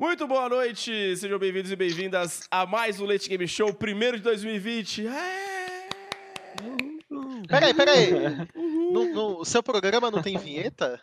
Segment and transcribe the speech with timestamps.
[0.00, 4.22] Muito boa noite, sejam bem-vindos e bem-vindas a mais um Late Game Show, primeiro de
[4.22, 5.06] 2020.
[5.06, 5.88] É...
[7.46, 8.10] Peraí, peraí.
[8.54, 10.98] No, no, o seu programa não tem vinheta?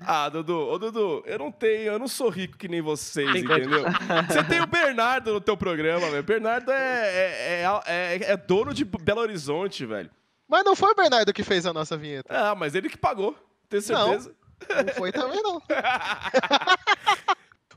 [0.00, 3.84] Ah, Dudu, ô Dudu, eu não tenho, eu não sou rico que nem vocês, entendeu?
[4.26, 6.24] Você tem o Bernardo no teu programa, velho.
[6.24, 10.10] Bernardo é, é, é, é, dono de Belo Horizonte, velho.
[10.48, 12.36] Mas não foi o Bernardo que fez a nossa vinheta.
[12.36, 13.36] Ah, mas ele que pagou,
[13.68, 14.34] tenho certeza.
[14.68, 15.62] Não, não foi também, não.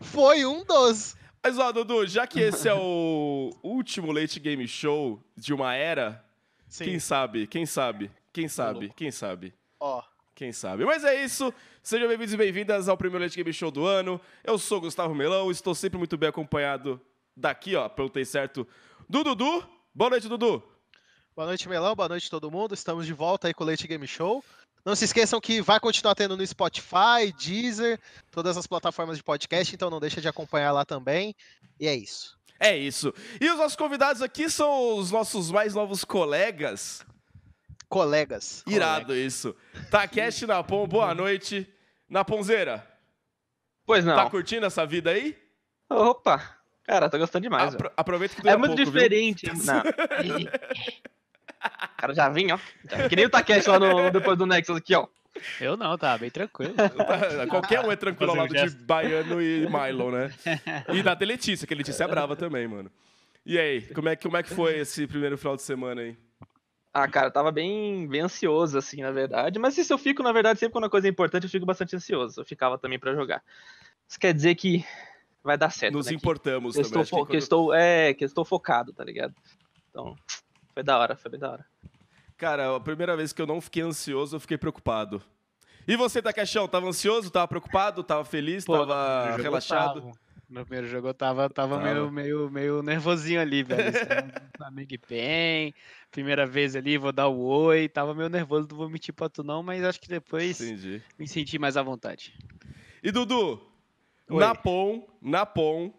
[0.02, 1.16] foi um dos.
[1.44, 6.24] Mas, ó, Dudu, já que esse é o último Late Game Show de uma era,
[6.68, 6.86] Sim.
[6.86, 9.54] quem sabe, quem sabe, quem sabe, quem sabe?
[9.80, 10.04] Ó.
[10.36, 10.86] Quem sabe?
[10.86, 11.54] Mas é isso.
[11.84, 14.22] Sejam bem-vindos e bem-vindas ao primeiro Late Game Show do ano.
[14.44, 17.00] Eu sou Gustavo Melão, estou sempre muito bem acompanhado
[17.36, 18.66] daqui, ó, perguntei certo,
[19.10, 19.66] do Dudu.
[19.94, 20.64] Boa noite, Dudu.
[21.36, 21.96] Boa noite, Melão.
[21.96, 22.74] Boa noite, todo mundo.
[22.74, 24.44] Estamos de volta aí com o Late Game Show.
[24.86, 28.00] Não se esqueçam que vai continuar tendo no Spotify, Deezer,
[28.32, 31.36] todas as plataformas de podcast, então não deixa de acompanhar lá também.
[31.80, 32.38] E é isso.
[32.60, 33.14] É isso.
[33.40, 37.06] E os nossos convidados aqui são os nossos mais novos colegas
[37.90, 38.64] colegas.
[38.68, 39.34] Irado colegas.
[39.34, 39.56] isso.
[39.90, 41.68] Takeshi Napon, boa noite.
[42.08, 42.88] Naponzeira.
[43.86, 44.16] Pois não.
[44.16, 45.36] Tá curtindo essa vida aí?
[45.90, 46.58] Opa.
[46.84, 47.74] Cara, tô gostando demais.
[47.74, 49.50] Apro aproveita que dura É muito pouco, diferente.
[49.52, 49.56] Viu?
[49.66, 49.84] Não.
[51.98, 53.08] cara já vinha, ó.
[53.10, 55.08] Que nem o Takeshi lá no, depois do Nexus aqui, ó.
[55.60, 56.74] Eu não, tá bem tranquilo.
[57.50, 60.32] Qualquer um é tranquilo ao lado de Baiano e Milo, né?
[60.94, 62.92] E da Letícia, que a Letícia é brava também, mano.
[63.46, 66.18] E aí, como é, como é que foi esse primeiro final de semana aí?
[66.94, 69.60] Ah, cara, eu tava bem, bem ansioso, assim, na verdade.
[69.60, 71.96] Mas isso eu fico, na verdade, sempre quando a coisa é importante, eu fico bastante
[71.96, 72.42] ansioso.
[72.42, 73.44] Eu ficava também para jogar.
[74.08, 74.84] Isso quer dizer que
[75.44, 75.94] vai dar certo.
[75.94, 76.14] Nos né?
[76.14, 77.02] importamos que também.
[77.02, 77.38] Estou, que, quando...
[77.38, 79.34] estou, é, que estou focado, tá ligado?
[79.90, 80.16] Então,
[80.74, 81.66] foi da hora, foi bem da hora.
[82.38, 85.22] Cara, a primeira vez que eu não fiquei ansioso, eu fiquei preocupado.
[85.88, 90.02] E você, Takashão, tava ansioso, tava preocupado, tava feliz, Pô, tava relaxado?
[90.02, 90.30] Tava.
[90.50, 91.94] No primeiro jogo eu tava, tava, tava.
[91.94, 93.84] Meio, meio, meio nervosinho ali, velho.
[94.60, 95.74] Amigo Pen,
[96.10, 97.88] primeira vez ali, vou dar o oi.
[97.88, 101.04] Tava meio nervoso, não vou mentir pra tu não, mas acho que depois Entendi.
[101.20, 102.34] me senti mais à vontade.
[103.04, 103.62] E Dudu,
[104.28, 104.40] oi.
[104.40, 105.94] Napon, Napon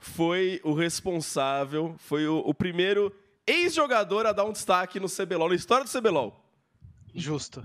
[0.00, 3.14] foi o responsável, foi o, o primeiro
[3.50, 6.44] ex-jogador a dar um destaque no CBLOL, na história do CBLOL.
[7.14, 7.64] Justo.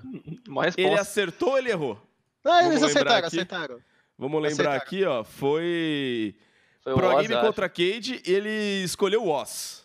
[0.78, 2.02] Ele acertou ou ele errou?
[2.44, 3.80] Ah, eles acertaram, acertaram.
[4.18, 5.24] Vamos lembrar aqui, ó.
[5.24, 6.36] Foi.
[6.82, 9.84] foi Pro Game contra Cade ele escolheu o Oz.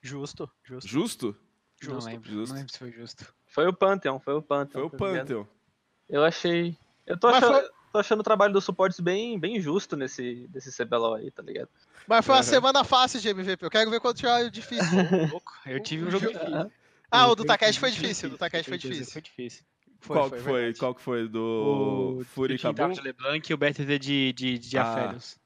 [0.00, 0.88] Justo, justo.
[0.88, 1.36] Justo?
[1.80, 2.06] Justo.
[2.06, 2.48] Não lembro, justo.
[2.50, 3.34] não lembro se foi justo.
[3.46, 4.72] Foi o Pantheon, foi o Pantheon.
[4.72, 5.44] Foi o Pantheon.
[6.08, 6.76] Eu achei.
[7.06, 7.70] Eu tô achando.
[7.92, 11.68] Tô achando o trabalho dos suportes bem, bem justo nesse, nesse CBLOL aí, tá ligado?
[12.06, 12.44] Mas foi uma uhum.
[12.44, 13.64] semana fácil de MVP.
[13.64, 14.98] Eu quero ver quanto tiver difícil.
[15.66, 16.72] eu tive um jogo difícil.
[17.10, 18.28] Ah, o do Takeshi foi difícil.
[18.28, 19.12] O do Takeshi foi difícil.
[19.12, 19.64] Foi difícil.
[20.00, 21.28] Foi, qual, foi, que foi, qual que foi?
[21.28, 22.90] Do o Fury Cabum?
[22.90, 25.38] de LeBlanc e o BTT de, de, de ah, Aférios.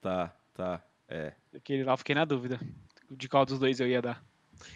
[0.00, 1.32] Tá, tá, é.
[1.56, 2.60] Aquele lá eu fiquei na dúvida
[3.10, 4.22] de qual dos dois eu ia dar.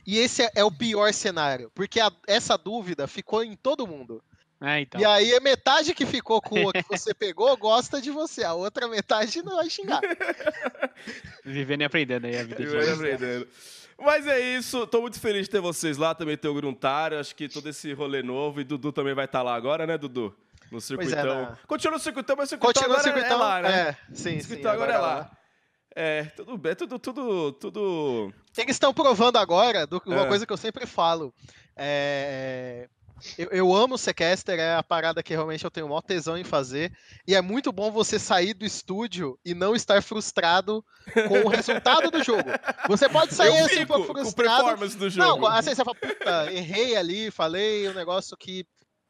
[0.05, 4.23] E esse é, é o pior cenário, porque a, essa dúvida ficou em todo mundo.
[4.61, 5.01] É, então.
[5.01, 8.55] E aí a metade que ficou com o que você pegou gosta de você, a
[8.55, 10.01] outra metade não vai xingar.
[11.45, 12.57] Vivendo e aprendendo aí a vida.
[12.57, 13.49] Vivendo e aprendendo.
[13.99, 17.35] Mas é isso, tô muito feliz de ter vocês lá, também ter o Gruntário, acho
[17.35, 20.35] que todo esse rolê novo, e Dudu também vai estar tá lá agora, né, Dudu?
[20.71, 21.19] No circuitão.
[21.19, 21.59] É, na...
[21.67, 23.89] Continua no circuitão, mas o circuitão Continua agora circuitão, é lá, né?
[23.89, 25.31] É, sim, o circuitão sim, agora, agora é lá.
[25.99, 28.33] É, tudo bem, tudo, tudo, tudo...
[28.57, 30.29] Eles estão provando agora, do, uma é.
[30.29, 31.33] coisa que eu sempre falo,
[31.75, 32.89] é...
[33.39, 36.45] Eu, eu, amo o Sequester, é a parada que realmente eu tenho maior tesão em
[36.45, 36.93] fazer.
[37.27, 40.85] E é muito bom você sair do estúdio e não estar frustrado
[41.29, 42.51] com o resultado do jogo.
[42.89, 44.63] Você pode sair assim um pouco frustrado.
[44.63, 45.41] Com performance do jogo.
[45.41, 48.67] Não, assim você fala, puta, errei ali, falei um negócio que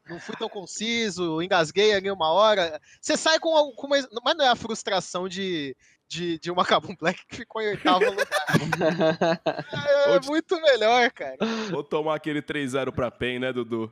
[0.09, 2.79] não fui tão conciso, engasguei ali uma hora.
[3.01, 3.97] Você sai com, com uma.
[4.23, 5.75] Mas não é a frustração de,
[6.07, 8.27] de, de uma Kabum Black que ficou em oitavo lugar.
[10.07, 11.37] é, é muito melhor, cara.
[11.69, 13.91] Vou tomar aquele 3-0 pra PEN, né, Dudu?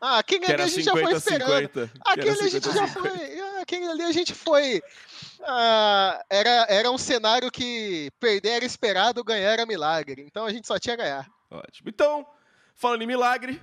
[0.00, 1.50] Ah, aquele ali a gente 50, já foi esperando.
[1.50, 2.78] 50, aquele 50, a gente 50.
[2.78, 3.40] já foi.
[3.40, 4.82] Ah, aquele ali a gente foi.
[5.42, 10.22] Ah, era, era um cenário que perder era esperado, ganhar era milagre.
[10.26, 11.30] Então a gente só tinha a ganhar.
[11.50, 11.88] Ótimo.
[11.88, 12.26] Então,
[12.74, 13.60] falando em milagre.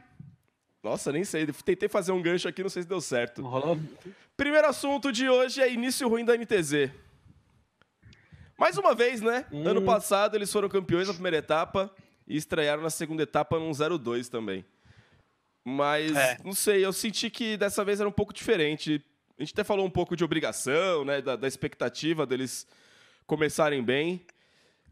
[0.84, 1.46] Nossa, nem sei.
[1.46, 3.42] Tentei fazer um gancho aqui, não sei se deu certo.
[3.42, 3.80] Rolou.
[4.36, 6.92] Primeiro assunto de hoje é início ruim da NTZ.
[8.58, 9.46] Mais uma vez, né?
[9.52, 9.68] Hum.
[9.68, 11.92] Ano passado eles foram campeões na primeira etapa
[12.28, 14.66] e estrearam na segunda etapa num 0-2 também.
[15.66, 16.38] Mas, é.
[16.44, 19.04] não sei, eu senti que dessa vez era um pouco diferente.
[19.38, 21.22] A gente até falou um pouco de obrigação, né?
[21.22, 22.68] Da, da expectativa deles
[23.26, 24.26] começarem bem.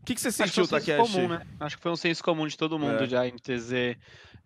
[0.02, 1.46] O que, que você sentiu, Acho que foi um Comum, né?
[1.60, 3.08] Acho que foi um senso comum de todo mundo é.
[3.08, 3.22] já.
[3.22, 3.98] A NTZ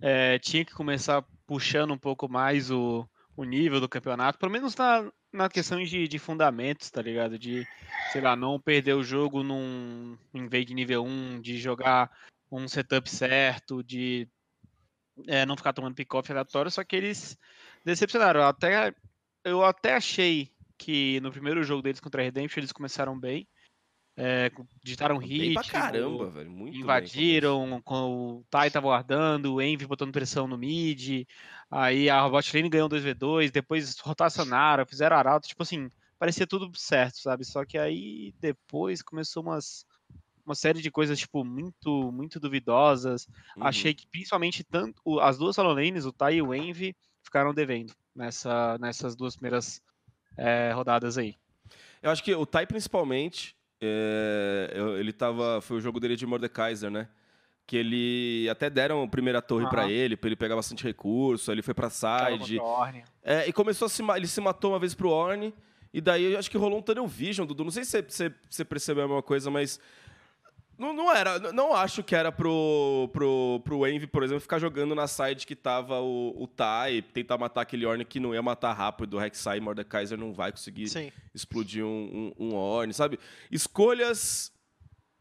[0.01, 3.07] é, tinha que começar puxando um pouco mais o,
[3.37, 7.37] o nível do campeonato, pelo menos na, na questão de, de fundamentos, tá ligado?
[7.37, 7.67] De,
[8.11, 12.09] sei lá, não perder o jogo num em vez de nível 1, de jogar
[12.51, 14.27] um setup certo, de
[15.27, 17.37] é, não ficar tomando pick-off aleatório, só que eles
[17.83, 18.43] decepcionaram.
[18.43, 18.93] Até,
[19.43, 23.47] eu até achei que no primeiro jogo deles contra a Redemption eles começaram bem.
[24.17, 24.49] É,
[24.83, 25.39] digitaram hit.
[25.39, 26.49] Bem pra caramba, velho.
[26.49, 31.25] Muito invadiram, com o Tai tava guardando, o Envy botando pressão no mid.
[31.69, 35.47] Aí a botlane ganhou 2v2, depois rotacionaram, fizeram arauto.
[35.47, 37.43] Tipo assim, parecia tudo certo, sabe?
[37.43, 39.85] Só que aí depois começou umas
[40.45, 43.27] uma série de coisas, tipo, muito, muito duvidosas.
[43.57, 43.65] Uhum.
[43.65, 47.91] Achei que principalmente tanto as duas solo lanes, o Tai e o Envy, ficaram devendo
[48.15, 49.81] nessa, nessas duas primeiras
[50.37, 51.35] é, rodadas aí.
[52.01, 55.61] Eu acho que o Tai, principalmente, é, ele tava.
[55.61, 57.07] Foi o jogo dele de Mordekaiser, né?
[57.67, 59.69] Que ele até deram a primeira torre uhum.
[59.69, 61.51] para ele, para ele pegar bastante recurso.
[61.51, 62.59] Ele foi pra side.
[63.23, 64.03] É, e começou a se.
[64.15, 65.53] Ele se matou uma vez pro Orne.
[65.93, 67.63] E daí eu acho que rolou um tunnel vision, Dudu.
[67.63, 69.79] Não sei se você, você percebeu a mesma coisa, mas
[70.77, 74.93] não, não era, não acho que era pro, pro, pro Envy, por exemplo, ficar jogando
[74.93, 78.73] na side que tava o, o Tai, tentar matar aquele Orne que não ia matar
[78.73, 81.11] rápido, o Rek'Sai e Mordekaiser não vai conseguir Sim.
[81.33, 83.19] explodir um, um, um Orne, sabe?
[83.49, 84.51] Escolhas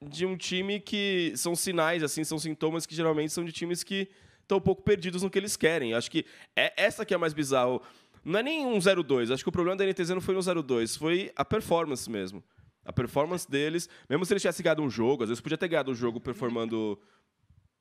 [0.03, 4.09] de um time que são sinais, assim, são sintomas que geralmente são de times que
[4.43, 5.95] estão um pouco perdidos no que eles querem.
[5.95, 6.27] Acho que
[6.57, 7.81] é essa que é mais bizarro.
[8.25, 10.99] Não é nem um 0-2, acho que o problema da NTZ não foi no 0-2,
[10.99, 12.43] foi a performance mesmo.
[12.85, 15.91] A performance deles, mesmo se eles tivessem ganhado um jogo, às vezes podia ter ganhado
[15.91, 17.01] o um jogo performando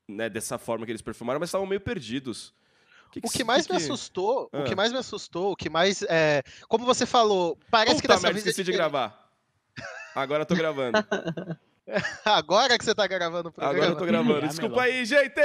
[0.08, 2.54] né, dessa forma que eles performaram, mas estavam meio perdidos.
[3.12, 3.74] Que que, o que mais que...
[3.74, 4.62] me assustou, ah.
[4.62, 6.02] o que mais me assustou, o que mais.
[6.04, 8.46] É, como você falou, parece Puta que dessa merda, vez.
[8.48, 9.32] esqueci de gravar.
[10.16, 10.98] Agora eu tô gravando.
[12.24, 13.78] Agora que você tá gravando o programa.
[13.78, 14.48] Agora eu tô gravando.
[14.48, 15.42] Desculpa aí, gente!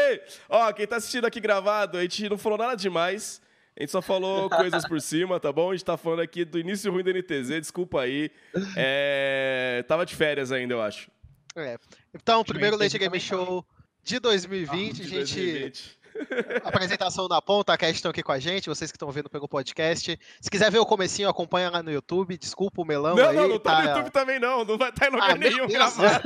[0.49, 3.41] Ó, quem tá assistindo aqui gravado, a gente não falou nada demais.
[3.79, 5.71] A gente só falou coisas por cima, tá bom?
[5.71, 8.29] A gente tá falando aqui do início ruim da NTZ, desculpa aí.
[8.77, 9.85] É...
[9.87, 11.09] Tava de férias ainda, eu acho.
[11.55, 11.79] É.
[12.13, 13.65] Então, primeiro Leite Game Show
[14.03, 15.15] de 2020, ah, de gente.
[15.15, 15.99] 2020.
[16.65, 19.47] Apresentação na ponta, a Cast estão aqui com a gente, vocês que estão vendo pelo
[19.47, 20.19] podcast.
[20.41, 22.37] Se quiser ver o comecinho, acompanha lá no YouTube.
[22.37, 23.37] Desculpa o melão não, aí.
[23.37, 25.37] Não, não tá, tá no YouTube também não, não vai estar tá em lugar ah,
[25.37, 26.25] nenhum gravado.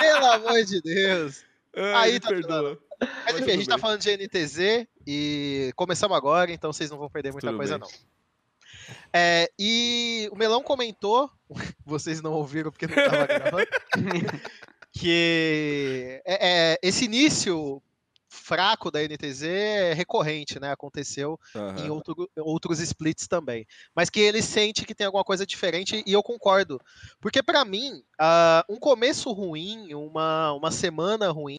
[0.00, 1.44] Pelo amor de Deus.
[1.76, 2.78] Ai, aí tá perdoa.
[3.00, 7.10] Mas enfim, a gente tá falando de NTZ e começamos agora, então vocês não vão
[7.10, 7.88] perder muita Tudo coisa, bem.
[7.88, 8.16] não.
[9.12, 11.30] É, e o Melão comentou,
[11.84, 13.66] vocês não ouviram porque não estava gravando,
[14.92, 17.82] que é, é, esse início
[18.28, 20.70] fraco da NTZ é recorrente, né?
[20.70, 21.84] Aconteceu uhum.
[21.84, 23.66] em outro, outros splits também.
[23.94, 26.80] Mas que ele sente que tem alguma coisa diferente e eu concordo.
[27.20, 31.58] Porque para mim, uh, um começo ruim, uma, uma semana ruim,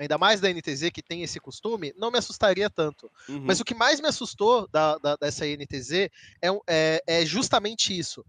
[0.00, 3.10] ainda mais da NTZ que tem esse costume, não me assustaria tanto.
[3.28, 3.42] Uhum.
[3.44, 6.10] Mas o que mais me assustou da, da, dessa NTZ é,
[6.66, 8.24] é, é justamente isso.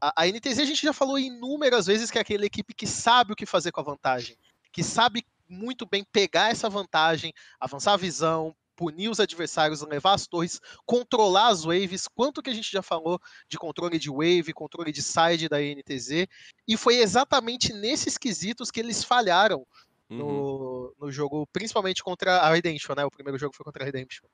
[0.00, 3.32] A, a, NTZ a gente já falou inúmeras vezes que é aquela equipe que sabe
[3.32, 4.36] o que fazer com a vantagem,
[4.70, 10.28] que sabe muito bem pegar essa vantagem, avançar a visão, punir os adversários, levar as
[10.28, 14.92] torres, controlar as waves, quanto que a gente já falou de controle de wave, controle
[14.92, 16.28] de side da NTZ,
[16.68, 19.66] e foi exatamente nesses quesitos que eles falharam
[20.10, 20.92] uhum.
[20.98, 23.04] no jogo, principalmente contra a Redemption, né?
[23.04, 24.26] O primeiro jogo foi contra a Redemption.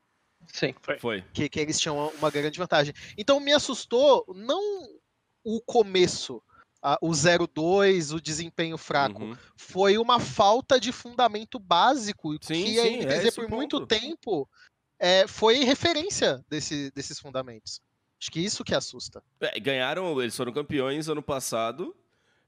[0.52, 1.22] Sim, foi.
[1.32, 2.94] Que, que eles tinham uma grande vantagem.
[3.16, 4.60] Então me assustou não
[5.42, 6.42] o começo,
[6.82, 9.24] a, o 0-2, o desempenho fraco.
[9.24, 9.36] Uhum.
[9.56, 14.48] Foi uma falta de fundamento básico sim, que sim, a é por muito tempo
[14.98, 17.80] é, foi referência desse, desses fundamentos.
[18.20, 19.22] Acho que isso que assusta.
[19.40, 21.94] É, ganharam, eles foram campeões ano passado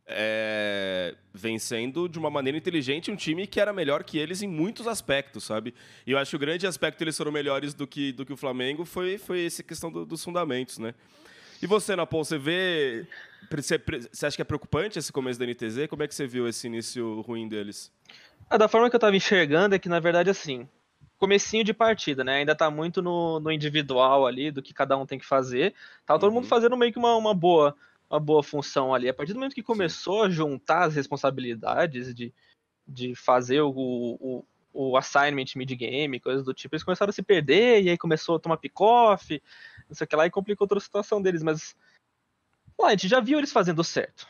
[0.06, 4.86] é, vencendo de uma maneira inteligente um time que era melhor que eles em muitos
[4.86, 5.75] aspectos, sabe?
[6.06, 8.32] E eu acho que o grande aspecto que eles foram melhores do que, do que
[8.32, 10.94] o Flamengo foi, foi essa questão do, dos fundamentos, né?
[11.60, 13.06] E você, Napol, você vê.
[13.50, 13.78] Você,
[14.10, 15.86] você acha que é preocupante esse começo da NTZ?
[15.88, 17.90] Como é que você viu esse início ruim deles?
[18.48, 20.68] Ah, da forma que eu estava enxergando é que, na verdade, assim,
[21.16, 22.36] comecinho de partida, né?
[22.36, 25.75] Ainda está muito no, no, individual ali, do que cada um tem que fazer.
[26.04, 26.36] Tá todo uhum.
[26.36, 27.75] mundo fazendo meio que uma, uma boa
[28.08, 29.08] uma boa função ali.
[29.08, 30.26] A partir do momento que começou Sim.
[30.26, 32.32] a juntar as responsabilidades de,
[32.86, 37.82] de fazer o, o, o assignment mid-game, coisas do tipo, eles começaram a se perder,
[37.82, 39.42] e aí começou a tomar pick-off,
[39.88, 41.75] não sei o que lá, e complicou toda a situação deles, mas
[42.78, 44.28] lá, a gente já viu eles fazendo certo.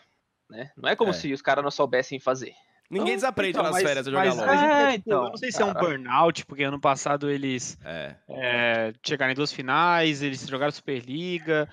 [0.49, 0.71] Né?
[0.77, 1.13] Não é como é.
[1.13, 2.55] se os caras não soubessem fazer.
[2.89, 4.65] Ninguém então, desaprende então, nas mas, férias a jogar mas, longe.
[4.65, 8.15] É, então, eu não sei se é um burnout, porque ano passado eles é.
[8.29, 11.69] É, chegaram em duas finais, eles jogaram Superliga.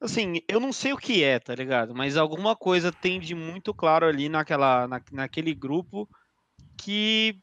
[0.00, 1.94] Assim, eu não sei o que é, tá ligado?
[1.94, 6.08] Mas alguma coisa tem de muito claro ali naquela, na, naquele grupo
[6.76, 7.38] que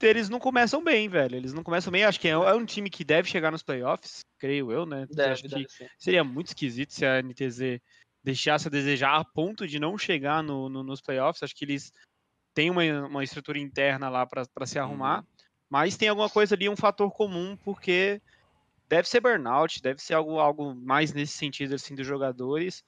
[0.00, 1.36] eles não começam bem, velho.
[1.36, 2.04] Eles não começam bem.
[2.04, 5.06] Acho que é, é um time que deve chegar nos playoffs, creio eu, né?
[5.10, 5.86] Deve, Acho que deve sim.
[5.98, 7.80] seria muito esquisito se a NTZ
[8.24, 11.42] deixasse a desejar a ponto de não chegar no, no- nos playoffs.
[11.42, 11.92] Acho que eles
[12.54, 15.24] têm uma, uma estrutura interna lá para se arrumar,
[15.70, 18.20] mas tem alguma coisa ali, um fator comum, porque
[18.88, 22.84] deve ser burnout, deve ser algo, algo mais nesse sentido assim dos jogadores,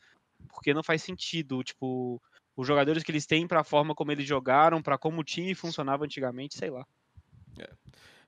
[0.48, 2.20] porque não faz sentido, tipo,
[2.56, 5.54] os jogadores que eles têm para a forma como eles jogaram, para como o time
[5.54, 6.86] funcionava antigamente, sei lá.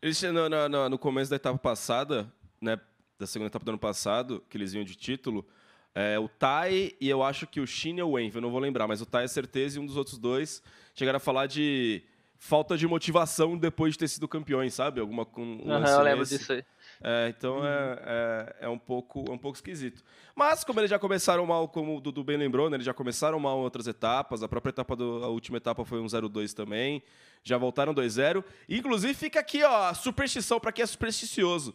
[0.01, 2.31] Eles, no, no- no- no começo da etapa passada,
[2.61, 2.79] né,
[3.19, 5.47] da segunda etapa do ano passado, que eles vinham de título,
[5.95, 8.61] é, o Tai e eu acho que o Shin e o Envy, eu não vou
[8.61, 10.63] lembrar, mas o Tai é certeza e um dos outros dois
[10.95, 12.03] chegaram a falar de
[12.39, 15.01] falta de motivação depois de ter sido campeões, sabe?
[15.01, 16.39] Alguma com um lance eu lembro desse.
[16.39, 16.65] disso aí.
[17.03, 20.03] É, então é, é, é um pouco, é um pouco esquisito.
[20.35, 23.39] Mas, como eles já começaram mal, como o Dudu bem lembrou, né, eles já começaram
[23.39, 24.43] mal em outras etapas.
[24.43, 27.03] A própria etapa do, a última etapa foi um 0-2 também.
[27.43, 28.43] Já voltaram 2-0.
[28.69, 31.75] Inclusive, fica aqui, ó, a superstição para quem é supersticioso.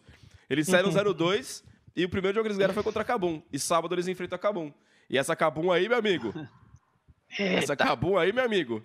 [0.49, 1.63] Eles saíram 0-2
[1.95, 3.41] e o primeiro jogo que eles ganharam foi contra a Kabum.
[3.51, 4.71] E sábado eles enfrentam a Kabum.
[5.09, 6.33] E essa Kabum aí, meu amigo.
[7.39, 8.83] Essa Kabum aí, meu amigo.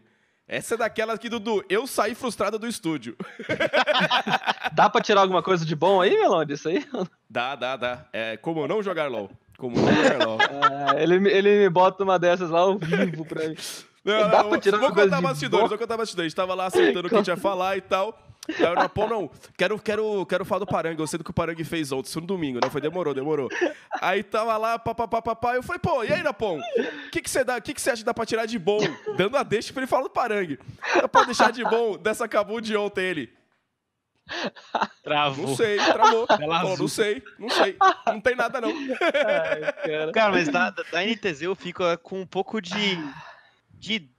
[0.48, 3.16] Essa é daquela que, Dudu, eu saí frustrado do estúdio.
[4.72, 6.86] Dá pra tirar alguma coisa de bom aí, Melão, disso aí?
[7.28, 8.04] Dá, dá, dá.
[8.12, 9.28] É como não jogar LOL.
[9.58, 10.38] Como não jogar LOL.
[10.40, 13.56] Ah, ele, me- ele me bota uma dessas lá ao vivo pra mim.
[14.04, 15.68] Não, Dá não, tirar vou contar de bastidores, bom?
[15.68, 16.32] vou contar bastidores.
[16.32, 18.16] Tava lá acertando o que a gente ia falar e tal.
[18.48, 21.00] Aí o Napão, não, quero, quero, quero falar do Parangue.
[21.00, 22.70] Eu sei do que o Parangue fez ontem, isso no domingo, né?
[22.70, 23.48] Foi, demorou, demorou.
[24.00, 25.54] Aí tava lá, papapá, papá.
[25.54, 26.58] Eu falei, pô, e aí, Napão?
[26.58, 28.78] O que, que, você dá, que, que você acha que dá pra tirar de bom?
[29.16, 30.58] Dando a deixa pra ele falar do Parangue.
[30.94, 33.36] Dá pra deixar de bom dessa Cabu de ontem ele.
[35.02, 35.46] Travou.
[35.46, 36.26] Não sei, travou.
[36.26, 37.76] Falou, não sei, não sei.
[38.06, 38.70] Não tem nada, não.
[38.70, 40.12] Ai, cara.
[40.12, 42.98] Cara, mas da, da NTZ eu fico eh, com um pouco de,
[43.74, 44.10] de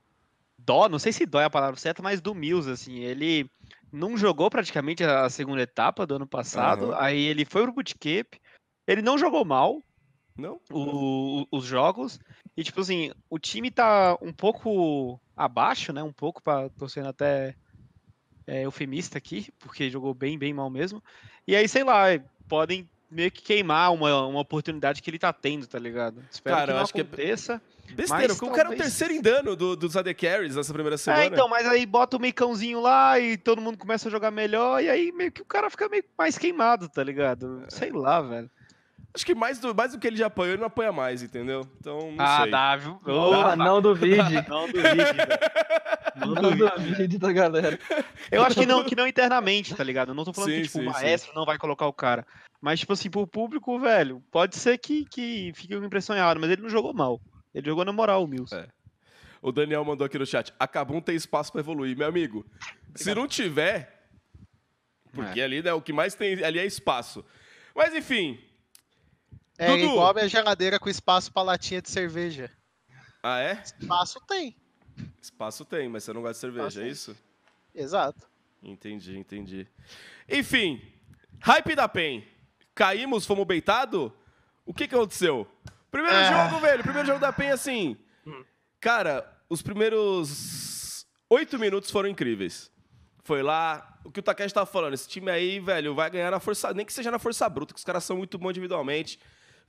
[0.57, 3.50] dó, não sei se dó é a palavra certa, mas do Mills, assim, ele
[3.91, 7.01] não jogou praticamente a segunda etapa do ano passado, Aham.
[7.01, 8.34] aí ele foi pro bootcamp,
[8.88, 9.84] ele não jogou mal
[10.38, 10.60] Não?
[10.72, 12.20] o- o- os jogos,
[12.56, 17.10] e tipo assim, o time tá um pouco abaixo, né, um pouco, pra, tô sendo
[17.10, 17.56] até
[18.48, 21.03] é, eufemista aqui, porque jogou bem, bem mal mesmo,
[21.48, 22.06] e aí, sei lá,
[22.48, 26.23] podem meio que queimar uma, uma oportunidade que ele tá tendo, tá ligado?
[26.31, 27.61] Espero Cara, que eu não acho que é- aconteça.
[27.89, 30.97] Besteira, porque o cara é o terceiro em dano do, dos AD Carries nessa primeira
[30.97, 31.23] semana.
[31.23, 34.83] É, então, mas aí bota o meicãozinho lá e todo mundo começa a jogar melhor,
[34.83, 37.63] e aí meio que o cara fica meio mais queimado, tá ligado?
[37.65, 37.69] É.
[37.69, 38.49] Sei lá, velho.
[39.15, 41.67] Acho que mais do, mais do que ele já apanhou, ele não apanha mais, entendeu?
[41.79, 42.51] Então, não ah, sei.
[42.51, 42.99] dá, viu?
[43.03, 44.17] Opa, não duvide.
[44.47, 45.39] Não duvide, velho.
[46.17, 47.17] Não Não duvide.
[47.17, 47.79] da galera.
[48.31, 50.09] Eu acho que não, que não internamente, tá ligado?
[50.09, 51.03] Eu não tô falando Sim, que tipo, sim, o sim.
[51.03, 52.25] maestro não vai colocar o cara.
[52.59, 56.49] Mas, tipo assim, pro público, velho, pode ser que, que fique uma impressão errada, mas
[56.49, 57.21] ele não jogou mal.
[57.53, 58.53] Ele jogou na moral, o Mills.
[58.53, 58.67] É.
[59.41, 60.53] O Daniel mandou aqui no chat.
[60.59, 61.95] A Kabum tem espaço pra evoluir.
[61.95, 62.45] Meu amigo,
[62.95, 64.09] se não tiver.
[65.11, 67.23] Porque ali, né, o que mais tem ali é espaço.
[67.75, 68.39] Mas enfim.
[69.57, 69.85] É Dudu.
[69.85, 72.51] igual a minha geladeira com espaço pra latinha de cerveja.
[73.23, 73.53] Ah, é?
[73.63, 74.55] Espaço tem.
[75.21, 76.91] Espaço tem, mas você não gosta de cerveja, Espaço é tem.
[76.91, 77.17] isso?
[77.73, 78.27] Exato.
[78.61, 79.67] Entendi, entendi.
[80.27, 80.81] Enfim,
[81.41, 82.23] hype da PEN.
[82.77, 84.13] Caímos, fomos beitado?
[84.63, 85.48] O que que aconteceu?
[85.89, 86.29] Primeiro É.
[86.50, 86.84] jogo, velho.
[86.84, 87.98] Primeiro jogo da PEN, assim.
[88.79, 92.69] Cara, os primeiros oito minutos foram incríveis.
[93.24, 96.39] Foi lá, o que o Takeshi tava falando, esse time aí, velho, vai ganhar na
[96.39, 99.19] força, nem que seja na força bruta, que os caras são muito bons individualmente.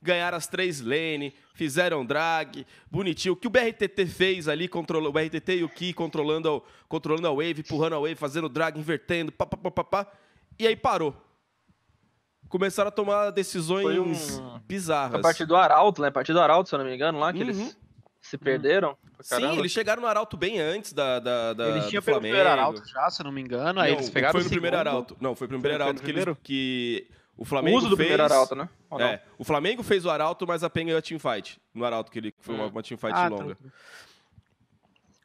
[0.01, 3.33] Ganharam as três lane, fizeram drag, bonitinho.
[3.33, 7.27] O que o BRTT fez ali, controlou, o BRTT e o Ki controlando, a- controlando
[7.27, 10.07] a wave, empurrando a wave, fazendo drag, invertendo, pá, pá, pá, pá, pá.
[10.59, 11.13] E aí parou.
[12.49, 15.19] Começaram a tomar decisões Foi um- bizarras.
[15.19, 16.07] A partir do Arauto, né?
[16.07, 17.49] A partir do Arauto, se eu não me engano, lá, que Uhum.
[17.49, 17.77] eles
[18.21, 18.97] se perderam.
[19.15, 22.17] pra Sim, eles chegaram no Arauto bem antes da, da, da Eles do tinham pego
[22.17, 22.35] o Flamengo.
[22.35, 23.79] primeiro arauto já, se eu não me engano.
[23.81, 24.77] Aí Não, eles pegaram foi o no primeiro.
[24.77, 25.17] Arauto.
[25.19, 28.07] Não, foi no primeiro Foi Arauto que, eles, que o O Flamengo uso do fez.
[28.09, 28.69] primeiro Arauto, né?
[28.99, 31.59] É, o Flamengo fez o Arauto, mas a PEN ganhou a teamfight.
[31.73, 32.69] No Arauto, que ele foi uma, Hum.
[32.69, 33.55] uma teamfight Ah, longa.
[33.55, 33.61] tá.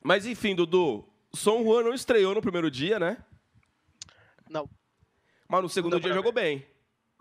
[0.03, 3.17] Mas enfim, Dudu, Son Juan não estreou no primeiro dia, né?
[4.51, 4.69] Não.
[5.49, 6.67] Mas no segundo Não dia jogou bem.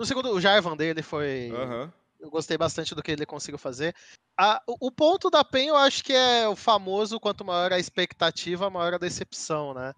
[0.04, 1.50] No segundo, o Jarvan dele foi.
[1.56, 1.90] Aham.
[2.20, 3.96] Eu gostei bastante do que ele conseguiu fazer.
[4.38, 7.80] A- o, o ponto da PEN eu acho que é o famoso quanto maior a
[7.80, 9.94] expectativa, maior a decepção, né?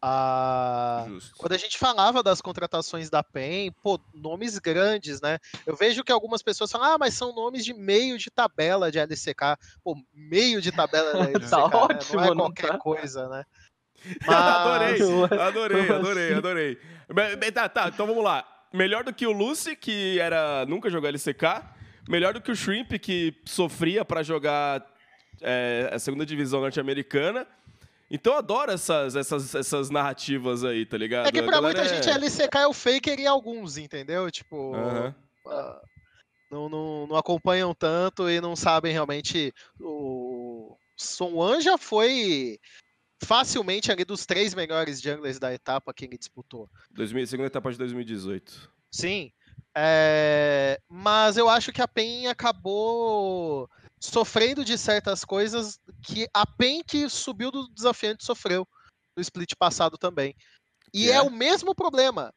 [0.00, 1.06] A-.
[1.36, 5.40] Quando a gente falava das contratações da PEN, pô, nomes grandes, né?
[5.66, 9.00] Eu vejo que algumas pessoas falam, ah, mas são nomes de meio de tabela de
[9.00, 9.56] LCK.
[9.82, 11.76] Pô, meio de tabela de LCK, Tá né?
[11.76, 12.78] ótimo, não é não qualquer tá?
[12.78, 13.44] coisa, né?
[14.24, 16.34] adorei, Mas- adorei, adorei, assim?
[16.38, 16.80] adorei.
[17.40, 18.46] Bem, Tá, tá, então vamos lá.
[18.72, 21.62] Melhor do que o Lucy, que era nunca jogou LCK.
[22.08, 24.84] Melhor do que o Shrimp, que sofria pra jogar
[25.40, 27.46] é, a segunda divisão norte-americana.
[28.10, 31.26] Então eu adoro essas, essas, essas narrativas aí, tá ligado?
[31.26, 34.30] É que pra muita gente LCK é o faker em alguns, entendeu?
[34.30, 35.82] Tipo, ah,
[36.50, 39.52] não, não, não acompanham tanto e não sabem realmente.
[39.78, 42.58] O Sonwan já foi
[43.20, 46.70] facilmente ali dos três melhores junglers da etapa que ele disputou.
[46.90, 48.70] 2000, segunda etapa de 2018.
[48.90, 49.32] Sim.
[49.74, 53.68] É, mas eu acho que a PEN acabou
[54.00, 58.66] sofrendo de certas coisas que a PEN que subiu do desafiante sofreu
[59.16, 60.34] no split passado também.
[60.92, 61.14] E é?
[61.14, 61.22] é?
[61.22, 62.32] o mesmo problema.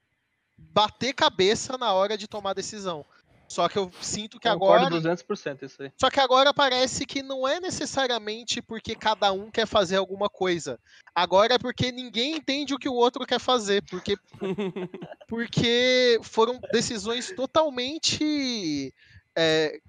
[0.57, 3.05] Bater cabeça na hora de tomar decisão.
[3.51, 5.15] Só que eu sinto que Concordo agora.
[5.15, 5.91] 200% isso aí.
[6.00, 10.79] Só que agora parece que não é necessariamente porque cada um quer fazer alguma coisa.
[11.13, 13.84] Agora é porque ninguém entende o que o outro quer fazer.
[13.84, 14.15] Porque,
[15.27, 18.93] porque foram decisões totalmente.
[19.36, 19.81] é,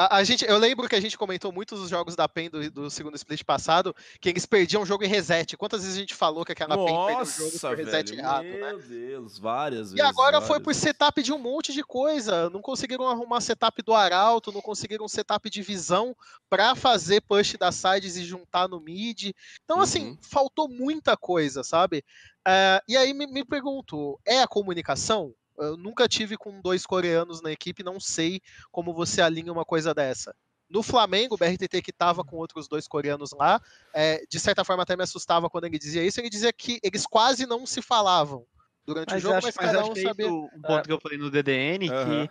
[0.00, 2.70] a, a gente, eu lembro que a gente comentou muitos dos jogos da PEN do,
[2.70, 5.56] do segundo split passado, que eles perdiam o jogo em reset.
[5.58, 8.20] Quantas vezes a gente falou que aquela PEN perdeu o jogo Nossa, por reset velho.
[8.20, 8.72] errado, né?
[8.72, 9.98] Meu Deus, várias vezes.
[9.98, 12.48] E agora foi por setup de um monte de coisa.
[12.48, 16.16] Não conseguiram arrumar setup do Arauto, não conseguiram setup de visão
[16.48, 19.32] para fazer push das sides e juntar no mid.
[19.64, 20.18] Então, assim, Uhum.
[20.22, 22.02] faltou muita coisa, sabe?
[22.48, 25.34] Eh, e aí me, me pergunto, é a comunicação?
[25.60, 28.40] Eu nunca tive com dois coreanos na equipe, não sei
[28.72, 30.34] como você alinha uma coisa dessa.
[30.68, 33.60] No Flamengo, o BRTT que estava com outros dois coreanos lá,
[33.94, 37.04] eh, de certa forma até me assustava quando ele dizia isso, ele dizia que eles
[37.06, 38.46] quase não se falavam
[38.86, 40.26] durante Mas o jogo, acho- mas Mas cada um é sabia.
[40.26, 42.04] isso um ponto que eu falei no DDN, Aham.
[42.26, 42.30] que,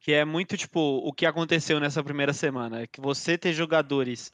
[0.00, 2.82] que é muito, tipo, o que aconteceu nessa primeira semana.
[2.82, 4.32] É que você ter jogadores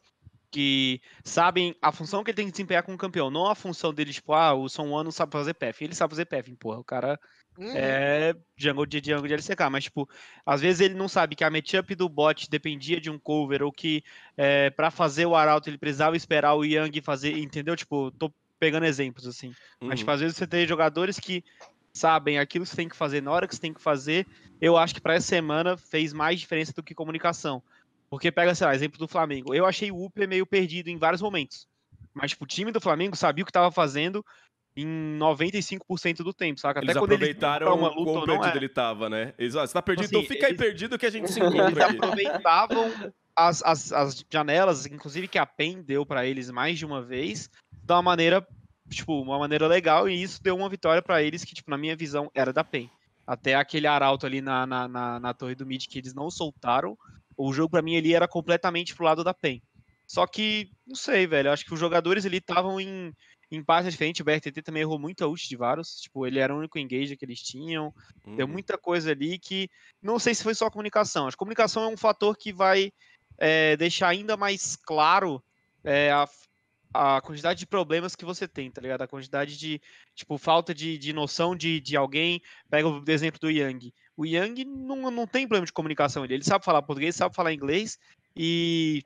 [0.54, 4.12] que sabem a função que ele tem que desempenhar como campeão, não a função dele,
[4.12, 5.82] tipo, ah, o Son One não sabe fazer PF.
[5.84, 6.78] Ele sabe fazer PF, porra.
[6.78, 7.18] O cara
[7.58, 7.73] Uhum.
[7.75, 10.08] é jungle de jungle de LCK, mas, tipo,
[10.46, 13.73] às vezes ele não sabe que a matchup do bot dependia de um cover, ou
[13.73, 14.04] que
[14.37, 17.75] é, para fazer o Arauto ele precisava esperar o Yang fazer, entendeu?
[17.76, 19.56] Tipo, tô pegando exemplos, assim.
[19.80, 19.96] Mas, Uhum.
[19.96, 21.42] tipo, às vezes você tem jogadores que
[21.92, 24.26] sabem aquilo que você tem que fazer na hora que você tem que fazer.
[24.61, 27.62] Eu acho que para essa semana fez mais diferença do que comunicação.
[28.11, 29.54] Porque pega, sei lá, exemplo do Flamengo.
[29.54, 31.67] Eu achei o Uper meio perdido em vários momentos.
[32.12, 34.25] Mas, tipo, o time do Flamengo sabia o que estava fazendo
[34.76, 36.80] em 95% do tempo, saca?
[36.80, 38.56] Eles quando eles aproveitaram pra o quão ou não perdido é.
[38.58, 39.34] ele tava, né?
[39.38, 41.38] Eles, ó, você tá perdido, Assim, então fica aí eles- perdido que a gente se
[41.43, 41.97] Eles encontra aqui.
[41.97, 47.02] aproveitavam as, as, as janelas, inclusive que a PEN deu para eles mais de uma
[47.02, 47.49] vez,
[47.82, 48.47] de uma maneira,
[48.88, 51.97] tipo, uma maneira legal, e isso deu uma vitória para eles que, tipo, na minha
[51.97, 52.90] visão, era da PEN.
[53.26, 56.97] Até aquele arauto ali na, na, na, na torre do mid que eles não soltaram,
[57.36, 59.62] o jogo para mim ali era completamente pro lado da PEN.
[60.06, 63.12] Só que, não sei, velho, acho que os jogadores ali estavam em,
[63.50, 66.58] em partes diferentes, o BRTT também errou muita ult de Varus, tipo, ele era o
[66.58, 67.92] único engage que eles tinham,
[68.36, 68.52] Deu Uhum.
[68.52, 69.68] muita coisa ali que
[70.02, 71.26] não sei se foi só a comunicação.
[71.26, 72.92] Acho que a comunicação é um fator que vai
[73.38, 75.42] é, deixar ainda mais claro
[75.84, 76.28] é, a,
[76.92, 79.02] a quantidade de problemas que você tem, tá ligado?
[79.02, 79.80] A quantidade de,
[80.14, 82.40] tipo, falta de, de noção de, de alguém.
[82.68, 83.92] Pega o exemplo do Yang.
[84.16, 86.24] O Yang não, não tem problema de comunicação.
[86.24, 87.98] Ele, ele sabe falar português, sabe falar inglês
[88.36, 89.02] e.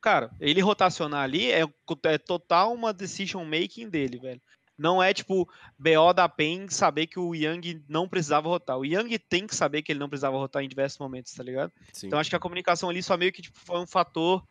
[0.00, 1.62] Cara, ele rotacionar ali é,
[2.04, 4.40] é total uma decision making dele, velho.
[4.76, 8.76] Não é tipo BO da PEN saber que o Yang não precisava rotar.
[8.76, 11.70] O Yang tem que saber que ele não precisava rotar em diversos momentos, tá ligado?
[11.92, 12.08] Sim.
[12.08, 14.42] Então acho que a comunicação ali só meio que tipo, foi um fator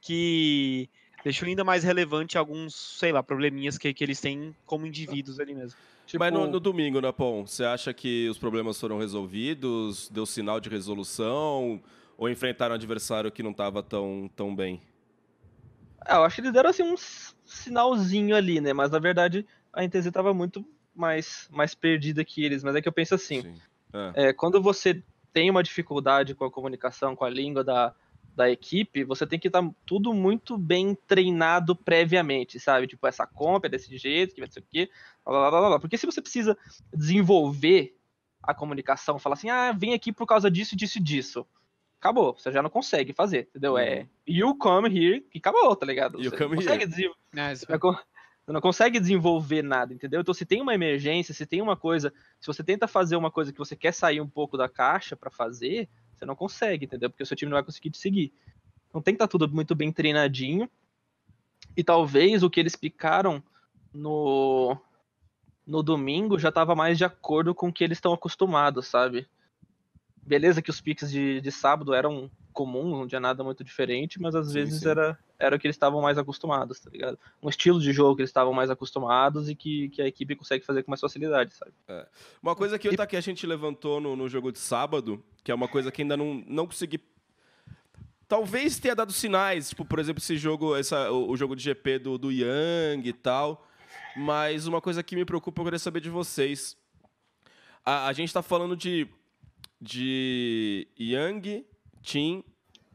[0.00, 0.88] que
[1.24, 5.54] deixou ainda mais relevante alguns, sei lá, probleminhas que, que eles têm como indivíduos ali
[5.54, 5.78] mesmo.
[6.18, 10.08] Mas no, Tipo, no domingo, Napon, você acha que os problemas foram resolvidos?
[10.08, 11.80] Deu sinal de resolução?
[12.16, 14.80] Ou enfrentaram um adversário que não tava tão, tão bem?
[16.06, 16.96] É, eu acho que eles deram assim um
[17.44, 18.72] sinalzinho ali, né?
[18.72, 22.62] Mas na verdade a NTZ tava muito mais, mais perdida que eles.
[22.62, 23.54] Mas é que eu penso assim, Sim.
[23.92, 27.94] Ah, é, quando você tem uma dificuldade com a comunicação, com a língua da,
[28.34, 32.86] da equipe, você tem que estar tudo muito bem treinado previamente, sabe?
[32.86, 34.90] Tipo, essa compra é desse jeito, que vai ser o quê,
[35.24, 35.80] blá, blá, blá, blá, blá.
[35.80, 36.56] Porque se você precisa
[36.94, 37.96] desenvolver
[38.42, 41.46] a comunicação, falar assim, ah, vem aqui por causa disso, disso e disso.
[42.00, 43.78] Acabou, você já não consegue fazer, entendeu?
[43.78, 46.20] É you come here e acabou, tá ligado?
[46.20, 47.54] You você come não consegue desenvolver É,
[48.44, 50.20] você não consegue desenvolver nada, entendeu?
[50.20, 53.52] Então, se tem uma emergência, se tem uma coisa, se você tenta fazer uma coisa
[53.52, 55.88] que você quer sair um pouco da caixa pra fazer,
[56.22, 57.10] você não consegue, entendeu?
[57.10, 58.32] Porque o seu time não vai conseguir te seguir.
[58.88, 60.70] Então tem que estar tudo muito bem treinadinho.
[61.76, 63.42] E talvez o que eles picaram
[63.92, 64.76] no
[65.64, 69.28] no domingo já estava mais de acordo com o que eles estão acostumados, sabe?
[70.16, 74.34] Beleza que os piques de, de sábado eram comuns, não tinha nada muito diferente, mas
[74.34, 74.88] às Sim, vezes sim.
[74.88, 77.18] era era o que eles estavam mais acostumados, tá ligado?
[77.42, 80.64] Um estilo de jogo que eles estavam mais acostumados e que, que a equipe consegue
[80.64, 81.72] fazer com mais facilidade, sabe?
[82.40, 85.66] Uma coisa que e a gente levantou no, no jogo de sábado, que é uma
[85.66, 87.00] coisa que ainda não, não consegui.
[88.28, 92.16] talvez tenha dado sinais, tipo, por exemplo, esse jogo, essa, o, jogo de GP do,
[92.16, 93.66] do Yang e tal.
[94.16, 96.76] Mas uma coisa que me preocupa, eu queria saber de vocês.
[97.84, 99.08] A, a gente está falando de,
[99.80, 101.66] de Yang,
[102.00, 102.44] Tim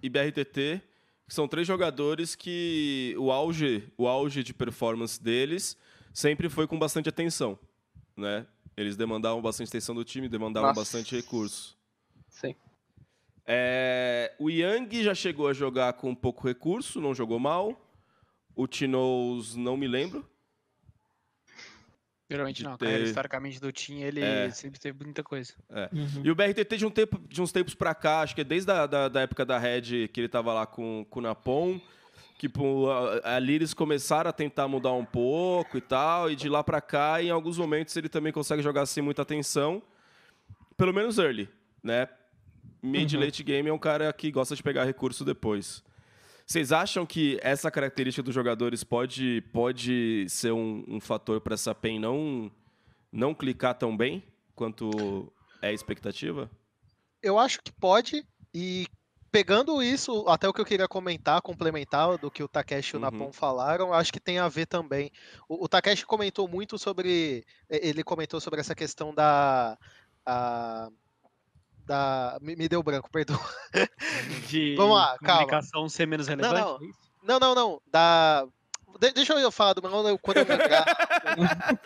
[0.02, 0.87] e BRTT, que
[1.28, 5.78] são três jogadores que o auge, o auge de performance deles
[6.14, 7.60] sempre foi com bastante atenção,
[8.16, 8.48] né?
[8.76, 10.82] Eles demandavam bastante atenção do time, demandavam Nossa.
[10.82, 11.78] bastante recurso.
[12.30, 12.56] Sim.
[13.46, 17.82] É, o Yang já chegou a jogar com pouco recurso, não jogou mal.
[18.56, 20.28] O Tinoz, não me lembro.
[22.30, 24.50] Geralmente não, a carreira ter- historicamente do Tim, ele É.
[24.50, 25.54] sempre teve muita coisa.
[26.24, 28.70] E o BRTT de, um tempo, de uns tempos pra cá, acho que é desde
[28.70, 31.80] a da, da época da Red que ele tava lá com, com o Napon,
[32.38, 36.50] que pô, a- ali eles começaram a tentar mudar um pouco e tal, e de
[36.50, 39.82] lá pra cá, em alguns momentos, ele também consegue jogar sem muita atenção,
[40.76, 41.50] pelo menos early,
[41.82, 42.10] né?
[42.84, 43.22] Mid Uhum.
[43.22, 45.82] late game é um cara que gosta de pegar recurso depois.
[46.48, 51.76] Vocês acham que essa característica dos jogadores pode, pode ser um, um fator para essa
[51.76, 52.50] PEN não,
[53.12, 54.24] não clicar tão bem
[54.56, 55.30] quanto
[55.62, 56.50] é a expectativa?
[57.22, 58.88] Eu acho que pode, e
[59.30, 63.00] pegando isso, até o que eu queria comentar, complementar do que o Takeshi e o
[63.04, 63.12] Uhum.
[63.12, 65.12] Napon falaram, acho que tem a ver também.
[65.50, 67.44] O, o Takeshi comentou muito sobre.
[67.70, 69.78] Ele comentou sobre essa questão da.
[70.26, 70.90] a-
[71.88, 73.40] da me, me deu branco, perdão.
[74.48, 75.46] De Vamos lá, calma.
[75.46, 76.62] comunicação ser menos relevante.
[76.62, 76.76] não.
[76.82, 77.00] é isso?
[77.24, 77.82] Não, não, não.
[77.92, 78.46] Da.
[79.00, 80.86] de- deixa eu falar do meu quando eu lembrar.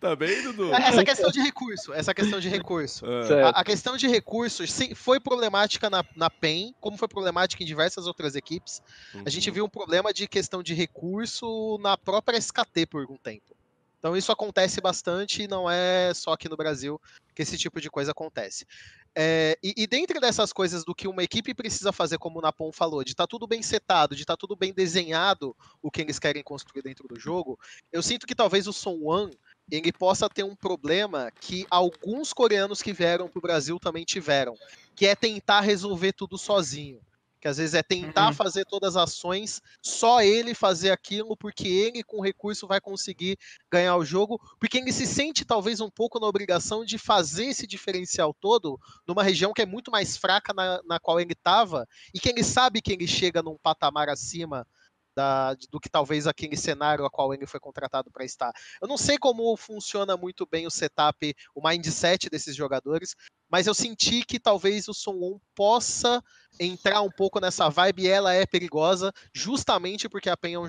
[0.00, 0.72] Tá bem, Dudu?
[0.72, 3.04] Essa questão de recurso, essa questão de recurso.
[3.04, 3.48] Ah.
[3.48, 7.66] A, a questão de recursos sim, foi problemática na, na PEN, como foi problemática em
[7.66, 8.80] diversas outras equipes.
[9.26, 9.54] A gente uhum.
[9.54, 13.56] viu um problema de questão de recurso na própria SKT por algum tempo.
[13.98, 17.00] Então isso acontece bastante e não é só aqui no Brasil
[17.34, 18.66] que esse tipo de coisa acontece.
[19.16, 22.70] É, e, e dentro dessas coisas do que uma equipe precisa fazer, como o Napon
[22.70, 26.42] falou, de estar tudo bem setado, de estar tudo bem desenhado o que eles querem
[26.42, 27.58] construir dentro do jogo,
[27.92, 29.30] eu sinto que talvez o Son Wan
[29.70, 34.54] ele possa ter um problema que alguns coreanos que vieram para o Brasil também tiveram,
[34.94, 37.00] que é tentar resolver tudo sozinho.
[37.40, 38.34] Que às vezes é tentar Uhum.
[38.34, 43.38] fazer todas as ações, só ele fazer aquilo, porque ele com recurso vai conseguir
[43.70, 47.66] ganhar o jogo, porque ele se sente talvez um pouco na obrigação de fazer esse
[47.66, 52.18] diferencial todo numa região que é muito mais fraca na, na qual ele estava, e
[52.18, 54.66] que ele sabe que ele chega num patamar acima
[55.14, 58.52] da- do que talvez aquele cenário a qual ele foi contratado para estar.
[58.80, 63.16] Eu não sei como funciona muito bem o setup, o mindset desses jogadores,
[63.50, 66.22] mas eu senti que talvez o Son Won possa
[66.60, 70.66] entrar um pouco nessa vibe e ela é perigosa, justamente porque a PEN é um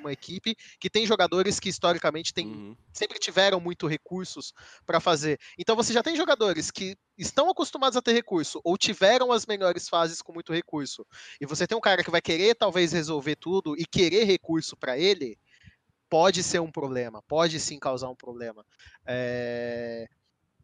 [0.00, 2.76] uma equipe que tem jogadores que historicamente têm Uhum.
[2.92, 4.52] sempre tiveram muito recursos
[4.86, 5.38] para fazer.
[5.58, 9.88] Então você já tem jogadores que estão acostumados a ter recurso ou tiveram as melhores
[9.88, 11.06] fases com muito recurso.
[11.40, 14.98] E você tem um cara que vai querer talvez resolver tudo e querer recurso para
[14.98, 15.38] ele,
[16.08, 18.64] pode ser um problema, pode sim causar um problema.
[19.06, 20.06] É,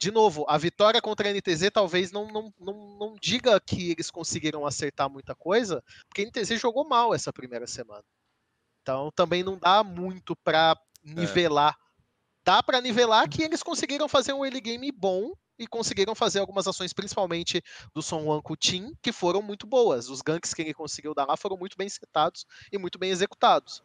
[0.03, 4.11] De novo, a vitória contra a NTZ talvez não, não, não, não diga que eles
[4.11, 8.03] conseguiram acertar muita coisa, porque a NTZ jogou mal essa primeira semana.
[8.81, 11.79] Então também não dá muito para nivelar.
[12.45, 16.67] Dá para nivelar que eles conseguiram fazer um early game bom e conseguiram fazer algumas
[16.67, 17.63] ações, principalmente
[17.95, 20.09] do Son Team, que foram muito boas.
[20.09, 23.85] Os ganks que ele conseguiu dar lá foram muito bem setados e muito bem executados.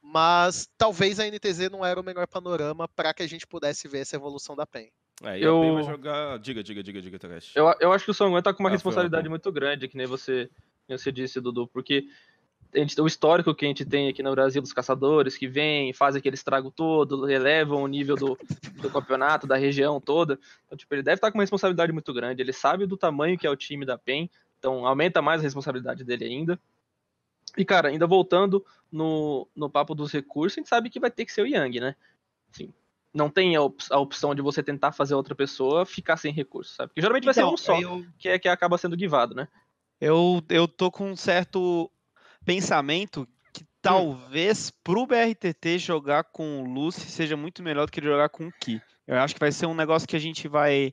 [0.00, 3.98] Mas talvez a NTZ não era o melhor panorama para que a gente pudesse ver
[3.98, 4.90] essa evolução da PEN.
[5.22, 6.38] É, e Eu- vai jogar.
[6.38, 7.52] Diga, diga, diga, diga, Takashi.
[7.54, 9.96] Eu, eu acho que o Songwan tá com uma Ah, responsabilidade uma muito grande, que
[9.96, 10.48] nem você,
[10.86, 12.06] que você disse, Dudu, porque
[12.74, 15.92] a gente, o histórico que a gente tem aqui no Brasil dos caçadores que vêm,
[15.92, 18.38] fazem aquele estrago todo, elevam o nível do,
[18.80, 20.38] do campeonato, da região toda.
[20.66, 22.40] Então, tipo, ele deve estar com uma responsabilidade muito grande.
[22.40, 26.04] Ele sabe do tamanho que é o time da PEN, então aumenta mais a responsabilidade
[26.04, 26.60] dele ainda.
[27.58, 31.24] E, cara, ainda voltando no, no papo dos recursos, a gente sabe que vai ter
[31.24, 31.96] que ser o Yang, né?
[32.52, 32.72] Assim,
[33.12, 36.74] não tem a, op- a opção de você tentar fazer outra pessoa ficar sem recurso,
[36.74, 36.88] sabe?
[36.90, 39.48] Porque geralmente vai ser Então, um só Eu, que, é, que acaba sendo guivado, né?
[40.00, 41.90] eu, eu tô com um certo
[42.44, 48.28] pensamento que talvez pro BRTT jogar com o Lucy seja muito melhor do que jogar
[48.28, 48.80] com o Ki.
[49.06, 50.92] Eu acho que vai ser um negócio que a gente vai.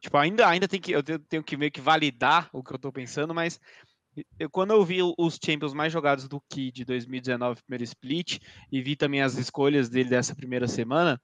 [0.00, 0.92] Tipo, ainda, ainda tem que.
[0.92, 3.60] Eu tenho, tenho que meio que validar o que eu tô pensando, mas
[4.38, 8.38] eu, quando eu vi os Champions mais jogados do Ki de 2019, primeiro split,
[8.72, 11.20] e vi também as escolhas dele dessa primeira semana,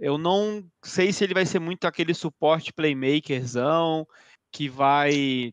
[0.00, 4.06] eu não sei se ele vai ser muito aquele suporte playmakerzão
[4.50, 5.52] que vai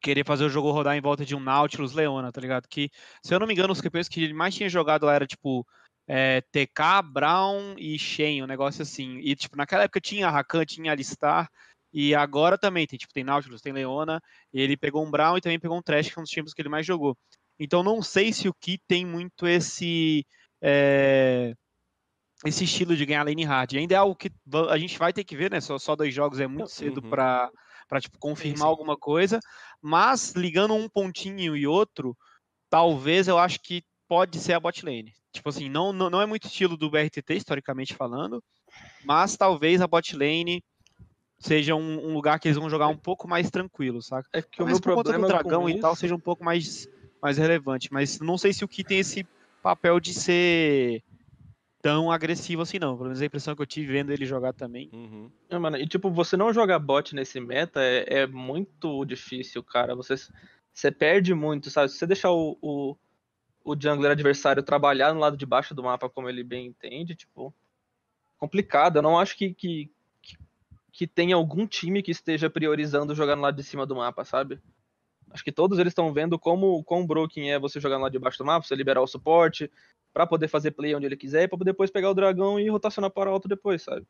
[0.00, 2.68] querer fazer o jogo rodar em volta de um Nautilus Leona, tá ligado?
[2.68, 2.90] Que,
[3.24, 5.66] se eu não me engano, os campeões que ele mais tinha jogado lá era tipo
[6.06, 9.18] é, TK, Brown e Shen, um negócio assim.
[9.20, 11.50] E tipo, naquela época tinha Rakan, tinha Alistar,
[11.92, 14.20] E agora também tem, tipo, tem Nautilus, tem Leona,
[14.52, 16.68] ele pegou um Brown e também pegou um Trash, que são os times que ele
[16.68, 17.16] mais jogou.
[17.58, 20.26] Então não sei se o Ki tem muito esse
[20.62, 21.54] é,
[22.44, 23.74] esse estilo de ganhar lane hard.
[23.74, 24.30] Ainda é algo que
[24.68, 25.60] a gente vai ter que ver, né?
[25.60, 27.10] Só, só dois jogos é muito cedo uhum.
[27.10, 27.50] para
[27.88, 28.68] para tipo confirmar sim, sim.
[28.68, 29.38] alguma coisa,
[29.80, 32.16] mas ligando um pontinho e outro,
[32.68, 35.12] talvez eu acho que pode ser a bot lane.
[35.32, 38.42] Tipo assim, não, não, não é muito estilo do BRTT, historicamente falando,
[39.04, 40.64] mas talvez a bot lane
[41.38, 44.28] seja um, um, lugar que eles vão jogar um pouco mais tranquilo, saca?
[44.32, 46.88] É que o meu problema do dragão e tal seja um pouco mais,
[47.22, 49.26] mais relevante, mas não sei se o que tem esse
[49.62, 51.02] papel de ser
[51.86, 52.96] tão agressivo assim, não.
[52.96, 54.90] Pelo menos a impressão que eu tive vendo ele jogar também.
[54.92, 55.30] Uhum.
[55.48, 59.94] É, mano, e tipo, você não jogar bot nesse meta é, é muito difícil, cara.
[59.94, 60.16] Você,
[60.72, 61.88] você perde muito, sabe?
[61.88, 62.96] Se você deixar o, o,
[63.64, 67.54] o jungler adversário trabalhar no lado de baixo do mapa como ele bem entende, tipo,
[68.36, 68.96] complicado.
[68.96, 69.88] Eu não acho que, que,
[70.20, 70.36] que,
[70.90, 74.58] que tem algum time que esteja priorizando jogar no lado de cima do mapa, sabe?
[75.30, 78.18] Acho que todos eles estão vendo como quão broken é você jogar no lado de
[78.18, 79.70] baixo do mapa, você liberar o suporte,
[80.12, 83.30] para poder fazer play onde ele quiser, para depois pegar o dragão e rotacionar para
[83.30, 84.06] alto depois, sabe?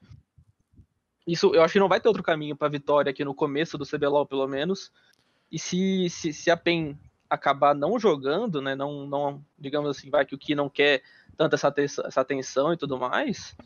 [1.26, 3.85] Isso, eu acho que não vai ter outro caminho para vitória aqui no começo do
[3.85, 4.92] CBLOL, pelo menos.
[5.50, 6.96] E se, se, se a PEN
[7.29, 11.02] acabar não jogando, né, não, não, digamos assim, vai que o Ki não quer
[11.37, 13.57] tanto essa, essa atenção e tudo mais,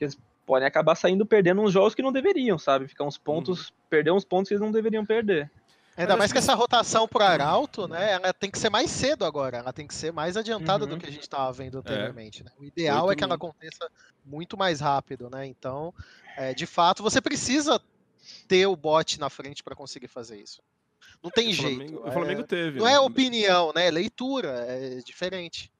[0.00, 2.88] eles podem acabar saindo perdendo uns jogos que não deveriam, sabe?
[2.88, 3.74] Ficar uns pontos, uhum.
[3.88, 5.50] perder uns pontos que eles não deveriam perder.
[5.96, 8.12] Ainda mais que essa rotação pro Arauto, né?
[8.12, 9.58] Ela tem que ser mais cedo agora.
[9.58, 10.90] Ela tem que ser mais adiantada uhum.
[10.90, 11.80] do que a gente estava vendo é.
[11.80, 12.42] anteriormente.
[12.42, 12.44] É.
[12.44, 12.50] Né?
[12.58, 13.88] O ideal é que ela aconteça
[14.24, 15.46] muito mais rápido, né?
[15.46, 15.94] Então,
[16.36, 17.80] é, de fato, você precisa
[18.48, 20.60] ter o bot na frente para conseguir fazer isso.
[21.22, 21.76] Não tem o jeito.
[21.76, 22.78] Flamengo, o Flamengo é, teve.
[22.78, 22.98] Não é né?
[22.98, 23.86] opinião, né?
[23.86, 25.70] É leitura, é diferente.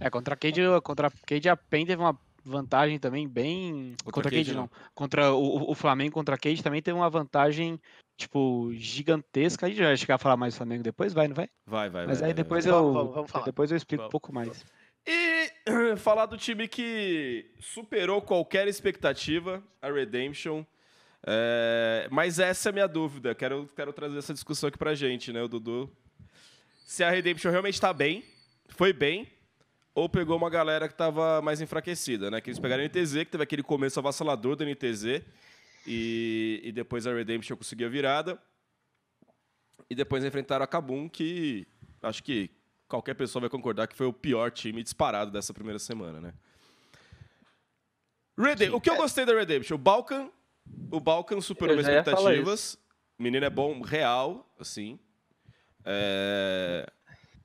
[0.00, 3.94] É, contra a Cade, contra a Cade a PEN teve uma vantagem também bem.
[4.02, 4.62] Contra, contra a Cade, não.
[4.62, 4.70] não.
[4.94, 7.80] Contra o, o Flamengo contra a Cade também teve uma vantagem
[8.16, 9.66] tipo, gigantesca.
[9.66, 11.48] A gente vai chegar a falar mais do Flamengo depois, vai, não vai?
[11.66, 12.06] Vai, vai.
[12.06, 12.92] Mas vai, aí depois vai, eu.
[12.92, 14.08] Vamos, vamos depois eu explico vamos.
[14.08, 14.64] um pouco mais.
[15.06, 15.50] E
[15.98, 20.64] falar do time que superou qualquer expectativa, a Redemption.
[21.24, 23.34] É, mas essa é a minha dúvida.
[23.34, 25.90] Quero, quero trazer essa discussão aqui pra gente, né, o Dudu?
[26.84, 28.24] Se a Redemption realmente tá bem,
[28.68, 29.28] foi bem,
[29.94, 32.40] ou pegou uma galera que tava mais enfraquecida, né?
[32.40, 35.22] Que eles pegaram a NTZ, que teve aquele começo avassalador da NTZ
[35.86, 38.40] e, e depois a Redemption conseguiu a virada.
[39.90, 41.66] E depois enfrentaram a Kabum, que
[42.02, 42.50] acho que
[42.88, 46.34] qualquer pessoa vai concordar que foi o pior time disparado dessa primeira semana, né?
[48.38, 49.74] Redem o que eu gostei da Redemption?
[49.74, 50.30] O Balkan,
[50.90, 52.78] o Balkan superou minhas expectativas.
[53.18, 54.98] Menino é bom, real, assim.
[55.84, 56.90] É...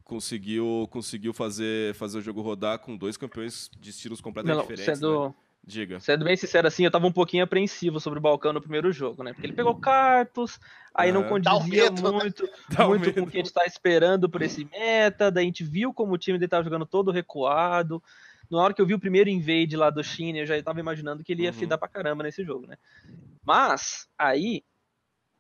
[0.04, 5.00] Conseguiu, conseguiu fazer, fazer o jogo rodar com dois campeões de estilos completamente não, diferentes.
[5.00, 5.36] Sendo, né?
[5.68, 6.00] Diga.
[6.00, 9.22] Sendo bem sincero assim, eu tava um pouquinho apreensivo sobre o Balcão no primeiro jogo,
[9.22, 9.34] né?
[9.34, 10.58] Porque ele pegou cartos,
[10.96, 12.86] aí não condizia medo, muito, né?
[12.88, 15.94] muito com o que a gente tá esperando por esse meta, daí a gente viu
[15.94, 18.02] como o time dele tava jogando todo recuado.
[18.50, 21.22] Na hora que eu vi o primeiro invade lá do China, eu já tava imaginando
[21.22, 21.58] que ele ia uhum.
[21.58, 22.78] fidar pra caramba nesse jogo, né?
[23.44, 24.64] Mas, aí,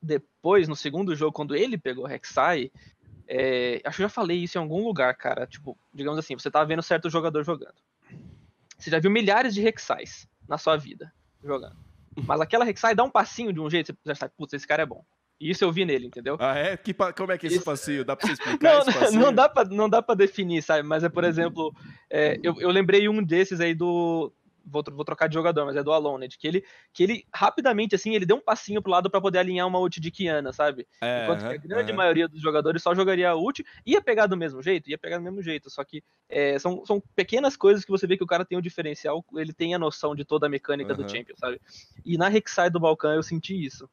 [0.02, 2.70] depois, no segundo jogo, quando ele pegou o Rek'Sai,
[3.26, 5.48] é, acho que eu já falei isso em algum lugar, cara.
[5.48, 7.76] Tipo, digamos assim, você tava vendo certo jogador jogando.
[8.78, 11.12] Você já viu milhares de Rek'Sais na sua vida
[11.44, 11.76] jogando.
[12.26, 14.84] Mas aquela Rek'Sai dá um passinho de um jeito, você já sabe, putz, esse cara
[14.84, 15.04] é bom.
[15.40, 16.36] E isso eu vi nele, entendeu?
[16.40, 16.76] Ah, é?
[16.76, 18.04] Que, como é que é esse passinho?
[18.04, 20.82] Dá pra você explicar não, Não dá pra, não dá pra definir, sabe?
[20.82, 21.72] Mas é, por exemplo,
[22.10, 24.34] é, eu, eu lembrei um desses aí do,
[24.68, 28.14] vou, vou trocar de jogador, mas é do Aloned, que ele, que ele rapidamente, assim,
[28.14, 30.88] ele deu um passinho pro lado para poder alinhar uma ult de Kiana, sabe?
[31.02, 34.38] É, Enquanto que a grande maioria dos jogadores só jogaria a ult, ia pegar do
[34.38, 37.92] mesmo jeito, ia pegar do mesmo jeito, só que é, são, são pequenas coisas que
[37.92, 40.50] você vê que o cara tem um diferencial, ele tem a noção de toda a
[40.50, 41.04] mecânica uhum.
[41.04, 41.62] do Champion, sabe?
[42.06, 43.90] E na Rek'Sai do Balcão eu senti isso.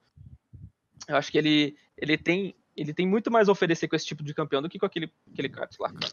[1.07, 4.25] Eu acho que ele, ele tem ele tem muito mais a oferecer com esse tipo
[4.25, 6.13] de campeão do que com aquele, aquele Kratos lá, cara.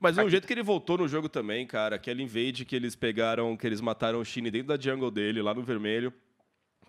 [0.00, 3.56] Mas o jeito que ele voltou no jogo também, cara, aquele invade que eles pegaram,
[3.56, 6.12] que eles mataram o Shine dentro da jungle dele, lá no vermelho,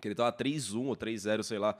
[0.00, 1.76] que ele tava 3-1 ou 3-0, sei lá.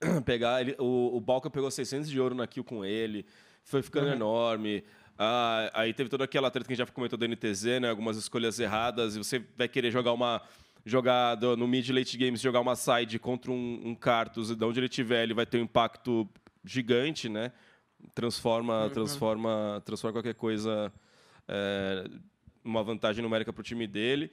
[0.26, 3.24] Pegar ele, o, o Balkan pegou 600 de ouro na kill com ele,
[3.62, 4.12] foi ficando uhum.
[4.12, 4.84] enorme.
[5.18, 7.88] Ah, aí teve toda aquela treta que a gente já comentou do NTZ, né?
[7.88, 10.42] Algumas escolhas erradas, e você vai querer jogar uma.
[10.86, 14.88] Jogar no mid late games, jogar uma side contra um, um Cartus, de onde ele
[14.88, 16.28] tiver, ele vai ter um impacto
[16.62, 17.52] gigante, né?
[18.14, 18.90] Transforma, uhum.
[18.90, 20.92] transforma, transforma qualquer coisa
[21.48, 22.08] é,
[22.64, 24.30] uma vantagem numérica para o time dele.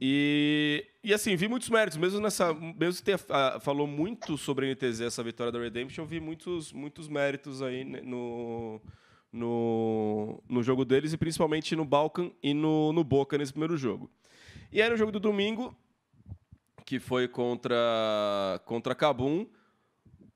[0.00, 2.52] E, e assim, vi muitos méritos, mesmo nessa.
[2.52, 6.72] Mesmo que tenha, a, falou muito sobre a NTZ, essa vitória da Redemption, vi muitos,
[6.72, 8.80] muitos méritos aí no,
[9.32, 14.10] no, no jogo deles, e principalmente no Balkan e no, no Boca nesse primeiro jogo.
[14.72, 15.76] E aí no jogo do domingo,
[16.84, 19.46] que foi contra contra Cabum.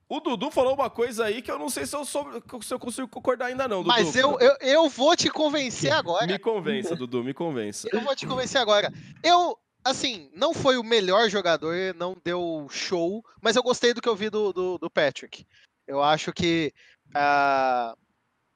[0.09, 2.25] O Dudu falou uma coisa aí que eu não sei se eu, sou,
[2.61, 3.89] se eu consigo concordar ainda não, Dudu.
[3.89, 6.25] Mas eu, eu, eu vou te convencer agora.
[6.25, 7.89] Me convença, Dudu, me convença.
[7.91, 8.91] Eu vou te convencer agora.
[9.21, 14.07] Eu, assim, não foi o melhor jogador, não deu show, mas eu gostei do que
[14.07, 15.45] eu vi do, do, do Patrick.
[15.85, 16.73] Eu acho que
[17.09, 17.97] uh,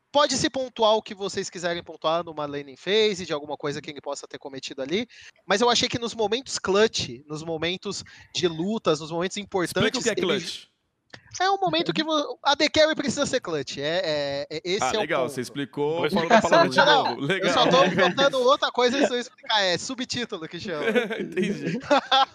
[0.10, 3.90] pode se pontuar o que vocês quiserem pontuar numa laning phase, de alguma coisa que
[3.90, 5.06] ele possa ter cometido ali,
[5.46, 9.98] mas eu achei que nos momentos clutch, nos momentos de lutas, nos momentos importantes...
[9.98, 10.64] Explica o que é clutch.
[10.64, 10.71] Ele
[11.40, 12.04] é um momento que
[12.44, 13.78] a The Carry precisa ser clutch.
[13.78, 17.22] É, é, é esse ah, é legal, o você explicou falando a palavra de novo.
[17.22, 17.48] Legal.
[17.48, 19.62] Eu só tô contando outra coisa e se eu explicar.
[19.62, 20.86] É subtítulo que chama.
[21.20, 21.80] Entendi.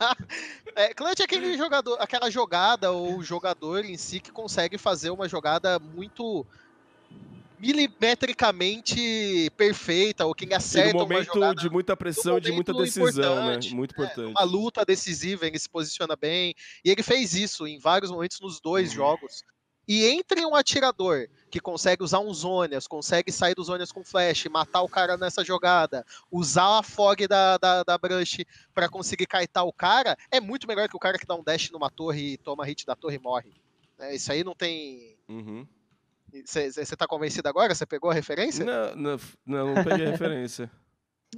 [0.74, 5.28] é, clutch é aquele jogador, aquela jogada ou jogador em si que consegue fazer uma
[5.28, 6.44] jogada muito
[7.58, 13.46] milimetricamente perfeita, ou quem acerta e no momento jogada, de muita pressão, de muita decisão,
[13.46, 13.58] né?
[13.72, 14.28] Muito importante.
[14.28, 18.40] É, uma luta decisiva, ele se posiciona bem, e ele fez isso em vários momentos
[18.40, 18.96] nos dois uhum.
[18.96, 19.42] jogos.
[19.88, 24.46] E entre um atirador que consegue usar um Zonias, consegue sair dos Zonias com flash,
[24.46, 29.64] matar o cara nessa jogada, usar a fog da, da, da Brush para conseguir kaitar
[29.64, 32.38] o cara, é muito melhor que o cara que dá um dash numa torre e
[32.38, 33.54] toma hit da torre e morre.
[33.98, 35.16] É, isso aí não tem.
[35.28, 35.66] Uhum.
[36.44, 37.75] Você tá convencido agora?
[37.75, 38.64] Você pegou a referência?
[38.64, 40.70] Não, não, não, não peguei a referência.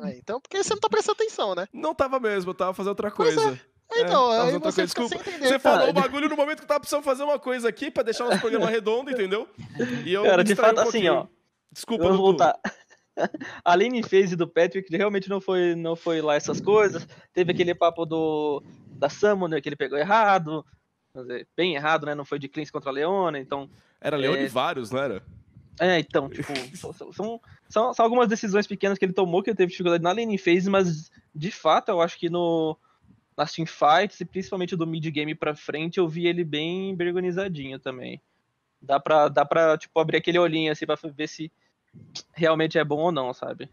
[0.00, 1.66] É, então, porque você não tá prestando atenção, né?
[1.72, 3.52] Não tava mesmo, eu tava fazendo outra coisa.
[3.92, 4.00] É.
[4.00, 5.14] Então, é, aí você Desculpa.
[5.14, 7.90] Entender, você falou o bagulho no momento que eu tava precisando fazer uma coisa aqui
[7.90, 9.48] pra deixar nosso programa redondo, entendeu?
[10.04, 11.26] E eu Cara, de fato, um assim, ó.
[11.72, 12.58] Desculpa, Vamos voltar.
[13.64, 17.06] A lane phase do Patrick realmente não foi, não foi lá essas coisas.
[17.32, 20.64] Teve aquele papo do da Summoner que ele pegou errado.
[21.56, 22.14] Bem errado, né?
[22.14, 23.68] Não foi de cleans contra a Leona, então
[24.00, 24.48] era Leone é...
[24.48, 25.22] vários, não era?
[25.80, 29.70] É, então, tipo, são, são, são, algumas decisões pequenas que ele tomou que ele teve
[29.70, 32.76] dificuldade na lane phase, mas de fato eu acho que no
[33.36, 38.20] nas teamfights e principalmente do mid game pra frente eu vi ele bem organizadinho também.
[38.82, 41.50] Dá pra, dá pra tipo, abrir aquele olhinho assim pra ver se
[42.34, 43.70] realmente é bom ou não, sabe?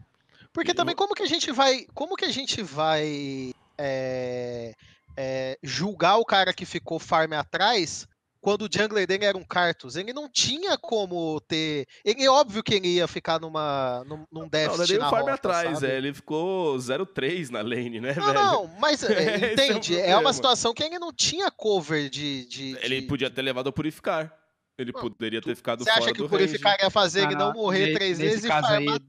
[0.52, 1.84] Porque também como que a gente vai.
[1.92, 4.74] Como que a gente vai é,
[5.16, 8.08] é, julgar o cara que ficou farm atrás
[8.46, 11.84] quando o jungler dele era um Cartus, ele não tinha como ter.
[12.04, 14.92] Ele é óbvio que ele ia ficar numa, num, num déficit.
[14.92, 15.92] Não, não é farm atrás, sabe?
[15.92, 18.34] é, ele ficou 0-3 na lane, né, não, velho?
[18.34, 22.46] Não, mas é, entende, é, um é, uma situação que ele não tinha cover de.
[22.46, 23.08] de ele de...
[23.08, 24.32] podia ter levado a purificar.
[24.78, 26.84] Ele não, poderia ter ficado fora do Você acha que o purificar range.
[26.84, 29.00] ia fazer ele não morrer três vezes e farmar?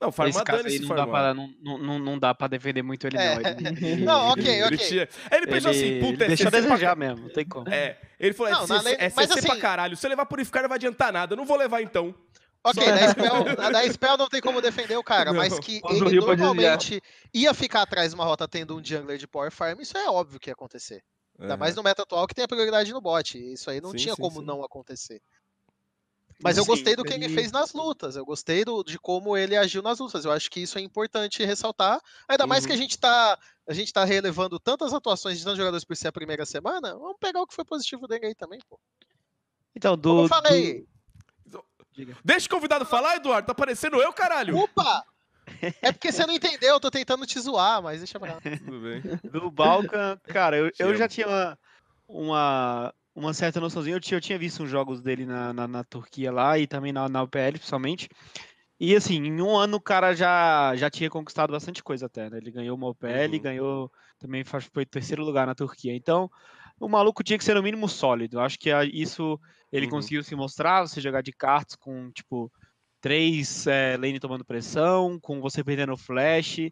[0.00, 3.18] Não, farmar dano esse não dá, pra, não, não, não dá pra defender muito ele,
[3.18, 3.34] é.
[3.34, 3.50] não.
[3.50, 3.96] Ele...
[4.02, 4.66] não, ok, ok.
[4.66, 5.08] Ele, tinha...
[5.30, 5.78] ele pensou ele...
[5.78, 6.96] assim, puta, é Deixa desejar pra...
[6.96, 7.68] mesmo, não tem como.
[7.68, 8.96] É, ele falou, não, é, lei...
[8.98, 9.48] é CC assim...
[9.48, 12.14] pra caralho, se eu levar purificar não vai adiantar nada, eu não vou levar então.
[12.64, 15.38] Ok, da, spell, da Spell não tem como defender o cara, não.
[15.38, 19.50] mas que ele normalmente ia ficar atrás de uma rota tendo um jungler de Power
[19.50, 21.02] Farm, isso é óbvio que ia acontecer.
[21.38, 23.38] Ainda mais no meta atual que tem a prioridade no bot.
[23.38, 24.46] Isso aí não sim, tinha sim, como sim.
[24.46, 25.22] não acontecer.
[26.42, 28.16] Mas eu gostei do que ele fez nas lutas.
[28.16, 30.24] Eu gostei do, de como ele agiu nas lutas.
[30.24, 32.00] Eu acho que isso é importante ressaltar.
[32.28, 32.48] Ainda uhum.
[32.48, 32.80] mais que a uhum.
[32.80, 33.38] gente tá.
[33.68, 36.94] A gente tá relevando tantas atuações de tantos jogadores por ser a primeira semana.
[36.94, 38.80] Vamos pegar o que foi positivo dele aí também, pô.
[39.76, 40.08] Então, do.
[40.08, 40.86] Como eu falei.
[41.46, 41.64] Do...
[42.24, 43.46] Deixa o convidado falar, Eduardo.
[43.46, 44.56] Tá parecendo eu, caralho.
[44.56, 45.04] Opa!
[45.82, 48.40] É porque você não entendeu, eu tô tentando te zoar, mas deixa pra lá.
[48.64, 49.02] Tudo bem.
[49.30, 51.58] Do Balkan, cara, eu, eu já tinha uma,
[52.08, 53.96] uma, uma certa noçãozinha.
[53.96, 56.92] Eu tinha, eu tinha visto uns jogos dele na, na, na, Turquia lá e também
[56.92, 58.08] na, na UPL, principalmente.
[58.78, 62.38] E assim, em um ano o cara já, já tinha conquistado bastante coisa até, né?
[62.38, 63.40] Ele ganhou uma UPL, uhum.
[63.40, 65.94] ganhou também foi terceiro lugar na Turquia.
[65.94, 66.30] Então,
[66.78, 68.40] o maluco tinha que ser no mínimo sólido.
[68.40, 69.38] Acho que isso
[69.70, 69.92] ele uhum.
[69.92, 72.50] conseguiu se mostrar, você jogar de cartas com, tipo,
[73.00, 76.70] três é, lane tomando pressão, com você perdendo flash.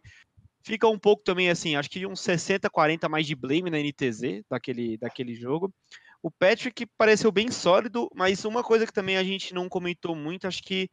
[0.63, 4.43] Fica um pouco também assim, acho que uns 60, 40 mais de blame na NTZ
[4.49, 5.73] daquele, daquele jogo.
[6.21, 10.47] O Patrick pareceu bem sólido, mas uma coisa que também a gente não comentou muito,
[10.47, 10.89] acho que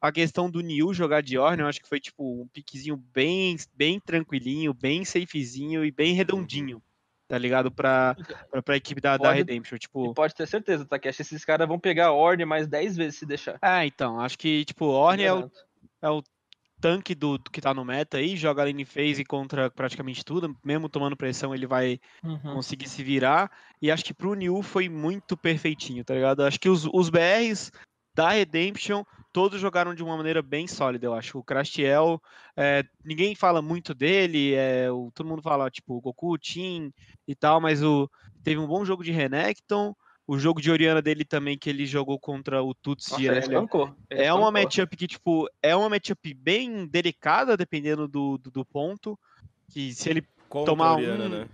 [0.00, 3.56] a questão do Neil jogar de Orne, eu acho que foi tipo um piquezinho bem,
[3.74, 6.82] bem tranquilinho, bem safezinho e bem redondinho,
[7.26, 7.70] tá ligado?
[7.70, 8.14] Pra,
[8.50, 9.78] pra, pra equipe da, pode, da Redemption.
[9.78, 10.12] Tipo...
[10.12, 10.98] pode ter certeza, tá?
[10.98, 13.58] Que esses caras vão pegar Orne mais 10 vezes se deixar.
[13.62, 15.50] É, então, acho que, tipo, Orne é o,
[16.02, 16.22] é o
[16.86, 20.88] tanque do, do, que tá no meta aí, joga lane phase contra praticamente tudo, mesmo
[20.88, 22.54] tomando pressão ele vai uhum.
[22.54, 23.50] conseguir se virar,
[23.82, 26.44] e acho que pro New foi muito perfeitinho, tá ligado?
[26.44, 27.72] Acho que os, os BRs
[28.14, 29.02] da Redemption,
[29.32, 31.40] todos jogaram de uma maneira bem sólida, eu acho.
[31.40, 32.22] O Crastiel,
[32.56, 36.92] é, ninguém fala muito dele, é, o, todo mundo fala, tipo, Goku, Tim
[37.26, 38.08] e tal, mas o,
[38.44, 39.92] teve um bom jogo de Renekton,
[40.26, 43.54] o jogo de Oriana dele também, que ele jogou contra o Tuts de ele ele
[44.10, 49.18] É uma matchup que, tipo, é uma matchup bem delicada, dependendo do, do, do ponto.
[49.72, 51.28] Que se ele contra tomar Oriana, um.
[51.28, 51.48] Né?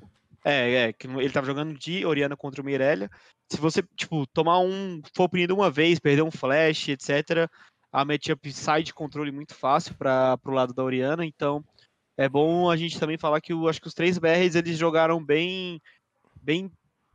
[0.44, 3.10] É, é, que ele tava jogando de Oriana contra o Mirelia.
[3.50, 5.02] Se você, tipo, tomar um.
[5.14, 7.48] for punido uma vez, perder um flash, etc.,
[7.92, 11.62] a matchup sai de controle muito fácil para pro lado da Oriana, então
[12.16, 15.22] é bom a gente também falar que eu acho que os três BRs eles jogaram
[15.22, 15.80] bem
[16.42, 16.70] bem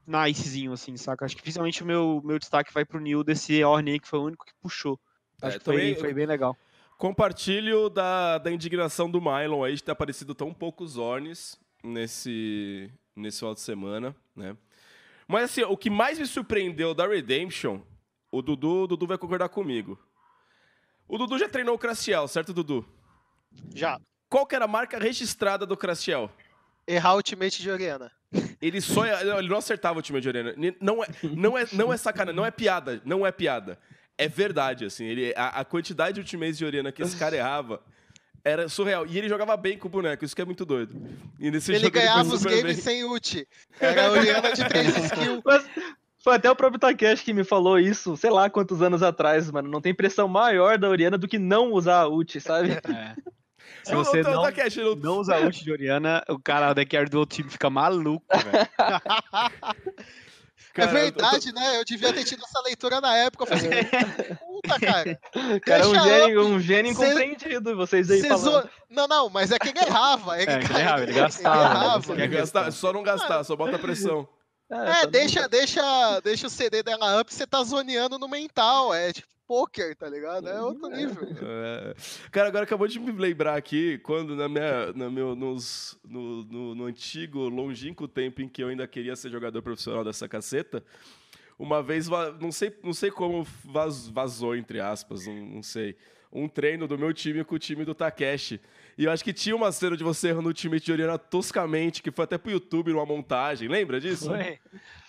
[0.08, 1.26] nicezinho, assim, saca?
[1.26, 4.24] Acho que principalmente o meu, meu destaque vai pro Neil desse Orne que foi o
[4.24, 5.00] único que puxou.
[5.42, 6.56] Acho É, que foi, também- foi bem legal.
[6.98, 13.40] Compartilho da, da indignação do Mylon aí de ter aparecido tão poucos Ornes nesse, nesse
[13.40, 14.58] final de semana, né?
[15.28, 17.82] Mas assim, o que mais me surpreendeu da Redemption,
[18.32, 20.00] o Dudu, o Dudu vai concordar comigo.
[21.08, 22.86] O Dudu já treinou o Craciel, certo, Dudu?
[23.76, 24.00] Já.
[24.30, 26.32] Qual que era a marca registrada do Craciel?
[26.88, 28.12] Errar o ultimate de Oriana.
[28.62, 30.54] Ele só ele não acertava o time de Oriana.
[30.82, 33.78] Não é, não é, não é sacanagem, não é piada, não é piada.
[34.18, 35.06] É verdade, assim.
[35.06, 37.82] Ele, a, a quantidade de ultimates de Oriana que esse cara errava
[38.44, 39.06] era surreal.
[39.06, 40.96] E ele jogava bem com o boneco, isso que é muito doido.
[41.40, 42.84] E nesse Ele ganhava os super games bem.
[42.84, 43.48] sem ult.
[43.80, 45.42] Era a Oriana de 3 skills.
[45.46, 45.70] Mas
[46.24, 49.70] foi até o próprio Takeshi que me falou isso, sei lá quantos anos atrás, mano.
[49.70, 52.72] Não tem pressão maior da Oriana do que não usar a ult, sabe?
[52.72, 53.16] É.
[53.84, 54.46] Se você não,
[54.78, 58.26] eu- não usa ult de Oriana, o cara da carry do outro time fica maluco,
[58.30, 58.68] velho.
[60.76, 61.80] É eu tô- verdade, né?
[61.80, 63.46] Eu devia ter tido essa leitura na época.
[63.46, 63.84] Eu falei,
[64.38, 65.20] puta, cara.
[65.66, 68.44] Cara, é um gênio, um gênio Cê- incompreendido, vocês aí Cê falando.
[68.44, 70.40] zoa- Não, não, mas é que ele errava.
[70.40, 71.86] Ele, É, que ele errava, ele gastava, Ele né?
[71.86, 72.16] errava.
[72.16, 74.28] Quer gastar, só não gastar, só bota pressão.
[74.70, 78.94] É, tá deixa, deixa, deixa o CD dela up, você tá zoneando no mental.
[78.94, 80.48] É tipo poker, tá ligado?
[80.50, 81.24] É outro nível.
[81.42, 81.96] É.
[82.32, 86.76] Cara, agora acabou de me lembrar aqui, quando na minha, na meu, nos, no, no,
[86.76, 90.84] no antigo, longínquo tempo em que eu ainda queria ser jogador profissional dessa caceta,
[91.58, 92.08] uma vez,
[92.40, 95.96] não sei, não sei como vaz- vazou, entre aspas, não, não sei,
[96.32, 98.60] um treino do meu time com o time do Takeshi.
[98.98, 102.02] E eu acho que tinha uma cena de você errando o time de Oriana toscamente,
[102.02, 103.68] que foi até pro YouTube numa montagem.
[103.68, 104.26] Lembra disso?
[104.26, 104.60] Foi?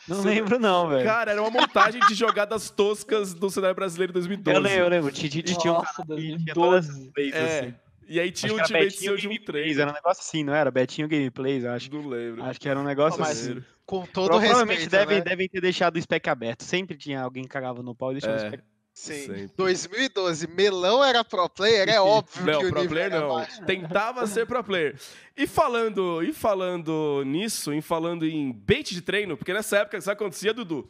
[0.07, 1.05] Não Você- lembro não, velho.
[1.05, 4.57] Cara, era uma montagem de jogadas toscas do cenário brasileiro 2012.
[4.57, 5.13] Eu lembro, eu lembro.
[5.13, 7.03] Tinha, tinha, um Nossa, cara que tinha todas 2012.
[7.07, 7.59] as plays, É.
[7.61, 7.75] assim.
[8.11, 9.81] E aí tinha time Betinho seu de um Gameplays, treino.
[9.83, 10.71] era um negócio assim, não era?
[10.71, 11.93] Betinho Gameplays, eu acho.
[11.93, 12.43] Não lembro.
[12.43, 13.63] Acho que era um negócio Mas- assim.
[13.85, 15.25] Com todo Provavelmente respeito, devem, né?
[15.25, 16.63] devem ter deixado o spec aberto.
[16.63, 18.43] Sempre tinha alguém que cagava no pau e deixava É.
[18.45, 18.63] o spec
[18.99, 19.27] Sim.
[19.27, 19.51] Sempre.
[19.57, 23.35] 2012, Melão era pro player, é óbvio Não, que o pro nível player era não.
[23.37, 23.65] baixo.
[23.65, 24.97] Tentava ser pro player.
[25.37, 30.15] E falando, e falando nisso, em falando em bait de treino, porque nessa época, sabe
[30.15, 30.89] o que acontecia, Dudu?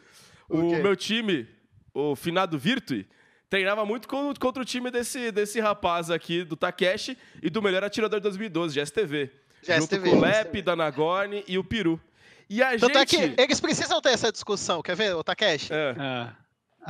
[0.49, 1.47] O, O meu time,
[1.93, 3.07] o finado Virtue,
[3.51, 7.85] treinava muito con- contra o time desse, desse rapaz aqui, do Takeshi, e do melhor
[7.85, 9.31] atirador de 2012, de STV.
[9.63, 10.63] De junto com o Lep, STV.
[10.63, 12.01] da Nagorn e o Peru.
[12.49, 13.35] E a Tanto é gente...
[13.35, 15.71] que eles precisam ter essa discussão, quer ver, o Takeshi?
[15.71, 15.95] É.
[15.99, 16.33] Ah,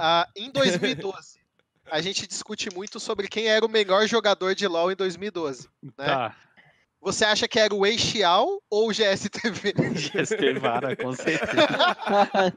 [0.00, 1.38] Ah, em 2012,
[1.90, 5.68] a gente discute muito sobre quem era o melhor jogador de LoL em 2012.
[5.82, 5.92] Né?
[5.96, 6.36] tá.
[7.00, 9.72] Você acha que era o Wei Xiao ou o GSTV?
[9.94, 11.52] GST Vara, com certeza.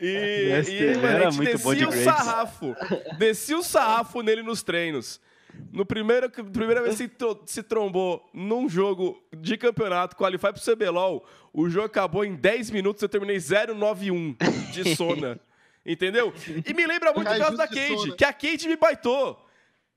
[0.00, 0.06] E,
[0.50, 2.04] Yes, e mano, era a gente muito bom de descia o grades.
[2.04, 2.76] sarrafo.
[3.18, 5.20] Descia o sarrafo nele nos treinos.
[5.72, 7.08] No primeiro, primeira vez que
[7.46, 13.02] se trombou num jogo de campeonato, qualify pro CBLOL, o jogo acabou em 10 minutos,
[13.02, 14.36] eu terminei 091
[14.72, 15.40] de Sona.
[15.86, 16.32] Entendeu?
[16.66, 19.46] E me lembra muito o caso da Cade, que a Cade me baitou.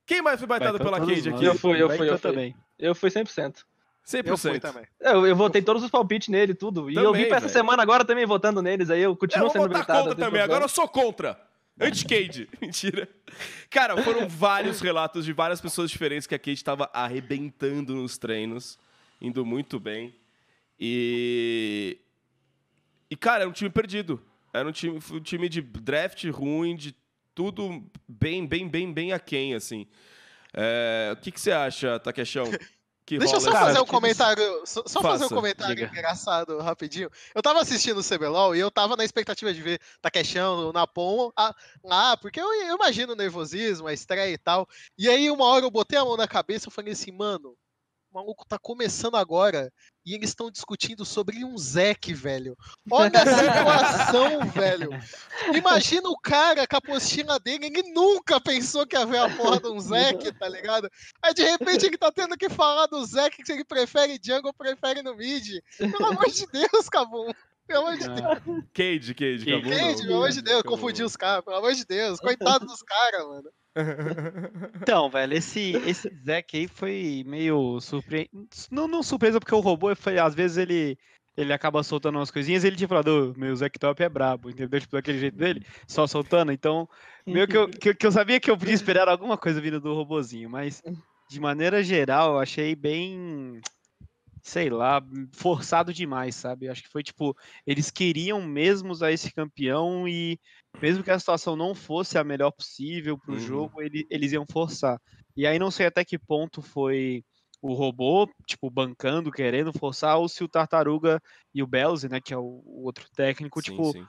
[0.05, 1.43] Quem mais foi baitado pela Cade aqui?
[1.45, 2.31] Eu fui, eu fui, eu fui.
[2.31, 2.55] também.
[2.77, 3.63] Eu fui 100%.
[4.05, 4.27] 100%.
[4.27, 4.83] Eu fui também.
[4.99, 6.89] Eu, eu votei todos os palpites nele, tudo.
[6.89, 7.59] E eu Também, vim pra essa velho.
[7.59, 10.09] semana agora também votando neles, aí eu É, continuo eu vou sendo botar vetado.
[10.09, 11.39] contra também, agora eu sou contra.
[11.79, 12.49] Anti-Cade.
[12.61, 13.07] Mentira.
[13.69, 18.79] Cara, foram vários relatos de várias pessoas diferentes que a Cade estava arrebentando nos treinos,
[19.21, 20.13] indo muito bem.
[20.79, 21.99] E.
[23.11, 24.21] E, cara, era um time perdido.
[24.59, 26.95] Era um time, um time de draft ruim, de
[27.33, 29.87] tudo bem, bem, bem, bem aquém, assim.
[30.53, 32.45] É, o que, que você acha, Takeshão?
[33.17, 35.87] Deixa eu só fazer um que comentário, só, só fazer um comentário diga.
[35.87, 37.09] engraçado rapidinho.
[37.33, 41.31] Eu tava assistindo o CBLOL e eu tava na expectativa de ver Takeshão, o Napom
[41.35, 44.67] ah, lá, porque eu, eu imagino o nervosismo, a estreia e tal.
[44.97, 47.57] E aí uma hora eu botei a mão na cabeça e falei assim, mano,
[48.11, 49.71] o maluco tá começando agora
[50.09, 52.57] e eles estão discutindo sobre um Zek, velho.
[52.89, 54.89] Olha a situação, velho.
[55.55, 59.59] Imagina o cara com a apostila dele, ele nunca pensou que ia ver a porra
[59.59, 60.89] de um Zek, tá ligado?
[61.21, 64.53] Aí de repente ele tá tendo que falar do Zek se ele prefere jungle ou
[64.53, 65.61] prefere no mid.
[65.77, 67.31] Pelo amor de Deus, Cabum.
[67.67, 68.19] Pelo amor de Deus.
[68.19, 68.41] Ah,
[68.73, 69.61] Cade, Cade, Cade.
[69.61, 69.61] não.
[69.61, 72.19] pelo amor de Deus, confundi os caras, pelo amor de Deus.
[72.19, 73.51] Coitado dos caras, mano.
[74.81, 78.67] Então, velho, esse, esse Zack aí foi meio surpreendente.
[78.71, 80.97] Não, não surpresa, porque o robô, foi, às vezes, ele,
[81.37, 84.79] ele acaba soltando umas coisinhas ele tinha falado, "Ô, meu Zack Top é brabo, entendeu?
[84.79, 86.51] Tipo, daquele jeito dele, só soltando.
[86.51, 86.87] Então,
[87.29, 89.93] meio que eu, que, que eu sabia que eu podia esperar alguma coisa vindo do
[89.93, 90.81] robozinho, mas
[91.29, 93.61] de maneira geral, eu achei bem.
[94.41, 95.01] sei lá,
[95.33, 96.69] forçado demais, sabe?
[96.69, 97.35] Acho que foi tipo,
[97.67, 100.39] eles queriam mesmo usar esse campeão e
[100.81, 103.39] mesmo que a situação não fosse a melhor possível pro Uhum.
[103.39, 104.99] jogo, ele- eles iam forçar.
[105.35, 107.23] E aí não sei até que ponto foi
[107.61, 111.21] o robô, tipo, bancando, querendo forçar, ou se o Tartaruga
[111.53, 114.07] e o Belze, né, que é o, o outro técnico, Sim, tipo, sim.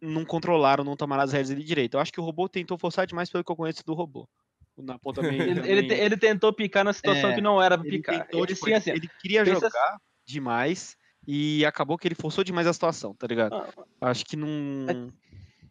[0.00, 1.94] não controlaram, não tomaram as rédeas ali direito.
[1.94, 4.28] Eu acho que o robô tentou forçar demais pelo que eu conheço do robô.
[4.76, 5.40] O Napô também.
[5.40, 8.26] Ele, também- ele, ele tentou picar na situação É, que não era picar.
[8.26, 12.66] tentou, ele tipo, assim, ele queria pensa- jogar demais e acabou que ele forçou demais
[12.66, 13.54] a situação, tá ligado?
[13.54, 15.12] Ah, Acho que não.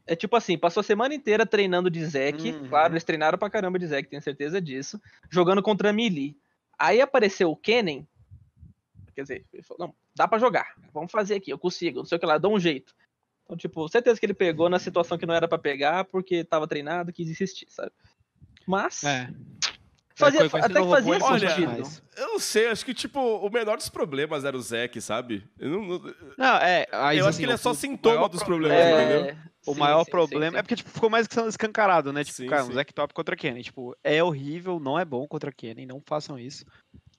[0.05, 2.51] É tipo assim, passou a semana inteira treinando de Zek.
[2.51, 2.67] Uhum.
[2.67, 4.99] Claro, eles treinaram pra caramba de Zek, tenho certeza disso.
[5.29, 6.35] Jogando contra a Melee.
[6.77, 8.07] Aí apareceu o Kennen.
[9.15, 10.73] Quer dizer, ele falou, não, dá pra jogar.
[10.91, 12.93] Vamos fazer aqui, eu consigo, não sei o que lá, dá um jeito.
[13.43, 16.67] Então, tipo, certeza que ele pegou na situação que não era pra pegar, porque tava
[16.67, 17.91] treinado, quis insistir, sabe?
[18.65, 19.03] Mas.
[19.03, 19.29] É.
[20.15, 21.55] Fazia, É, até que fazia sentido.
[21.55, 22.03] demais.
[22.15, 25.43] Eu não sei, acho que, tipo, o menor dos problemas era o Zeke, sabe?
[25.57, 26.85] Eu, não- não- Não, é.
[26.91, 29.43] aí, eu acho assim, que ele é só sintoma dos problema- problemas, É, entendeu?
[29.65, 30.57] O sim, maior sim, problema sim.
[30.57, 32.23] é porque tipo, ficou mais escancarado, né?
[32.23, 32.69] Tipo, Sim, cara, sim.
[32.69, 33.63] um Zack Top contra Kennen.
[33.63, 36.63] Tipo, é horrível, não é bom contra Kennen, não façam isso.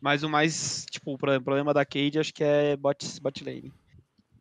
[0.00, 3.72] Mas o mais, tipo, o pro- problema da Cade acho que é bot, bot lane.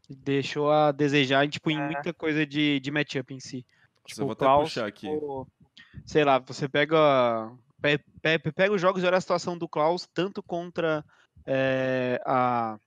[0.10, 1.74] Deixou a desejar, tipo, É.
[1.74, 3.66] em muita coisa de, de matchup em si.
[4.06, 5.08] Tipo, eu vou até Klaus, puxar aqui.
[6.06, 7.49] sei lá, você pega
[7.84, 11.03] pe- pe- pega os jogos e olha a situação do Klaus tanto contra
[11.45, 12.77] é, a,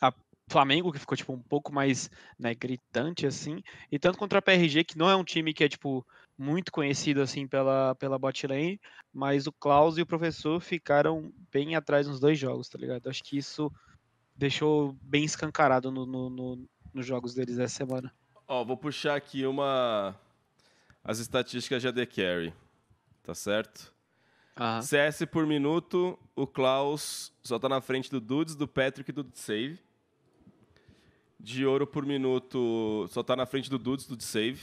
[0.00, 0.12] a
[0.48, 4.84] Flamengo que ficou tipo um pouco mais né, gritante assim e tanto contra a PRG
[4.84, 6.04] que não é um time que é tipo
[6.36, 8.80] muito conhecido assim pela pela bot lane
[9.12, 13.22] mas o Klaus e o professor ficaram bem atrás nos dois jogos tá ligado acho
[13.22, 13.70] que isso
[14.36, 18.12] deixou bem escancarado no, no- no- nos jogos deles essa semana
[18.46, 20.14] Ó, vou puxar aqui uma.
[21.02, 22.52] As estatísticas de AD Carry.
[23.24, 23.92] Tá certo?
[24.56, 24.82] Aham.
[24.82, 29.26] CS por minuto, o Klaus só tá na frente do Dudes, do Patrick e do
[29.34, 29.80] Save.
[31.40, 34.60] De ouro por minuto, só tá na frente do Dudes, do Save.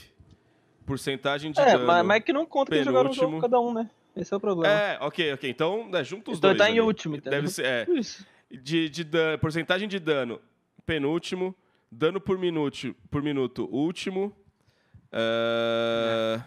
[0.86, 1.86] Porcentagem de É, dano.
[1.86, 3.40] mas, mas que não conta que jogaram um jogo penúltimo.
[3.40, 3.90] cada um, né?
[4.16, 4.72] Esse é o problema.
[4.74, 5.48] É, ok, ok.
[5.50, 6.58] Então, né, junta os Então dois.
[6.58, 6.80] tá em ali.
[6.80, 7.40] último, entendeu?
[7.40, 7.86] Deve ser, é.
[7.92, 8.26] Isso.
[8.50, 10.40] De, de dan- porcentagem de dano,
[10.84, 11.54] penúltimo.
[11.90, 14.34] Dano por minuto, por minuto último.
[15.12, 16.40] É,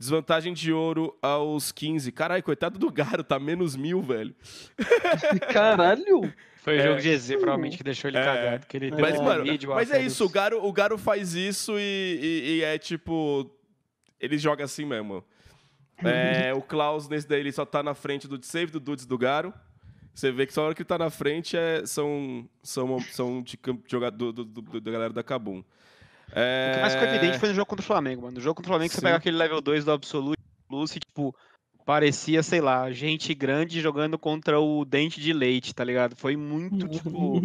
[0.00, 2.10] Desvantagem de ouro aos 15.
[2.10, 4.34] Caralho, coitado do Garo, tá menos mil, velho.
[5.52, 6.32] Caralho!
[6.62, 6.82] Foi o É.
[6.86, 8.24] jogo de EZ, provavelmente, que deixou ele É.
[8.24, 8.66] cagado.
[8.66, 11.78] Que ele Mas, um mano, o mas é isso, o Garo, o Garo faz isso
[11.78, 13.50] e, e- e é tipo.
[14.18, 15.22] Ele joga assim mesmo.
[16.02, 19.18] É, o Klaus, nesse daí, ele só tá na frente do save, do Dudes do
[19.18, 19.52] Garo.
[20.14, 23.42] Você vê que só a hora que ele tá na frente é, são, são, são
[23.42, 25.62] de campo- jogador do, do- do- da galera da Kabum.
[26.32, 26.70] É...
[26.70, 28.34] O que mais ficou evidente foi no jogo contra o Flamengo, mano.
[28.34, 29.06] No jogo contra o Flamengo, você Sim.
[29.06, 31.34] pega aquele level 2 do Absolute Plus e, tipo,
[31.84, 36.14] parecia, sei lá, gente grande jogando contra o dente de leite, tá ligado?
[36.16, 37.40] Foi muito, tipo.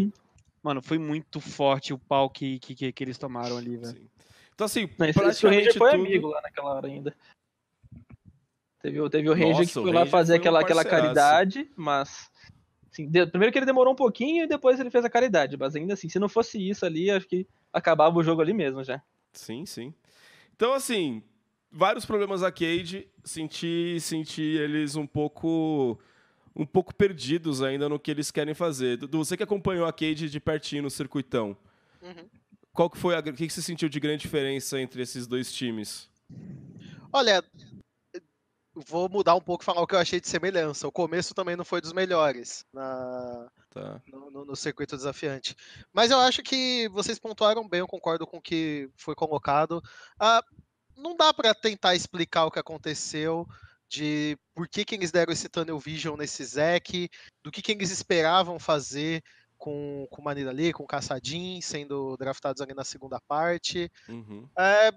[0.64, 4.10] Mano, foi muito forte o pau que, que, que, eles tomaram ali, velho.
[4.54, 6.02] Então, assim, Não, praticamente Ranger foi tudo...
[6.02, 7.16] amigo lá naquela hora ainda.
[8.82, 10.60] Teve, o- teve o Ranger Nossa, que o foi lá Ranger fazer foi um aquela,
[10.62, 12.32] aquela caridade, mas.
[12.92, 15.58] assim, de- primeiro que ele demorou um pouquinho e depois ele fez a caridade.
[15.58, 18.84] Mas ainda assim, se não fosse isso ali, acho que acabava o jogo ali mesmo
[18.84, 19.01] já.
[19.34, 19.93] Sim, sim.
[20.55, 21.21] Então, assim,
[21.71, 23.07] vários problemas arcade.
[23.23, 25.99] Senti, senti eles um pouco
[26.55, 28.95] um pouco perdidos ainda no que eles querem fazer.
[28.97, 31.57] Dudu, você que acompanhou a Cade de pertinho no circuitão,
[32.01, 32.30] Uhum.
[32.71, 35.51] qual que foi a, o que que você sentiu de grande diferença entre esses dois
[35.51, 36.09] times?
[37.11, 37.43] Olha,
[38.73, 40.88] vou mudar um pouco e falar o que eu achei de semelhança.
[40.88, 44.01] O começo também não foi dos melhores na, Tá.
[44.07, 45.53] no, no- no circuito desafiante.
[45.91, 49.84] Mas eu acho que vocês pontuaram bem, eu concordo com o que foi colocado.
[50.17, 50.41] Ah,
[50.95, 53.45] não dá pra tentar explicar o que aconteceu,
[53.89, 57.09] de por que, que eles deram esse tunnel vision nesse Zek,
[57.43, 59.21] do que, que eles esperavam fazer
[59.57, 63.91] com, com o Manila ali, com o Caçadin, sendo draftados ali na segunda parte.
[64.07, 64.47] Uhum.
[64.57, 64.91] É,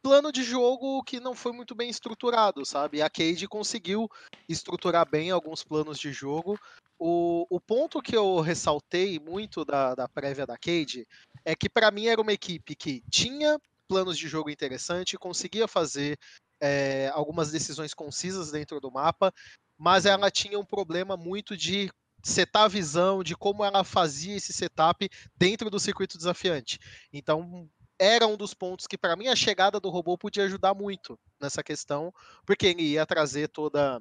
[0.00, 3.02] plano de jogo que não foi muito bem estruturado, sabe?
[3.02, 4.08] A Cade conseguiu
[4.48, 6.56] estruturar bem alguns planos de jogo.
[6.98, 11.06] O, o ponto que eu ressaltei muito da, da prévia da Cade
[11.44, 16.18] é que para mim era uma equipe que tinha planos de jogo interessante, conseguia fazer
[16.60, 19.32] é, algumas decisões concisas dentro do mapa,
[19.76, 21.90] mas ela tinha um problema muito de
[22.22, 26.78] setar a visão de como ela fazia esse setup dentro do circuito desafiante.
[27.12, 27.68] Então,
[27.98, 31.62] era um dos pontos que, para mim, a chegada do robô podia ajudar muito nessa
[31.62, 32.12] questão,
[32.46, 34.00] porque ele ia trazer toda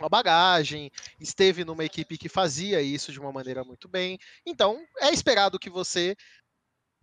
[0.00, 4.18] uma bagagem, esteve numa equipe que fazia isso de uma maneira muito bem.
[4.46, 6.16] Então, é esperado que você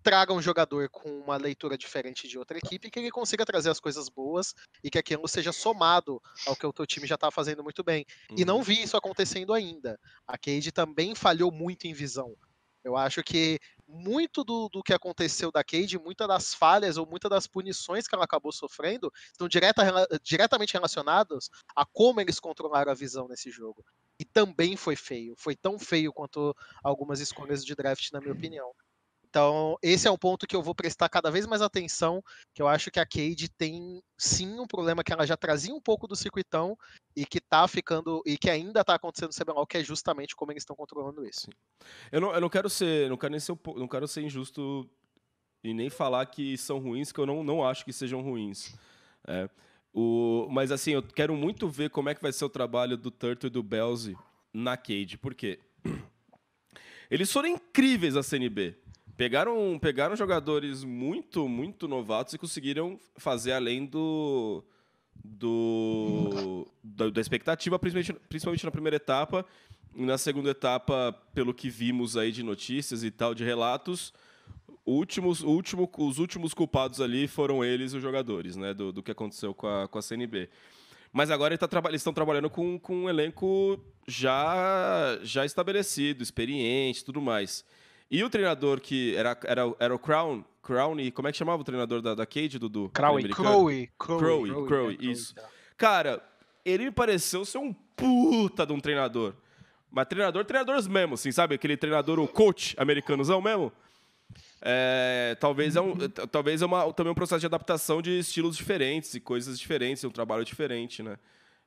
[0.03, 3.79] traga um jogador com uma leitura diferente de outra equipe, que ele consiga trazer as
[3.79, 7.63] coisas boas e que aquilo seja somado ao que o teu time já está fazendo
[7.63, 8.05] muito bem.
[8.35, 8.63] E não Uhum.
[8.63, 9.99] vi isso acontecendo ainda.
[10.25, 12.35] A Cade também falhou muito em visão.
[12.83, 17.29] Eu acho que muito do, do que aconteceu da Cade, muitas das falhas ou muitas
[17.29, 19.83] das punições que ela acabou sofrendo estão direta,
[20.21, 23.83] diretamente relacionadas a como eles controlaram a visão nesse jogo.
[24.19, 25.35] E também foi feio.
[25.37, 28.73] Foi tão feio quanto algumas escolhas de draft, na minha opinião.
[29.29, 32.23] Então, esse é um ponto que eu vou prestar cada vez mais atenção,
[32.53, 35.81] que eu acho que a Cade tem sim um problema que ela já trazia um
[35.81, 36.77] pouco do circuitão
[37.15, 40.51] e que tá ficando e que ainda tá acontecendo no CBLOL, que é justamente como
[40.51, 41.49] eles estão controlando isso.
[42.11, 44.89] Eu não, eu não quero ser, não quero nem ser, não quero ser injusto
[45.63, 48.73] e nem falar que são ruins, que eu não, não acho que sejam ruins.
[49.27, 49.49] É.
[49.93, 53.11] O, mas assim, eu quero muito ver como é que vai ser o trabalho do
[53.11, 54.15] Turtle e do Belzy
[54.53, 55.59] na Cade, por quê?
[57.11, 58.86] Eles foram incríveis a CNB.
[59.17, 64.63] Pegaram, pegaram jogadores muito, muito novatos e conseguiram fazer além do,
[65.25, 69.43] do da, da expectativa, principalmente, principalmente na primeira etapa.
[69.95, 74.13] E na segunda etapa, pelo que vimos aí de notícias e tal, de relatos,
[74.85, 79.51] últimos, último, os últimos culpados ali foram eles, os jogadores, né, do, do que aconteceu
[79.51, 80.47] com a, com a CNB.
[81.11, 87.03] Mas agora ele tá eles estão trabalhando com, com um elenco já, já estabelecido, experiente
[87.03, 87.65] tudo mais.
[88.09, 91.61] E o treinador que era, era, era o Crown, Crown, e como é que chamava
[91.61, 92.89] o treinador da, da Cade, Dudu?
[92.93, 93.19] Crowe.
[93.21, 93.49] Americano?
[93.49, 94.19] Crowe, Crowe.
[94.19, 95.35] Crowe, Crowe, Crowe, é, isso.
[95.35, 95.43] tá.
[95.77, 96.23] Cara,
[96.63, 99.33] ele me pareceu ser um puta de um treinador.
[99.91, 101.55] Mas treinador, treinadores mesmo, assim, sabe?
[101.55, 103.71] Aquele treinador, o coach americanozão mesmo.
[104.61, 105.95] É, talvez é, um,
[106.31, 110.09] talvez é uma, também um processo de adaptação de estilos diferentes e coisas diferentes, um
[110.09, 111.17] trabalho diferente, né?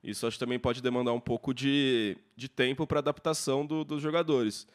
[0.02, 4.02] Isso acho que também pode demandar um pouco de, de tempo para adaptação do- dos
[4.02, 4.66] jogadores.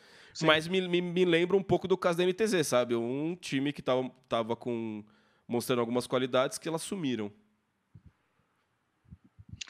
[0.44, 2.96] Mas me, me, me lembra um pouco do caso da NTZ, sabe?
[2.96, 5.04] Um time que tava, tava com,
[5.48, 7.32] mostrando algumas qualidades que elas sumiram.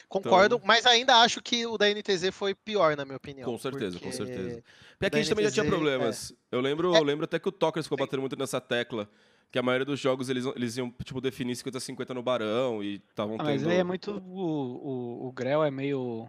[0.08, 3.44] Concordo, Então- mas ainda acho que o da NTZ foi pior, na minha opinião.
[3.50, 4.62] Com certeza, com porque- certeza.
[4.98, 6.32] Porque da a gente também já tinha NTZ, problemas.
[6.50, 6.98] Eu, lembro, É.
[6.98, 9.08] eu lembro até que o Tokers ficou batendo muito nessa tecla.
[9.50, 13.36] Que a maioria dos jogos eles, eles iam tipo, definir 50-50 no Barão e estavam
[13.38, 13.70] Ah, mas tendo.
[13.70, 14.10] ele é muito.
[14.10, 16.28] O, o, o Grell é meio.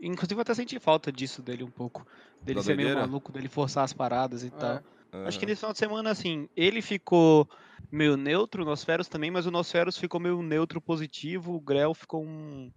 [0.00, 2.06] Inclusive, eu até senti falta disso dele um pouco.
[2.42, 3.06] Dele Da ser meio doideira?
[3.06, 4.82] maluco, dele forçar as paradas e tal.
[5.12, 5.26] Aham.
[5.26, 7.48] Acho que nesse final de semana, assim, ele ficou
[7.90, 12.24] meio neutro, o Nosferos também, mas o Nosferos ficou meio neutro positivo, o Grell ficou
[12.24, 12.70] um.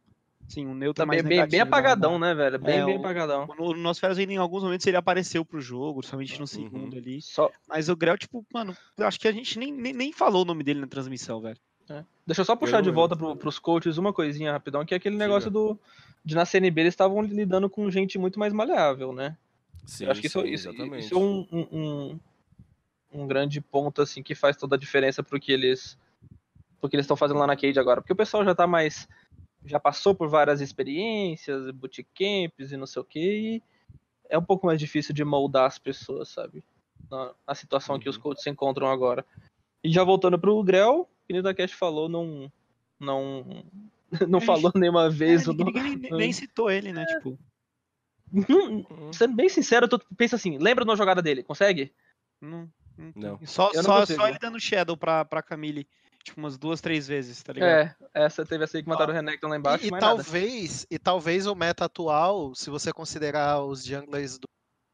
[0.48, 2.30] Sim, um neutro Também mais bem, bem negativo, apagadão, né?
[2.30, 2.58] né, velho?
[2.60, 3.48] Bem, É, bem o- apagadão.
[3.60, 6.40] O Nosferos, ele, em alguns momentos, ele apareceu pro jogo, somente Uhum.
[6.40, 7.22] no segundo ali.
[7.22, 10.42] Só, Mas o Grell, tipo, mano, eu acho que a gente nem, nem, nem falou
[10.42, 11.60] o nome dele na transmissão, velho.
[12.26, 14.98] Deixa eu só puxar Eu de volta pro, pros coaches uma coisinha rapidão, que é
[14.98, 15.80] aquele negócio do.
[16.24, 19.38] De na CNB eles estavam lidando com gente muito mais maleável, né?
[19.86, 22.20] Sim, eu acho que isso, sim, isso, isso é um, um,
[23.12, 25.98] um, grande ponto, assim, que faz toda a diferença pro que eles.
[26.80, 28.02] Pro que eles estão fazendo lá na Cade agora.
[28.02, 29.08] Porque o pessoal já tá mais.
[29.66, 33.64] Já passou por várias experiências, bootcamps e não sei o que, e
[34.30, 36.64] é um pouco mais difícil de moldar as pessoas, sabe?
[37.10, 38.22] Na, na situação que os Uhum.
[38.22, 39.26] coaches se encontram agora.
[39.84, 42.52] E já voltando pro Grell, que o Dakesh falou, não.
[43.00, 43.64] Não.
[44.30, 44.46] Não Ixi.
[44.48, 45.72] falou nenhuma vez É, o nome.
[45.74, 47.06] ninguém nem, nem citou ele, né?
[47.06, 47.38] Tipo,
[48.32, 51.44] Hum, Sendo bem sincero, tu pensa assim, lembra de uma jogada dele?
[51.44, 51.94] Consegue?
[52.42, 52.70] não.
[53.16, 53.40] não.
[53.46, 55.88] Só, Eu não só, só ele dando Shadow pra, pra Camille,
[56.24, 57.70] tipo, umas duas, três vezes, tá ligado?
[57.70, 60.24] É, essa teve essa aí que mataram o Renekton lá embaixo, E, e mais nada.
[60.24, 64.48] talvez, e talvez o meta atual, se você considerar os junglers do,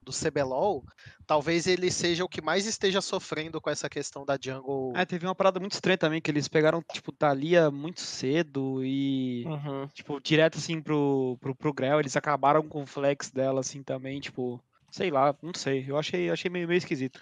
[0.05, 0.83] do CBLOL,
[1.25, 4.93] talvez ele seja o que mais esteja sofrendo com essa questão da jungle.
[4.95, 9.43] Ah, teve uma parada muito estranha também, que eles pegaram, tipo, Thalia muito cedo e,
[9.45, 9.87] Uhum.
[9.87, 14.19] tipo, direto, assim, pro, pro, pro Grell, eles acabaram com o flex dela, assim, também,
[14.19, 17.19] tipo, sei lá, não sei, eu achei, achei meio, meio esquisito.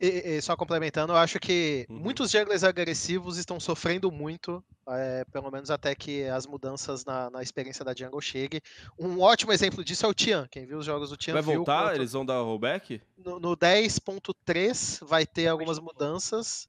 [0.00, 0.06] E,
[0.36, 1.98] e só complementando, eu acho que Uhum.
[1.98, 7.42] muitos junglers agressivos estão sofrendo muito, é, pelo menos até que as mudanças na, na
[7.42, 8.60] experiência da jungle chegue.
[8.98, 10.46] Um ótimo exemplo disso é o Tian.
[10.50, 11.84] Quem viu os jogos do Tian Vai viu voltar?
[11.88, 13.02] quanto- Eles vão dar rollback?
[13.18, 16.68] no, no 10.3 vai ter algumas mudanças,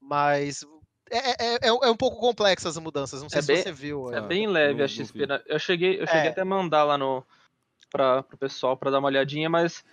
[0.00, 0.64] mas
[1.10, 3.22] é, é, é, é um pouco complexo as mudanças.
[3.22, 4.12] Não sei É se você você viu.
[4.14, 5.26] É bem leve não- a XP.
[5.26, 5.42] né?
[5.46, 6.28] Eu cheguei, eu cheguei É.
[6.28, 7.24] até a mandar lá no
[7.90, 9.84] pra, pro pessoal pra dar uma olhadinha, mas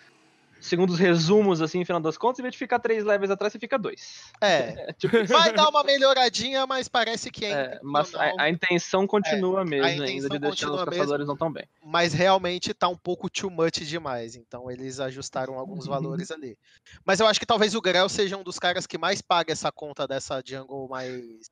[0.59, 3.53] segundo os resumos, assim, no final das contas, em vez de ficar três levels atrás,
[3.53, 4.31] você fica dois.
[4.41, 8.39] É, É, tipo, vai dar uma melhoradinha, mas parece que é, é, mas a, intencional,
[8.39, 11.67] a intenção continua mesmo ainda, de deixar os caçadores não tão bem.
[11.83, 14.35] mas realmente tá um pouco too much demais.
[14.35, 15.91] Então eles ajustaram alguns Uhum.
[15.91, 16.57] valores ali.
[17.05, 19.71] Mas eu acho que talvez o Grell seja um dos caras que mais paga essa
[19.71, 21.49] conta dessa jungle mais.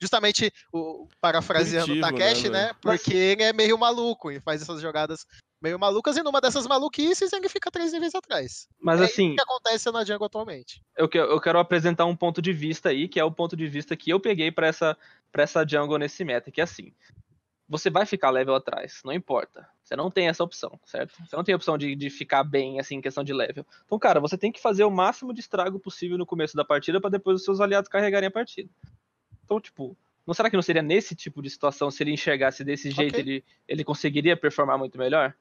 [0.00, 2.62] Justamente o, parafraseando o né, Takeshi, né?
[2.66, 2.76] velho?
[2.80, 5.26] Porque ele é meio maluco e faz essas jogadas
[5.60, 8.68] meio malucas, e numa dessas maluquices ele fica três níveis atrás.
[8.80, 10.82] Mas é assim, isso que acontece na Jungle atualmente.
[10.96, 13.96] eu, eu quero apresentar um ponto de vista aí, que é o ponto de vista
[13.96, 14.96] que eu peguei pra essa,
[15.30, 16.92] pra essa jungle nesse meta, que é assim.
[17.68, 19.68] Você vai ficar level atrás, não importa.
[19.84, 21.14] Você não tem essa opção, certo?
[21.24, 23.64] Você não tem a opção de, de ficar bem, assim, em questão de level.
[23.84, 27.00] Então, cara, você tem que fazer o máximo de estrago possível no começo da partida
[27.00, 28.68] pra depois os seus aliados carregarem a partida.
[29.44, 29.96] Então, tipo,
[30.26, 33.20] não será que não seria nesse tipo de situação, se ele enxergasse desse jeito, Ok.
[33.20, 35.32] ele, ele conseguiria performar muito melhor?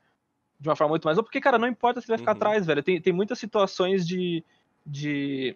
[0.60, 1.18] De uma forma muito mais.
[1.18, 2.38] Porque, cara, não importa se ele vai ficar Uhum.
[2.38, 2.84] atrás, velho.
[2.84, 4.44] Tem, tem muitas situações de,
[4.86, 5.56] de,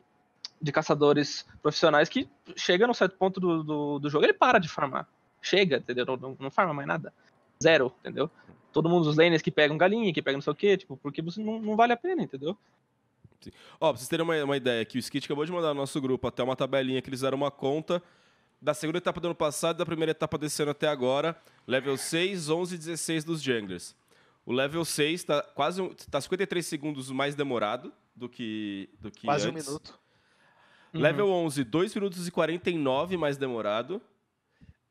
[0.62, 4.70] de caçadores profissionais que chega num certo ponto do, do, do jogo, ele para de
[4.70, 5.08] farmar.
[5.41, 6.06] Chega, entendeu?
[6.06, 7.14] Não, não, não farma mais nada.
[7.62, 8.30] Zero, entendeu?
[8.72, 11.22] Todo mundo, os laners que pegam galinha, que pegam não sei o quê, tipo, porque
[11.22, 12.58] você não, não vale a pena, entendeu?
[13.80, 15.99] Ó, pra vocês terem uma, uma ideia, que o Skit acabou de mandar no nosso
[15.99, 18.01] grupo até uma tabelinha que eles deram uma conta
[18.62, 21.36] da segunda etapa do ano passado e da primeira etapa desse ano até agora.
[21.68, 23.93] Level 6, 11 e 16 dos junglers.
[24.46, 29.26] O level 6 tá quase um- tá 53 segundos mais demorado do que, do que
[29.26, 29.66] Quase um antes.
[29.68, 30.00] minuto.
[30.94, 31.02] Uhum.
[31.02, 34.02] Level 11, 2 minutos e 49 mais demorado.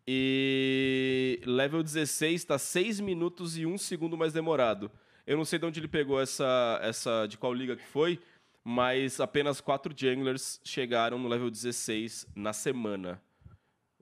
[0.07, 4.91] E level 16 tá 6 minutos e 1 segundo mais demorado.
[5.27, 8.19] Eu não sei de onde ele pegou essa, essa de qual liga que foi,
[8.65, 13.23] mas apenas 4 junglers chegaram no level 16 na semana.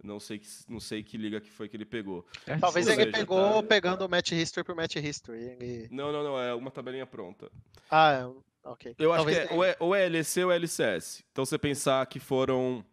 [0.03, 2.27] Não sei, que, não sei que liga que foi que ele pegou.
[2.61, 5.39] Talvez Ou ele seja, pegou tá- pegando o match history por match history.
[5.39, 5.89] Ele...
[5.91, 7.51] Não, não, não, é uma tabelinha pronta.
[7.91, 8.95] Ah, é, ok.
[8.99, 11.23] Eu acho Talvez que é ou, é ou é LEC ou é LCS.
[11.31, 12.85] Então você pensar que foram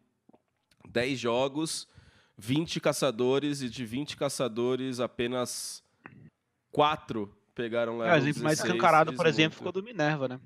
[0.89, 1.87] 10 jogos,
[2.37, 5.81] 20 caçadores, e de 20 caçadores, apenas
[6.71, 9.57] 4 pegaram É, level o exemplo mais 16, escancarado, por exemplo, muito.
[9.57, 10.39] ficou do Minerva, né?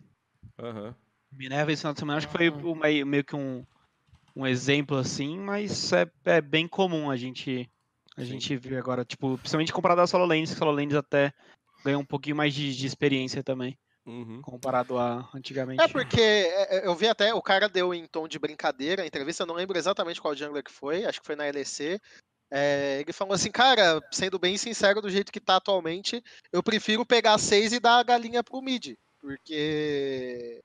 [0.59, 0.95] Aham.
[1.31, 3.65] Minerva esse final de semana acho que foi o meio, meio que um,
[4.35, 7.69] um exemplo assim, mas é, é bem comum a gente
[8.17, 8.27] a Sim.
[8.27, 11.33] gente ver agora, tipo, principalmente comparado a Solo Lanes, que Solo Lanes até
[11.83, 14.41] ganhou um pouquinho mais de, de experiência também, Uhum.
[14.41, 15.81] comparado a antigamente.
[15.81, 19.05] É porque é, é, eu vi até, o cara deu em tom de brincadeira a
[19.05, 21.99] entrevista, eu não lembro exatamente qual jungler que foi, acho que foi na LEC.
[22.53, 26.21] É, ele falou assim, cara, sendo bem sincero do jeito que tá atualmente,
[26.51, 30.61] eu prefiro pegar seis e dar a galinha pro mid, porque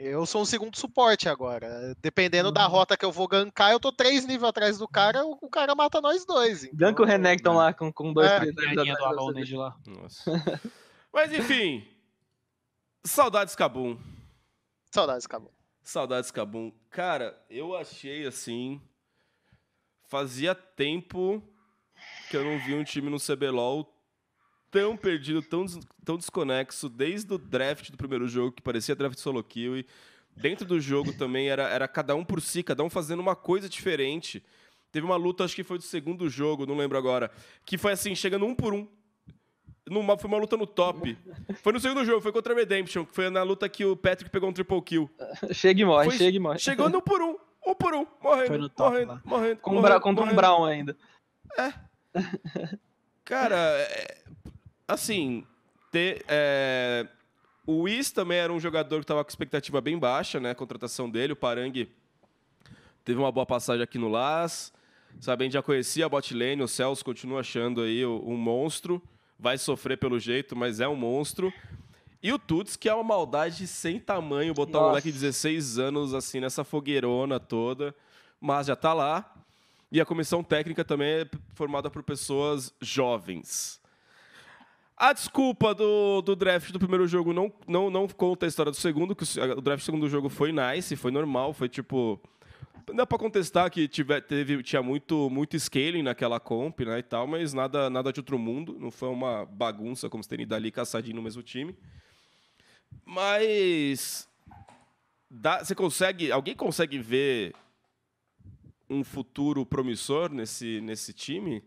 [0.00, 1.94] eu sou um segundo suporte agora.
[2.00, 5.36] Dependendo da rota que eu vou gankar, eu tô três níveis atrás do cara, o,
[5.40, 6.64] o cara mata nós dois.
[6.64, 9.76] então- Ganka o Renekton lá com, com dois, É, três Galinha do de lá.
[9.86, 10.30] Nossa.
[11.12, 11.86] Mas enfim.
[13.04, 13.98] Saudades Cabum.
[14.90, 15.52] Saudades, acabou.
[15.82, 16.72] Saudades Cabum.
[16.90, 18.80] Cara, eu achei assim.
[20.08, 21.42] Fazia tempo
[22.28, 23.86] que eu não vi um time no CBLOL
[24.70, 29.18] tão perdido, tão, des- tão desconexo, desde o draft do primeiro jogo, que parecia draft
[29.18, 29.78] solo kill.
[29.78, 29.86] E
[30.36, 33.68] dentro do jogo também era, era cada um por si, cada um fazendo uma coisa
[33.68, 34.42] diferente.
[34.92, 37.30] Teve uma luta, acho que foi do segundo jogo, não lembro agora,
[37.64, 38.88] que foi assim, chegando um por um.
[39.88, 41.16] Numa, foi uma luta no top.
[41.62, 44.30] Foi no segundo jogo, foi contra a Redemption, que foi na luta que o Patrick
[44.30, 45.10] pegou um triple kill.
[45.52, 46.58] Chega e morre, Foi- chega e morre.
[46.60, 49.22] Chegando um por um, um por um, morrendo, Foi no top morrendo, lá.
[49.24, 50.34] morrendo, Com um, morrendo, contra um.
[50.34, 50.96] Brown ainda.
[53.24, 54.18] Cara, é,
[54.92, 55.44] assim,
[55.90, 57.06] ter, é,
[57.66, 60.50] o Whis também era um jogador que tava com expectativa bem baixa, né?
[60.50, 61.88] A contratação dele, o Parang
[63.04, 64.72] teve uma boa passagem aqui no Las.
[65.20, 69.02] Sabe, a gente já conhecia a bot lane, o Celso continua achando aí um monstro.
[69.38, 71.52] Vai sofrer pelo jeito, mas é um monstro.
[72.22, 74.88] E o Tuts, que é uma maldade sem tamanho, botar um Nossa.
[74.90, 77.94] moleque de 16 anos assim nessa fogueirona toda.
[78.40, 79.34] Mas já tá lá.
[79.90, 83.79] E a comissão técnica também é formada por pessoas jovens.
[85.00, 88.76] A desculpa do, do draft do primeiro jogo não, não, não conta a história do
[88.76, 92.20] segundo, que o draft do segundo jogo foi nice, foi normal, foi tipo.
[92.86, 97.02] Não dá pra contestar que tiver, teve, tinha muito, muito scaling naquela comp né, e
[97.02, 98.76] tal, mas nada, nada de outro mundo.
[98.78, 101.74] Não foi uma bagunça como se tem dali caçadinho no mesmo time.
[103.02, 104.28] Mas.
[105.30, 106.30] Dá, você consegue.
[106.30, 107.54] Alguém consegue ver
[108.90, 111.62] um futuro promissor nesse, nesse time?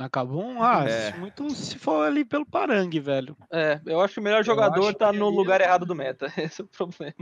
[0.00, 1.12] Na Kabum, ah, É.
[1.18, 3.36] muito se for ali pelo Parang, velho.
[3.52, 6.24] É, eu acho que o melhor jogador tá no ali lugar é- errado do meta.
[6.38, 7.14] Esse é o problema.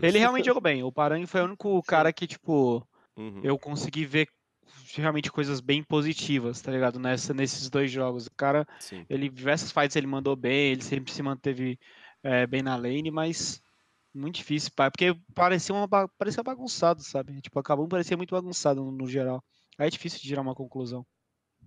[0.00, 0.84] Ele realmente jogou bem.
[0.84, 2.86] O Parang foi o único cara que, tipo,
[3.16, 3.40] Uhum.
[3.42, 4.28] eu consegui ver
[4.94, 7.00] realmente coisas bem positivas, tá ligado?
[7.00, 8.28] Nessa, nesses dois jogos.
[8.28, 9.04] O cara, Sim.
[9.10, 11.76] ele, diversas fights ele mandou bem, ele sempre se manteve
[12.22, 13.60] é, bem na lane, mas
[14.14, 17.40] muito difícil, pá, porque parecia, uma, parecia bagunçado, sabe?
[17.40, 19.42] Tipo, acabou parecia muito bagunçado no, no geral.
[19.76, 21.04] Aí é difícil de tirar uma conclusão.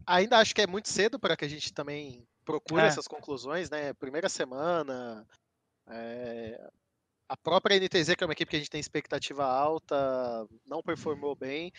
[0.05, 2.87] Ainda acho que é muito cedo para que a gente também procure É.
[2.87, 3.93] essas conclusões, né?
[3.93, 5.25] Primeira semana,
[5.87, 6.69] é,
[7.29, 11.35] a própria NTZ, que é uma equipe que a gente tem expectativa alta, não performou
[11.35, 11.71] bem.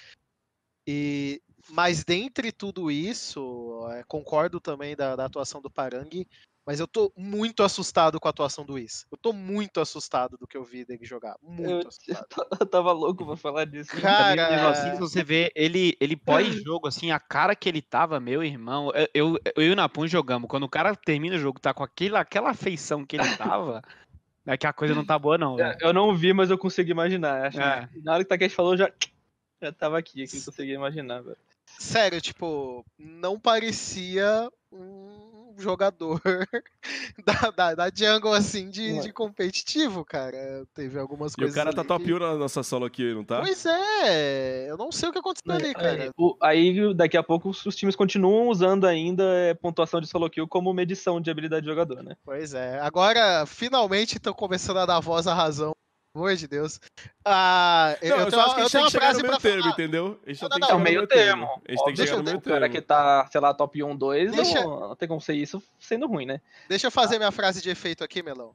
[0.86, 6.28] E, mas dentre tudo isso, é, concordo também da, da atuação do Parangue,
[6.66, 9.06] mas eu tô muito assustado com a atuação do Is.
[9.12, 11.36] Eu tô muito assustado do que eu vi dele jogar.
[11.42, 12.26] Muito Eu, assustado.
[12.60, 13.90] eu tava louco pra falar disso.
[14.00, 18.18] Cara, Mesmo assim, se você vê ele, ele pós-jogo, assim, a cara que ele tava,
[18.18, 18.90] meu irmão.
[18.94, 20.48] eu- Eu, eu e o Napun jogamos.
[20.48, 23.82] Quando o cara termina o jogo, tá com aquela, aquela afeição que ele tava,
[24.46, 25.56] é que a coisa não tá boa, não.
[25.56, 25.76] velho.
[25.80, 27.46] Eu não vi, mas eu consegui imaginar.
[27.46, 27.88] Acho que É.
[28.02, 28.90] Na hora que o Takeshi falou, eu já,
[29.62, 31.36] já tava aqui, aqui consegui imaginar, velho.
[31.78, 36.20] Sério, tipo, não parecia um jogador
[37.24, 40.64] da, da, da jungle, assim, de, de competitivo, cara.
[40.74, 41.54] Teve algumas E o coisas.
[41.54, 43.40] cara tá top que- 1 na nossa solo aqui, não tá?
[43.40, 46.04] Pois é, eu não sei o que aconteceu ali, cara.
[46.04, 50.06] Aí, o- aí, daqui a pouco, os, os times continuam usando ainda é, pontuação de
[50.06, 52.16] solo kill como medição de habilidade de jogador, né?
[52.24, 52.78] Pois é.
[52.80, 55.72] Agora, finalmente, estão começando a dar voz à razão.
[56.14, 56.80] Amor de Deus.
[57.24, 59.04] Ah, Não, eu, tenho, só acho que a eu gente tenho tem uma que chegar
[59.06, 59.72] frase no meio termo, falar.
[59.72, 60.20] entendeu?
[60.24, 61.46] A gente Não, tem que chegar É o no meio meio termo.
[61.46, 61.62] termo.
[61.66, 62.74] A gente tem que chegar no meio o cara termo.
[62.74, 66.06] que tá, sei lá, top 1, 2, Deixa- não, não tem como ser isso sendo
[66.06, 66.40] ruim, né?
[66.68, 68.54] Deixa eu fazer minha frase de efeito aqui, Melão.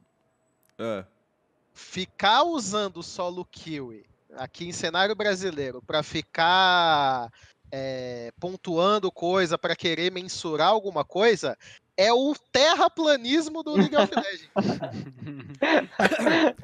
[0.78, 1.04] É.
[1.74, 4.04] Ficar usando solo kill
[4.38, 7.30] aqui em cenário brasileiro pra ficar
[7.72, 11.58] é, pontuando coisa, pra querer mensurar alguma coisa,
[12.00, 14.50] é o terraplanismo do League of Legends.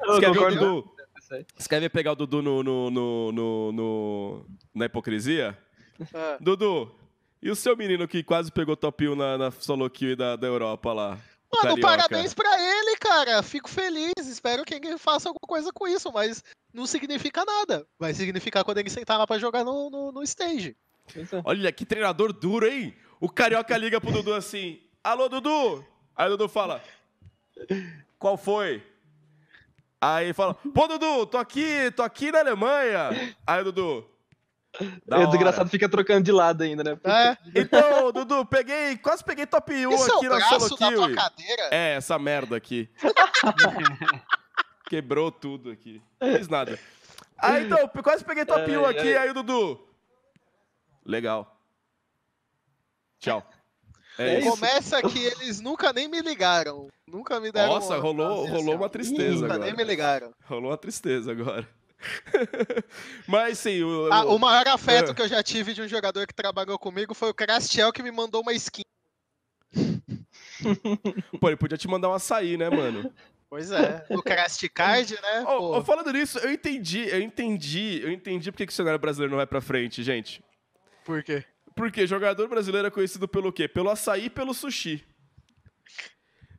[0.06, 0.90] Você quer ver Dudu?
[1.20, 5.56] Você quer ver pegar o Dudu no, no, no, no- no- na hipocrisia?
[6.14, 6.90] Ah, Dudu,
[7.42, 10.46] e o seu menino que quase pegou top 1 na, na solo kill da, da
[10.46, 11.18] Europa lá?
[11.52, 11.80] Mano, Carioca.
[11.82, 13.42] parabéns pra ele, cara.
[13.42, 14.12] Fico feliz.
[14.20, 17.86] Espero que ele faça alguma coisa com isso, mas não significa nada.
[17.98, 20.76] Vai significar quando ele sentar lá pra jogar no, no, no stage.
[21.14, 21.20] É.
[21.44, 22.94] Olha, que treinador duro, hein?
[23.20, 24.80] O Carioca liga pro Dudu assim,
[25.10, 25.84] alô, Dudu?
[26.16, 26.82] Aí o Dudu fala,
[28.18, 28.82] qual foi?
[30.00, 33.10] Aí fala, pô, Dudu, tô aqui, tô aqui na Alemanha.
[33.46, 34.08] Aí o Dudu,
[35.06, 36.98] da É, o desgraçado fica trocando de lado ainda, né?
[37.04, 40.76] É, Então, Dudu, peguei, quase peguei top 1 esse é o aqui na braço solo
[40.80, 40.96] da kill.
[40.98, 41.62] tua cadeira.
[41.70, 42.88] É, essa merda aqui.
[44.88, 46.02] Quebrou tudo aqui.
[46.20, 46.78] Não fiz nada.
[47.38, 49.86] Aí, então, quase peguei top 1 Ai, aqui, aí o Dudu.
[51.04, 51.58] Legal.
[53.18, 53.48] Tchau.
[54.18, 54.50] É, isso.
[54.50, 56.88] Começa que eles nunca nem me ligaram.
[57.06, 57.74] Nunca me deram.
[57.74, 59.58] Nossa, uma- rolou, rolou uma tristeza Nunca agora.
[59.58, 60.32] nem me ligaram.
[60.44, 61.68] Rolou uma tristeza agora.
[63.26, 65.14] Mas sim, o, Ah, o- maior afeto Ah.
[65.14, 68.10] que eu já tive de um jogador que trabalhou comigo foi o Crastiel que me
[68.10, 68.82] mandou uma skin.
[71.40, 73.12] pô, ele podia te mandar um açaí, né, mano?
[73.48, 74.04] Pois é.
[74.10, 75.44] O Crasticard, né?
[75.46, 75.72] Ó, pô.
[75.78, 79.36] ó, falando nisso, eu entendi, eu entendi, eu entendi porque que o cenário brasileiro não
[79.38, 80.42] vai pra frente, gente.
[81.04, 81.44] Por quê?
[81.76, 83.68] Porque jogador brasileiro é conhecido pelo quê?
[83.68, 85.04] Pelo açaí e pelo sushi.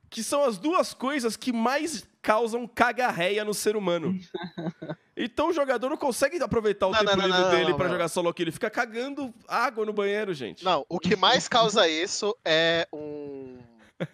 [0.09, 4.18] Que são as duas coisas que mais causam cagarreia no ser humano.
[5.20, 7.89] Então o jogador não consegue aproveitar o Não, tempo não, não, livre não, dele não.
[7.89, 8.43] jogar solo kill.
[8.43, 10.63] Ele fica cagando água no banheiro, gente.
[10.63, 13.57] Não, o que mais causa isso é um.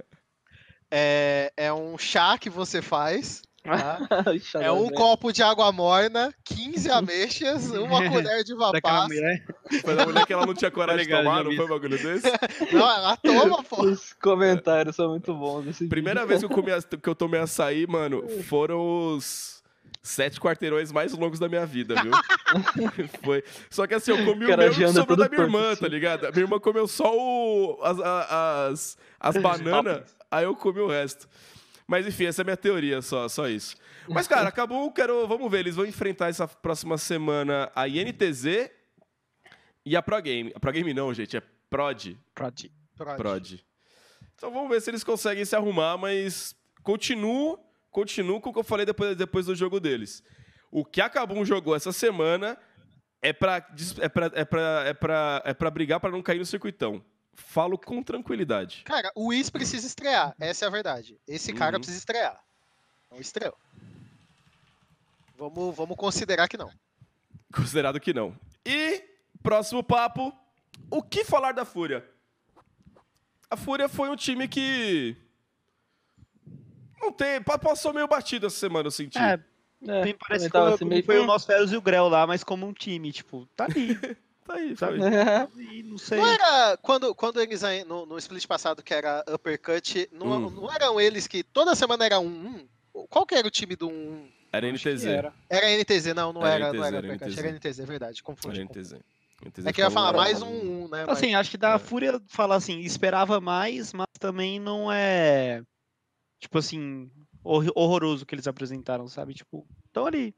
[0.96, 3.42] É, é um chá que você faz.
[3.64, 4.00] Tá?
[4.62, 9.08] É um copo de água morna, 15 ameixas, uma colher de vapaz.
[9.08, 9.46] mulher.
[9.82, 12.28] Foi da mulher que ela não tinha coragem de tomar, não foi um bagulho desse?
[12.72, 13.84] Não, ela toma, pô.
[13.84, 17.86] Os comentários são muito bons Primeira vez que eu, comi, a- que eu tomei açaí,
[17.88, 19.62] mano, foram os
[20.02, 22.12] sete quarteirões mais longos da minha vida, viu?
[23.24, 23.44] Foi.
[23.70, 25.82] Só que assim, eu comi o Cara, que janta sobrou da minha torto, irmã, assim.
[25.82, 26.26] tá ligado?
[26.26, 31.28] A minha irmã comeu só o, as, as, as bananas, aí eu comi o resto.
[31.94, 33.76] Mas enfim, essa é a minha teoria, só, só isso.
[34.10, 35.28] Mas, cara, acabou, quero.
[35.28, 38.72] Vamos ver, eles vão enfrentar essa próxima semana a INTZ
[39.86, 40.52] e a Pro Game.
[40.56, 42.18] A Pro Game não, gente, é Prod.
[42.34, 42.66] Prod.
[42.98, 43.18] Pronto.
[43.18, 43.60] Prod.
[44.34, 47.60] Então vamos ver se eles conseguem se arrumar, mas continuo,
[47.92, 50.24] continuo com o que eu falei depois, depois do jogo deles.
[50.72, 52.58] O que a Kabum jogou essa semana
[53.22, 53.64] é pra,
[54.00, 57.06] é pra, é pra, é pra, é pra brigar pra não cair no circuitão.
[57.36, 58.84] Falo com tranquilidade.
[58.86, 61.18] Cara, o Whis precisa estrear, essa é a verdade.
[61.28, 61.80] Esse cara Uhum.
[61.82, 62.40] precisa estrear.
[63.12, 63.56] Não estreou.
[65.38, 66.72] Vamos, vamos considerar que não.
[67.54, 68.38] Considerado que não.
[68.66, 69.04] E,
[69.42, 70.32] próximo papo,
[70.90, 72.08] o que falar da Fúria?
[73.50, 75.16] A Fúria foi um time que...
[77.02, 77.42] Não tem...
[77.42, 79.18] pa- Passou meio batido essa semana, eu senti.
[79.18, 79.40] É,
[79.88, 82.26] É, bem parece que foi, assim, meio- foi o nosso Feros e o Grell lá,
[82.26, 83.98] mas como um time, tipo, tá ali.
[84.46, 84.98] Tá aí, Sabe?
[85.72, 86.18] E não sei.
[86.20, 86.78] Não era.
[86.78, 90.50] Quando, quando eles aí- no, no split passado, que era Uppercut, não, Hum.
[90.50, 93.08] não eram eles que toda semana era um 1?
[93.10, 94.28] Qual que era o time do 1?
[94.52, 95.06] Era NTZ.
[95.06, 95.34] era.
[95.50, 97.38] Era NTZ, não, não Era era, não NTZ, era era Uppercut, NTZ.
[97.40, 98.60] era NTZ, é verdade, confundi.
[98.62, 98.66] Era.
[98.70, 98.94] NTZ.
[99.46, 101.06] NTZ É que eu ia falar mais um 1, né?
[101.08, 101.80] mas- Assim, acho que da É.
[101.80, 105.64] Fúria falar assim, esperava mais, mas também não é.
[106.40, 107.10] Tipo assim,
[107.44, 109.34] hor- horroroso que eles apresentaram, sabe?
[109.34, 110.36] Tipo, estão ali.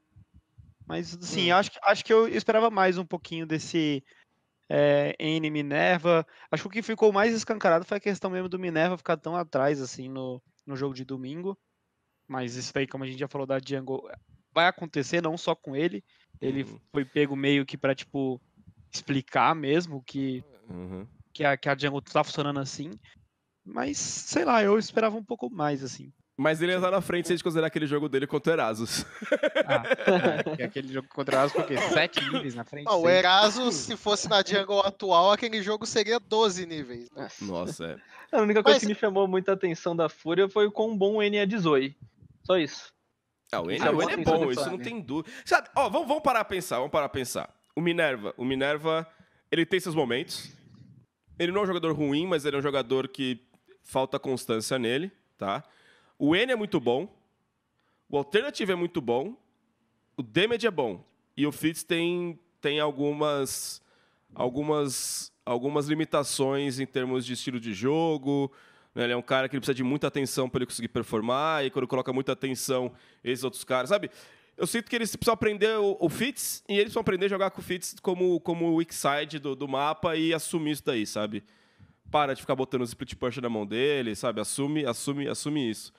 [0.88, 1.56] Mas assim, Hum.
[1.56, 4.04] acho, que- acho que eu esperava mais um pouquinho desse
[4.70, 6.26] é, N Minerva.
[6.52, 9.36] Acho que o que ficou mais escancarado foi a questão mesmo do Minerva ficar tão
[9.36, 11.58] atrás assim no, no jogo de domingo.
[12.28, 14.10] Mas isso aí, como a gente já falou da Django,
[14.52, 16.04] vai acontecer não só com ele.
[16.42, 16.80] Ele Uhum.
[16.94, 18.42] foi pego meio que pra, tipo,
[18.94, 21.08] explicar mesmo que, Uhum.
[21.34, 22.92] que, a, que a Django tá funcionando assim.
[23.64, 26.12] Mas, sei lá, eu esperava um pouco mais, assim.
[26.38, 28.56] Mas ele ia estar na frente se a gente considerar aquele jogo dele contra o
[28.56, 29.06] Erasus.
[29.66, 29.84] Ah,
[30.52, 31.78] é, que aquele jogo contra o o quê?
[31.78, 32.86] Sete níveis na frente?
[32.86, 33.10] Não, o?
[33.10, 37.10] Eraso, se fosse na Jungle atual, aquele jogo seria 12 níveis.
[37.12, 37.30] né?
[37.42, 37.86] Nossa,
[38.32, 38.36] é.
[38.38, 41.16] A única coisa Mas- que me chamou muita atenção da Fúria foi o quão bom
[41.16, 41.96] o N é de Zoe.
[42.44, 42.94] Só isso.
[43.52, 45.34] Ah, o N, Ah, o N é bom, isso não tem dúvida.
[45.46, 47.50] Sabe, ó, vamos, vamos parar a pensar, vamos parar a pensar.
[47.74, 49.08] O Minerva, o Minerva,
[49.50, 50.52] ele tem seus momentos.
[51.40, 53.42] Ele não é um jogador ruim, mas ele é um jogador que
[53.84, 55.64] falta constância nele, tá?
[56.18, 57.08] O N é muito bom.
[58.10, 59.36] O Alternative é muito bom.
[60.16, 61.04] O Damage é bom.
[61.36, 63.82] E o Fitz tem, tem algumas,
[64.34, 68.52] algumas, algumas limitações em termos de estilo de jogo.
[68.94, 69.04] né?
[69.04, 71.66] Ele é um cara que precisa de muita atenção para ele conseguir performar.
[71.66, 72.94] E quando coloca muita atenção,
[73.24, 74.10] esses outros caras, sabe?
[74.58, 77.52] Eu sinto que eles precisam aprender o, o Fitz e eles precisam aprender a jogar
[77.52, 81.06] com o Fitz como, como o weak side do, do mapa e assumir isso daí,
[81.06, 81.44] sabe?
[82.10, 84.40] Para de ficar botando o split push na mão dele, sabe?
[84.40, 85.92] Assume, assume, assume isso.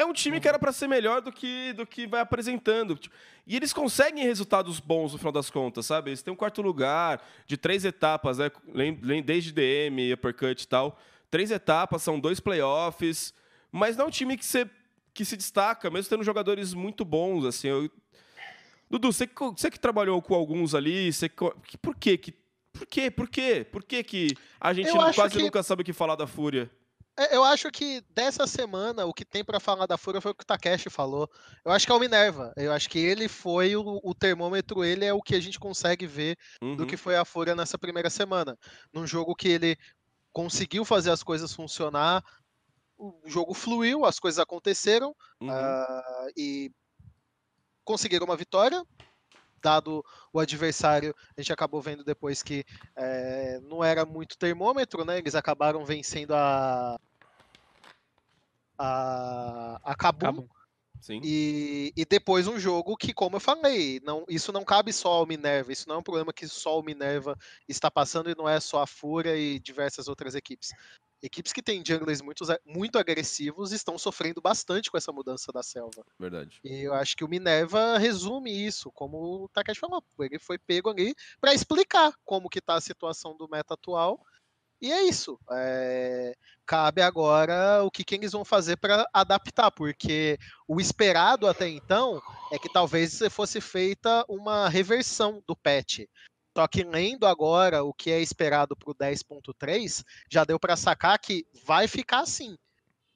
[0.00, 2.96] É um time que era para ser melhor do que, do que vai apresentando.
[2.96, 3.14] Tipo,
[3.46, 6.10] E eles conseguem resultados bons no final das contas, sabe?
[6.10, 8.50] Eles têm um quarto lugar de três etapas, né?
[9.24, 10.98] Desde DM, uppercut e tal.
[11.30, 13.34] Três etapas, são dois playoffs.
[13.70, 14.68] Mas não é um time que, você,
[15.12, 17.68] que se destaca, mesmo tendo jogadores muito bons, assim.
[17.68, 17.90] eu-
[18.88, 22.16] Dudu, você, que- você que trabalhou com alguns ali, você, que- por quê?
[22.18, 22.32] Que,
[22.72, 23.10] por quê?
[23.10, 23.66] Por quê?
[23.70, 24.28] Por quê que
[24.60, 26.70] a gente quase que- nunca sabe o que falar da Fúria?
[27.20, 30.34] É, Eu acho que dessa semana o que tem pra falar da Fúria foi o
[30.34, 31.28] que o Takeshi falou.
[31.62, 32.50] Eu acho que é o Minerva.
[32.56, 36.06] Eu acho que ele foi o, o termômetro, ele é o que a gente consegue
[36.06, 36.86] ver do Uhum.
[36.86, 38.58] que foi a Fúria nessa primeira semana.
[38.92, 39.76] Num jogo que ele
[40.32, 42.24] conseguiu fazer as coisas funcionar,
[42.96, 45.50] o jogo fluiu, as coisas aconteceram Uhum.
[45.50, 46.70] ah, e
[47.84, 48.82] conseguiram uma vitória.
[49.62, 50.02] Dado
[50.32, 52.64] o adversário, a gente acabou vendo depois que
[52.96, 55.18] eh, não era muito termômetro, né?
[55.18, 56.98] Eles acabaram vencendo a.
[58.82, 60.48] A, a Kabum, Acabam.
[61.02, 61.20] Sim.
[61.22, 65.26] e, e depois um jogo que, como eu falei, não, isso não cabe só ao
[65.26, 67.36] Minerva, isso não é um problema que só o Minerva
[67.68, 70.70] está passando e não é só a Fúria e diversas outras equipes.
[71.22, 76.02] Equipes que têm junglers muito, muito agressivos estão sofrendo bastante com essa mudança da selva.
[76.18, 76.58] Verdade.
[76.64, 80.02] E eu acho que o Minerva resume isso, como o Takashi falou.
[80.18, 84.24] Ele foi pego ali para explicar como que tá a situação do meta atual.
[84.80, 85.38] E é isso.
[85.50, 86.34] É,
[86.70, 92.22] Cabe agora o que, que eles vão fazer para adaptar, porque o esperado até então
[92.52, 96.02] é que talvez fosse feita uma reversão do patch.
[96.56, 101.18] Só que lendo agora o que é esperado para o 10.3, já deu para sacar
[101.18, 102.56] que vai ficar assim.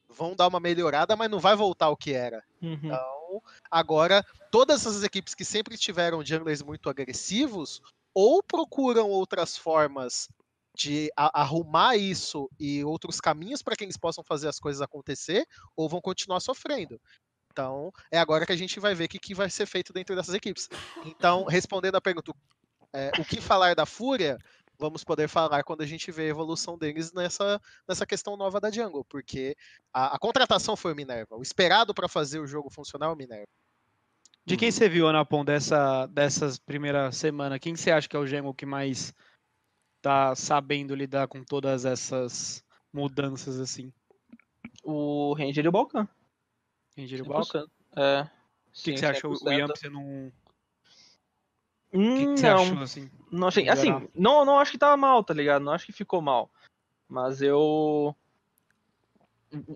[0.08, 2.42] Vão dar uma melhorada, mas não vai voltar ao que era.
[2.60, 2.80] Uhum.
[2.82, 7.80] Então, agora, todas essas equipes que sempre tiveram junglers muito agressivos,
[8.12, 10.28] ou procuram outras formas
[10.74, 15.46] de a- arrumar isso e outros caminhos para que eles possam fazer as coisas acontecer,
[15.76, 17.00] ou vão continuar sofrendo.
[17.52, 20.16] Então, é agora que a gente vai ver o que, que vai ser feito dentro
[20.16, 20.68] dessas equipes.
[21.04, 22.32] Então, respondendo a pergunta,
[22.92, 24.36] é, o que falar da Fúria,
[24.76, 28.72] vamos poder falar quando a gente vê a evolução deles nessa, nessa questão nova da
[28.72, 29.56] Jungle, porque
[29.92, 31.36] a, a contratação foi o Minerva.
[31.36, 33.46] O esperado para fazer o jogo funcionar é o Minerva.
[34.44, 34.72] De quem Uhum.
[34.72, 37.58] você viu, Anapon, dessa, dessas primeiras semanas?
[37.60, 39.14] Quem você acha que é o Gemo que mais
[40.05, 43.90] tá sabendo lidar com todas essas mudanças assim?
[44.82, 46.07] O Ranger e o Balkan.
[46.94, 47.64] Ranger e Balkan?
[47.64, 47.70] 100%.
[47.96, 48.20] É.
[48.22, 48.28] O
[48.82, 49.32] que, que você achou?
[49.32, 50.30] O Yamp você não.
[51.90, 53.11] O que, que você não, achou assim?
[53.30, 53.66] não achei.
[53.66, 55.64] Assim, não, não acho que tava mal, tá ligado?
[55.64, 56.50] Não acho que ficou mal.
[57.09, 58.14] Mas eu.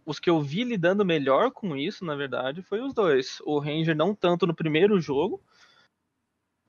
[0.04, 3.40] Os que eu vi lidando melhor com isso, na verdade, foi os dois.
[3.46, 5.40] O Ranger não tanto no primeiro jogo.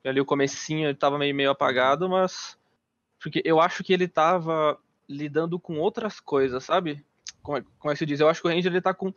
[0.05, 2.58] Ali o comecinho ele tava meio, meio apagado, mas.
[3.21, 7.03] Porque eu acho que ele tava lidando com outras coisas, sabe?
[7.41, 8.19] Como é, como é que se diz?
[8.19, 9.13] Eu acho que o Ranger ele tá com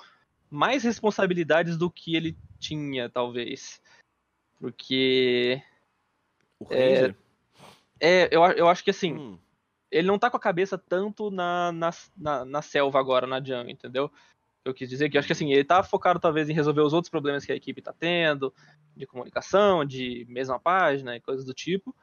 [0.51, 3.81] mais responsabilidades do que ele tinha, talvez.
[4.59, 5.63] Porque.
[6.59, 7.17] O Ranger?
[8.01, 9.39] É, eu, a- eu acho que assim, Hum,
[9.91, 13.71] ele não tá com a cabeça tanto na, na, na, na selva agora, na jungle,
[13.71, 14.11] entendeu?
[14.65, 16.93] Eu quis dizer que eu acho que assim, ele tá focado talvez em resolver os
[16.93, 18.55] outros problemas que a equipe tá tendo,
[18.97, 21.95] de comunicação, de mesma página e coisas do tipo.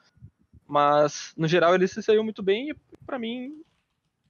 [0.69, 3.63] Mas, no geral, ele se saiu muito bem e, pra mim,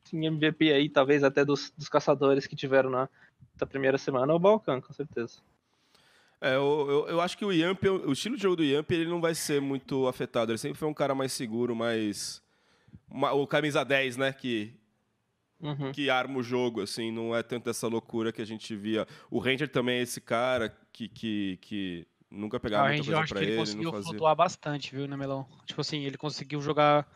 [0.06, 3.10] assim, MVP aí, talvez até dos, dos caçadores que tiveram na,
[3.60, 5.40] na primeira semana, é o Balkan, com certeza.
[6.40, 9.10] É, eu, eu, eu acho que o Yamp, o estilo de jogo do Yamp, ele
[9.10, 10.54] não vai ser muito afetado.
[10.54, 12.42] Ele sempre foi um cara mais seguro, mais,
[13.10, 14.32] uma- o camisa 10, né?
[14.32, 14.74] Que,
[15.60, 15.92] Uhum.
[15.92, 19.06] que arma o jogo, assim, não é tanto essa loucura que a gente via.
[19.30, 23.20] O Ranger também é esse cara que, que, que nunca Ah, pegava o muita coisa
[23.22, 24.10] acho pra que ele ele, conseguiu não fazia.
[24.10, 25.48] flutuar bastante, viu, né, Melão?
[25.66, 27.08] Tipo assim, ele conseguiu jogar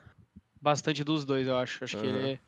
[0.61, 1.83] bastante dos dois, eu acho.
[1.83, 2.17] Acho que Aham.
[2.17, 2.39] ele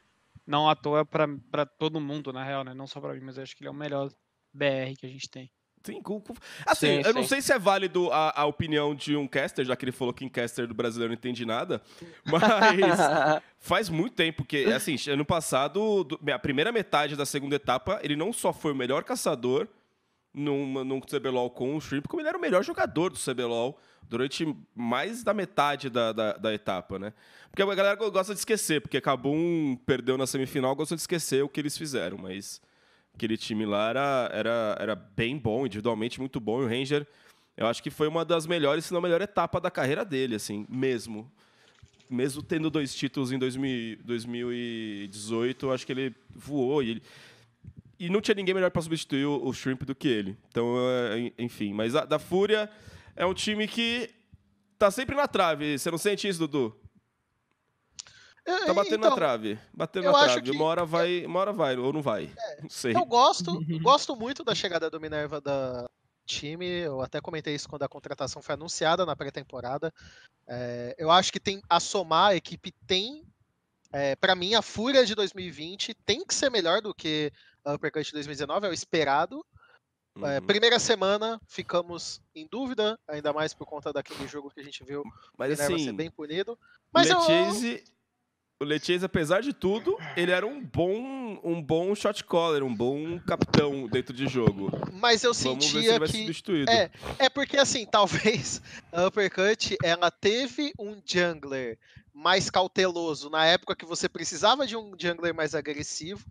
[0.48, 2.74] não à toa pra, pra todo mundo, na real, né?
[2.74, 4.10] Não só pra mim, mas eu acho que ele é o melhor
[4.54, 5.52] BR que a gente tem.
[5.84, 6.34] Sim, com- com-
[6.66, 7.28] Assim, Sim, eu não sim.
[7.30, 10.26] sei se é válido a, a opinião de um caster, já que ele falou que
[10.26, 11.80] em caster do brasileiro não entende nada,
[12.26, 13.00] mas
[13.60, 18.16] faz muito tempo que, assim, ano passado, do- a primeira metade da segunda etapa, ele
[18.16, 19.68] não só foi o melhor caçador
[20.36, 24.56] num, num CBLOL com o Shrimp, como ele era o melhor jogador do CBLOL durante
[24.76, 27.14] mais da metade da, da, da etapa, né?
[27.50, 31.50] Porque a galera gosta de esquecer, porque Kabum perdeu na semifinal, gosta de esquecer o
[31.50, 32.62] que eles fizeram, mas
[33.14, 37.08] aquele time lá era, era, era bem bom, individualmente muito bom, e o Ranger,
[37.56, 40.36] eu acho que foi uma das melhores, se não a melhor etapa da carreira dele,
[40.36, 41.32] assim, mesmo.
[42.10, 47.04] Mesmo tendo dois títulos em 2000 2018, eu acho que ele voou e ele,
[48.00, 50.38] e não tinha ninguém melhor para substituir o, o Shrimp do que ele.
[50.50, 50.76] Então,
[51.12, 51.74] é, enfim.
[51.74, 52.70] Mas a, da Fúria
[53.16, 54.10] é um time que
[54.78, 55.78] tá sempre na trave.
[55.78, 56.76] Você não sente isso, Dudu?
[58.44, 59.60] Tá batendo na Então, trave.
[59.74, 60.42] Batendo na trave.
[60.44, 60.54] que- É.
[60.54, 62.30] Uma hora vai, uma hora vai, ou não vai.
[62.62, 62.96] Não sei.
[62.96, 65.90] Eu gosto, gosto muito da chegada do Minerva da
[66.28, 66.66] time.
[66.68, 69.92] Eu até comentei isso quando a contratação foi anunciada na pré-temporada.
[70.48, 73.26] É, eu acho que tem a somar, a equipe tem.
[73.92, 77.32] É, para mim, a Fúria de 2020 tem que ser melhor do que
[77.74, 79.46] Uppercut de 2019, é o esperado.
[80.24, 80.46] É, Uhum.
[80.46, 85.04] primeira semana ficamos em dúvida, ainda mais por conta daquele jogo que a gente viu
[85.38, 86.54] Mas Minerva ser assim, bem punido.
[86.54, 86.58] o
[86.94, 87.84] Mas eu, Lechese,
[88.62, 93.20] o Lechese, apesar de tudo, ele era um bom, um bom shot caller, um bom
[93.20, 94.72] capitão dentro de jogo.
[94.94, 96.92] mas eu Vamos ver se ele sentia vai ser que é,
[97.26, 98.62] É porque, assim, talvez
[98.94, 101.78] a Uppercut ela teve um jungler
[102.14, 106.26] mais cauteloso na época que você precisava de um jungler mais agressivo.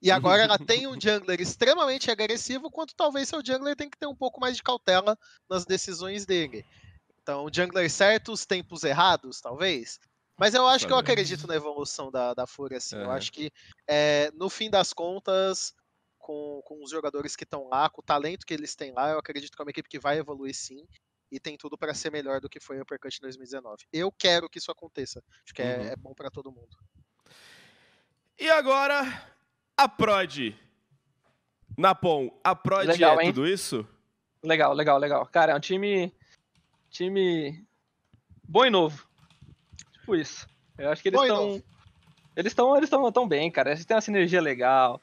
[0.00, 4.06] E agora ela tem um jungler extremamente agressivo, quanto talvez seu jungler tem que ter
[4.06, 5.16] um pouco mais de cautela
[5.50, 6.64] nas decisões dele.
[7.22, 9.98] Então, jungler certos, tempos errados, talvez.
[10.38, 12.96] Mas eu acho que eu acredito na evolução da, da Fúria, assim.
[12.96, 13.16] Eu É.
[13.16, 13.50] acho que,
[13.88, 15.74] é, no fim das contas,
[16.18, 19.18] com, com os jogadores que estão lá, com o talento que eles têm lá, eu
[19.18, 20.86] acredito que é uma equipe que vai evoluir sim.
[21.30, 23.84] E tem tudo para ser melhor do que foi o Uppercut em 2019.
[23.92, 25.22] Eu quero que isso aconteça.
[25.44, 25.82] Acho que é- Uhum.
[25.92, 26.76] é, bom para todo mundo.
[28.38, 29.02] E agora,
[29.78, 30.52] a Prod.
[31.76, 33.32] Napom, a Prod Legal, é hein?
[33.32, 33.86] tudo isso?
[34.42, 35.24] Legal, legal, legal.
[35.26, 36.12] Cara, é um time.
[36.90, 37.64] Time.
[38.42, 39.06] Bom e novo.
[39.92, 40.48] Tipo isso.
[40.76, 41.62] Eu acho que eles estão.
[42.34, 43.70] Eles estão eles tão, tão bem, cara.
[43.70, 45.00] Eles têm uma sinergia legal.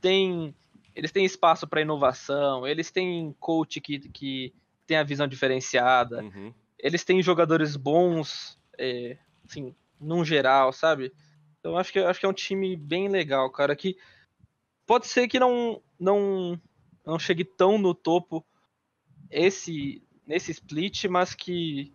[0.00, 0.54] Tem,
[0.94, 2.66] eles têm espaço para inovação.
[2.66, 4.52] Eles têm coach que, que
[4.86, 6.22] tem a visão diferenciada.
[6.22, 6.52] Uhum.
[6.78, 9.16] Eles têm jogadores bons, é,
[9.48, 11.12] assim, num geral, sabe?
[11.60, 13.74] Então eu acho que, eu acho que é um time bem legal, cara.
[13.74, 13.96] Que
[14.86, 16.60] pode ser que não, não,
[17.04, 18.44] não chegue tão no topo
[19.30, 21.92] esse nesse split, mas que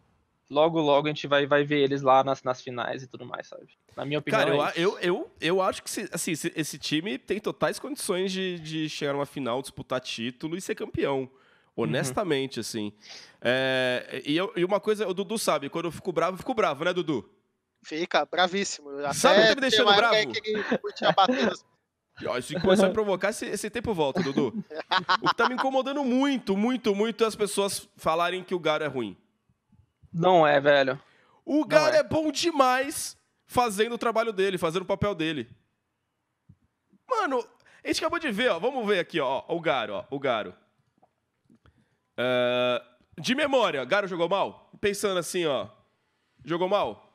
[0.50, 3.48] logo logo a gente vai, vai ver eles lá nas, nas finais e tudo mais,
[3.48, 3.68] sabe?
[3.96, 4.39] Na minha opinião.
[4.39, 4.80] Cara, eu, é isso.
[4.80, 8.88] eu, eu, eu acho que se- assim, se- esse time tem totais condições de, de
[8.89, 11.30] chegar numa final, disputar título e ser campeão.
[11.76, 12.94] Honestamente, assim.
[13.42, 16.54] É, e, eu- e uma coisa, o Dudu sabe, quando eu fico bravo, eu fico
[16.54, 17.30] bravo, né, Dudu?
[17.84, 18.89] Fica bravíssimo.
[19.00, 20.32] Até Sabe o que tá me deixando bravo?
[20.32, 20.66] que ele
[21.46, 21.70] nas- E, ó,
[22.41, 24.53] Se começar a me provocar, esse, esse tempo volta, Dudu.
[25.22, 28.84] O que tá me incomodando muito, muito, muito é as pessoas falarem que o Garo
[28.84, 29.17] é ruim.
[30.13, 30.99] Não é, velho.
[31.45, 31.99] O Garo é.
[31.99, 32.03] é.
[32.03, 35.49] bom demais fazendo o trabalho dele, fazendo o papel dele.
[37.09, 37.45] Mano,
[37.84, 38.59] a gente acabou de ver, ó.
[38.59, 39.43] Vamos ver aqui, ó.
[39.47, 40.05] O Garo, ó.
[40.09, 40.53] O Garo.
[42.17, 42.82] É,
[43.19, 44.69] de memória, Garo jogou mal?
[44.80, 45.67] Pensando assim, ó.
[46.45, 47.11] Jogou mal?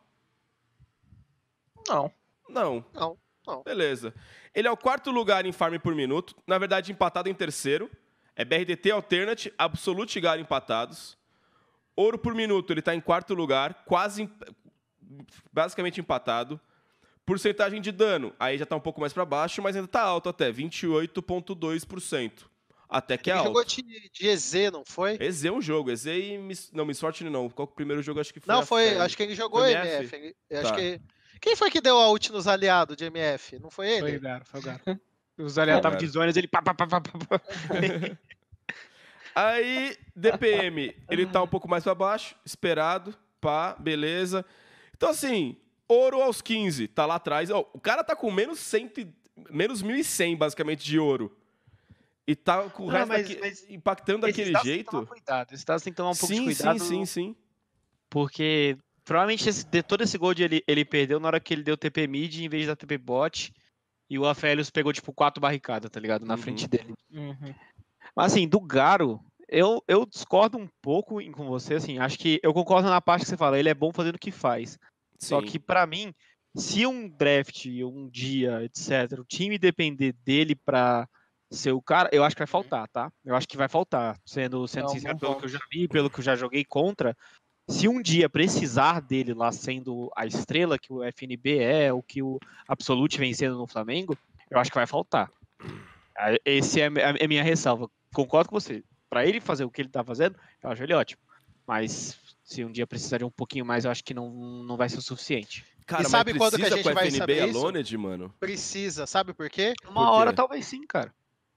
[1.89, 2.13] Não.
[2.49, 2.85] Não.
[2.93, 3.63] Não, não.
[3.63, 4.15] Beleza.
[4.57, 6.35] Ele é o quarto lugar em farm por minuto.
[6.47, 7.91] Na verdade, empatado em terceiro.
[8.35, 11.17] É BRDT Alternate, Absolute Garo empatados.
[11.95, 14.29] Ouro por minuto, ele tá em quarto lugar, quase
[15.53, 16.61] basicamente empatado.
[17.25, 20.29] Porcentagem de dano, aí já tá um pouco mais para baixo, mas ainda tá alto
[20.29, 22.33] até, 28.2%.
[22.89, 23.49] Até que é ele alto.
[23.49, 25.17] jogou de, de EZ, não foi?
[25.21, 26.71] EZ é um jogo, EZ e Miss...
[26.73, 27.49] não, Miss Fortune não.
[27.51, 28.55] Qual é o primeiro jogo acho que foi?
[28.55, 28.97] Não, foi.
[28.99, 29.89] Acho que ele jogou MF.
[29.97, 30.15] MF?
[30.17, 30.77] ele- eu acho Tá.
[30.77, 31.01] que...
[31.41, 33.59] Quem foi que deu a ult nos aliados de MF?
[33.59, 34.17] Não foi Foi ele?
[34.19, 34.81] o Garo, foi o Garo.
[35.39, 37.41] Os aliados estavam de zonas, ele pá, pá, pá, pá, pá.
[39.35, 44.45] Aí, DPM, ele tá um pouco mais pra baixo, esperado, pá, beleza.
[44.97, 45.57] Então, assim,
[45.87, 47.51] ouro aos 15, tá lá atrás.
[47.51, 49.07] Ó, o cara tá com menos, 100, e-
[49.51, 51.37] menos 1.100, basicamente, de ouro.
[52.27, 55.01] E tá com o Não, resto mas- daqui- mas impactando daquele dados tem que tomar
[55.03, 55.09] jeito.
[55.13, 55.65] Cuidado.
[55.67, 56.79] Dados tem que tomar um pouco sim, de cuidado.
[56.79, 57.37] sim, sim, sim.
[58.09, 61.63] Porque provavelmente esse, de todo esse gol de ele, ele perdeu na hora que ele
[61.63, 63.53] deu TP mid em vez de dar TP bot.
[64.11, 66.27] E o Aphelios pegou, tipo, quatro barricadas, tá ligado?
[66.27, 66.43] Na Uhum.
[66.43, 66.95] frente dele.
[67.11, 67.55] Uhum.
[68.15, 72.53] Mas assim, do Garo, eu, eu discordo um pouco com você, assim, acho que eu
[72.53, 74.79] concordo na parte que você fala, ele é bom fazendo o que faz.
[75.19, 75.47] Só Sim.
[75.47, 76.13] que pra mim,
[76.57, 81.09] se um draft, um dia, etc, o time depender dele pra
[81.51, 83.11] ser o cara, eu acho que vai faltar, tá?
[83.25, 85.89] Eu acho que vai faltar, sendo, sendo É um sincero pelo que eu já vi,
[85.89, 87.17] pelo que eu já joguei contra.
[87.69, 92.23] Se um dia precisar dele lá sendo a estrela que o FNB é, o que
[92.23, 92.39] o
[92.69, 94.17] Absolute vem sendo no Flamengo,
[94.51, 95.31] eu acho que vai faltar.
[96.17, 97.91] Ah, Esse é a é minha ressalva.
[98.15, 98.85] Concordo com você.
[99.11, 101.21] Pra ele fazer o que ele tá fazendo, eu acho ele ótimo.
[101.67, 104.89] Mas se um dia precisar de um pouquinho mais, eu acho que não, não vai
[104.89, 105.65] ser o suficiente.
[105.85, 107.59] Cara, E sabe mas quando que a gente com vai FNB saber isso?
[107.59, 108.35] Aloned, mano?
[108.39, 109.75] Precisa, sabe por quê?
[109.89, 110.37] Uma Por hora quê?
[110.37, 111.13] talvez sim, cara.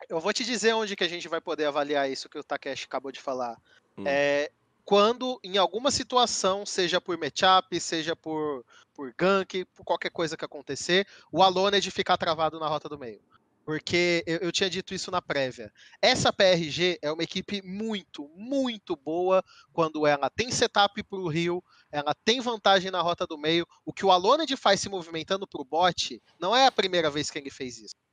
[0.07, 2.85] Eu vou te dizer onde que a gente vai poder avaliar isso que o Takeshi
[2.85, 3.57] acabou de falar.
[3.97, 4.03] Hum.
[4.05, 4.51] É
[4.89, 10.43] quando, em alguma situação, seja por matchup, seja por, por gank, por qualquer coisa que
[10.43, 13.21] acontecer, o Aloned ficar travado na rota do meio.
[13.63, 15.71] Porque eu, eu tinha dito isso na prévia.
[16.01, 21.63] Essa PRG é uma equipe muito, muito boa quando ela tem setup para o Rio,
[21.91, 23.67] ela tem vantagem na rota do meio.
[23.85, 27.29] O que o Aloned faz se movimentando para o bot não é a primeira vez
[27.29, 28.08] que ele fez isso.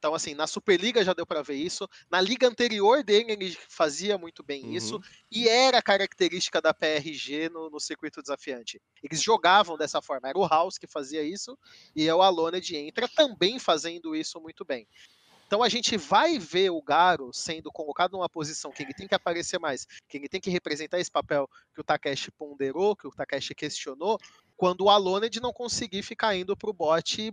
[0.00, 1.86] Então, assim, na Superliga já deu para ver isso.
[2.10, 4.72] Na liga anterior dele, ele fazia muito bem Uhum.
[4.72, 5.00] isso.
[5.30, 8.80] E era característica da PRG no, no circuito desafiante.
[9.02, 10.26] Eles jogavam dessa forma.
[10.30, 11.56] Era o House que fazia isso.
[11.94, 14.88] E é o Aloned entra também fazendo isso muito bem.
[15.46, 19.14] Então a gente vai ver o Garo sendo colocado numa posição que ele tem que
[19.16, 23.10] aparecer mais, que ele tem que representar esse papel que o Takeshi ponderou, que o
[23.10, 24.16] Takeshi questionou,
[24.60, 27.32] quando o Aloned não conseguir ficar indo pro bot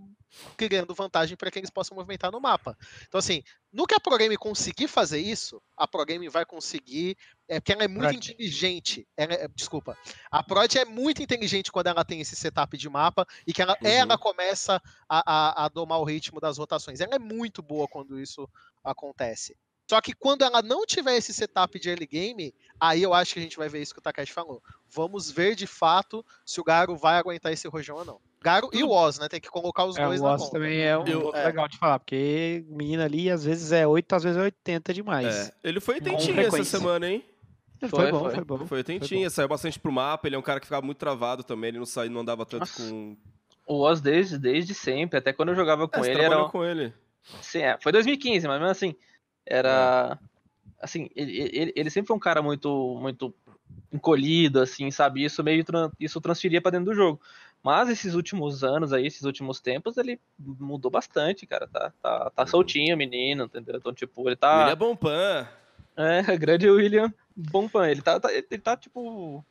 [0.55, 2.77] criando vantagem para que eles possam movimentar no mapa.
[3.05, 7.17] Então, assim, no que a ProGame conseguir fazer isso, a ProGame vai conseguir.
[7.45, 8.15] É porque ela é muito Prod.
[8.29, 9.05] inteligente.
[9.17, 9.97] Ela é- desculpa.
[10.31, 13.73] A Prod é muito inteligente quando ela tem esse setup de mapa e que ela,
[13.81, 13.87] Uhum.
[13.89, 15.33] ela começa a,
[15.63, 17.01] a, a domar o ritmo das rotações.
[17.01, 18.49] Ela é muito boa quando isso
[18.81, 19.53] acontece.
[19.89, 23.39] Só que quando ela não tiver esse setup de early game, aí eu acho que
[23.39, 24.61] a gente vai ver isso que o Takashi falou.
[24.89, 28.19] Vamos ver de fato se o Garo vai aguentar esse rojão ou não.
[28.41, 29.27] Garo e o Oz, né?
[29.29, 30.53] Tem que colocar os É, dois o na Oz conta.
[30.53, 31.45] também é um Eu- é.
[31.45, 34.93] legal de falar, porque o menino ali às vezes é 8, às vezes é 80
[34.93, 35.49] demais.
[35.49, 37.23] É, ele foi tentinho essa semana, hein?
[37.79, 38.31] Foi, Foi, bom, foi.
[38.35, 38.65] foi bom.
[38.67, 40.27] Foi tentinho, saiu bastante pro mapa.
[40.27, 41.67] Ele é um cara que ficava muito travado também.
[41.69, 42.81] Ele não saía, não andava tanto Nossa.
[42.83, 43.15] com.
[43.67, 46.45] O Oz desde, desde sempre, até quando eu jogava com É, ele, era.
[46.45, 46.93] com ele.
[47.41, 48.95] Sim, é, foi 2015, mas mesmo assim,
[49.47, 50.19] era.
[50.79, 53.33] Assim, ele, ele, ele sempre foi um cara muito, muito
[53.91, 55.23] encolhido, assim, sabe?
[55.23, 55.65] Isso meio
[55.99, 57.19] isso transferia pra dentro do jogo.
[57.63, 61.67] Mas esses últimos anos aí, esses últimos tempos, ele mudou bastante, cara.
[61.67, 63.77] Tá, tá, tá soltinho o menino, entendeu?
[63.77, 64.61] Então, tipo, ele tá.
[64.61, 65.47] Ele é bom pan.
[65.95, 67.89] É, grande William Bonpan.
[67.89, 69.43] Ele tá, tá- ele tá, tipo.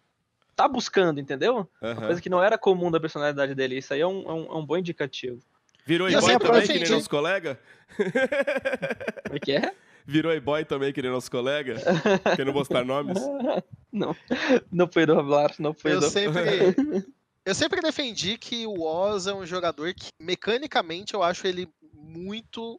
[0.54, 1.68] Tá buscando, entendeu?
[1.82, 2.06] Aham.
[2.06, 3.76] Coisa que não era comum da personalidade dele.
[3.76, 5.38] Isso aí é um, é um, é um bom indicativo.
[5.84, 7.60] Virou e-boy sempre também, que nem nosso colega?
[9.26, 9.74] Como é que é?
[10.06, 11.76] Virou e-boy também, que nem nosso colega?
[12.36, 13.18] Que não vou citar nomes.
[13.92, 14.14] Não,
[14.70, 16.10] não foi do hablar, não foi Eu do.
[16.10, 16.42] sempre,
[17.46, 22.78] eu sempre defendi que o Oz é um jogador que, mecanicamente, eu acho ele muito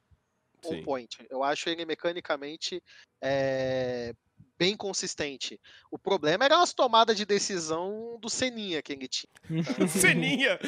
[0.63, 0.83] on Sim.
[0.83, 1.17] point.
[1.27, 2.83] Eu acho ele mecanicamente
[3.19, 4.13] é,
[4.57, 5.59] bem consistente.
[5.91, 9.29] O problema era as tomadas de decisão do Seninha que ele tinha.
[9.87, 10.59] Seninha!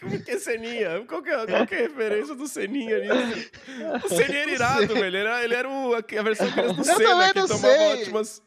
[0.00, 1.04] Como que é Seninha?
[1.06, 3.50] Qual que é, qual que é a referência do Seninha nisso?
[4.04, 5.04] O Seninha era irado, velho.
[5.06, 7.92] Ele era, ele era o- a versão criança do Eu Senna, que tomava sei.
[8.02, 8.42] ótimas.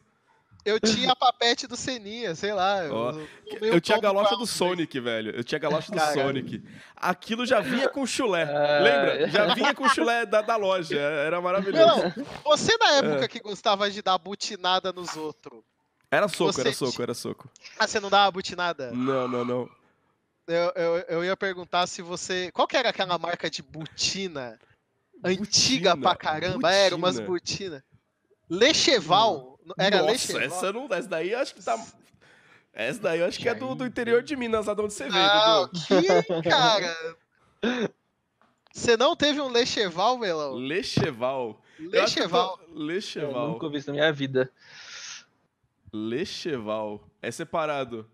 [0.65, 2.81] Eu tinha a papete do Seninha, sei lá.
[2.91, 3.11] Ó,
[3.45, 4.99] eu, Eu tinha a galocha do Sonic.
[4.99, 5.31] Velho.
[5.35, 6.21] Eu tinha a galocha do Caralho.
[6.21, 6.63] Sonic.
[6.95, 8.43] Aquilo já vinha com chulé.
[8.51, 9.29] Ah, Lembra?
[9.29, 10.97] Já vinha com chulé da, da loja.
[10.99, 11.85] Era maravilhoso.
[12.17, 12.97] Não, você na É.
[12.99, 15.61] época que gostava de dar butinada nos outros.
[16.11, 17.49] Era soco, Você era soco, era soco.
[17.79, 18.91] Ah, você não dava butinada?
[18.91, 19.69] Não, não, não.
[20.47, 22.49] Eu, eu, eu ia perguntar se você.
[22.53, 24.57] Qual que era aquela marca de butina?
[25.23, 26.71] Antiga Butina, pra caramba.
[26.73, 27.83] Era umas butina.
[27.83, 27.83] butina.
[28.49, 29.56] Lecheval.
[29.77, 30.41] Era Nossa, Lecheval.
[30.41, 30.87] essa não.
[30.93, 31.85] Essa daí eu acho que tá.
[32.73, 35.09] Essa daí eu acho que é do, do interior de Minas, lá de onde você
[35.09, 36.41] veio, Não, Dudu.
[36.43, 37.17] que cara.
[38.71, 40.53] Você não teve um Lecheval, Melão?
[40.53, 41.59] Lecheval.
[41.75, 42.59] Que eu tô- Lecheval.
[42.69, 43.47] Eu Lecheval.
[43.49, 44.51] nunca ouvi isso na minha vida.
[45.91, 47.07] Lecheval.
[47.21, 48.07] É separado.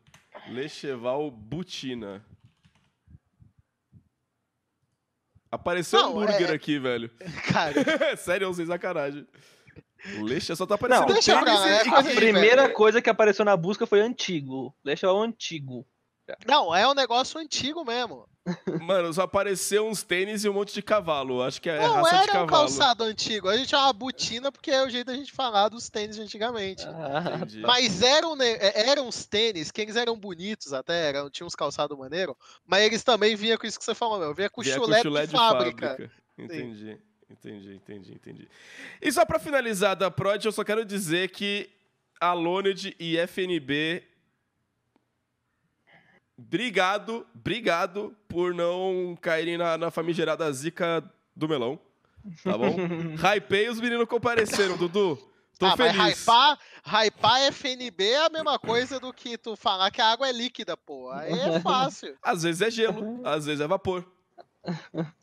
[0.49, 2.25] Lecheval Butina.
[5.51, 7.09] Apareceu Não, hambúrguer é- aqui, velho.
[7.51, 7.73] Cara,
[8.17, 9.27] Sério, eu sem sacanagem.
[10.21, 12.73] Leche só tá aparecendo Não, deixa pra é e- A coisa de primeira velho.
[12.73, 14.75] coisa que apareceu na busca foi antigo.
[14.84, 15.85] Deixa o antigo.
[16.47, 18.25] Não, é um negócio antigo mesmo.
[18.81, 21.41] Mano, só apareceu uns tênis e um monte de cavalo.
[21.43, 22.47] Acho que é Não raça de era um cavalo.
[22.49, 23.49] calçado antigo.
[23.49, 26.85] A gente chama botina porque é o jeito da gente falar dos tênis de antigamente.
[26.88, 27.39] Ah.
[27.65, 31.97] Mas eram, é- eram uns tênis que eles eram bonitos até, eram, tinham uns calçados
[31.97, 34.34] maneiro, mas eles também vinham com isso que você falou, meu.
[34.34, 36.11] Vinha com Vier chulé, de, fábrica.
[36.38, 36.97] Entendi,
[37.29, 38.49] entendi, entendi, entendi.
[39.01, 41.69] E só pra finalizar da Prod, eu só quero dizer que
[42.19, 44.03] a Loned e FNB.
[46.37, 51.03] Obrigado, obrigado por não caírem na, na famigerada zica
[51.35, 51.79] do melão.
[52.43, 52.75] Tá bom?
[53.21, 55.17] Hypei os meninos compareceram, Dudu.
[55.59, 55.95] Tô ah, feliz.
[55.95, 60.27] mas hypar, hypar FNB é a mesma coisa do que tu falar que a água
[60.27, 61.11] é líquida, pô.
[61.11, 62.17] Aí é fácil.
[62.23, 64.05] Às vezes é gelo, às vezes é vapor.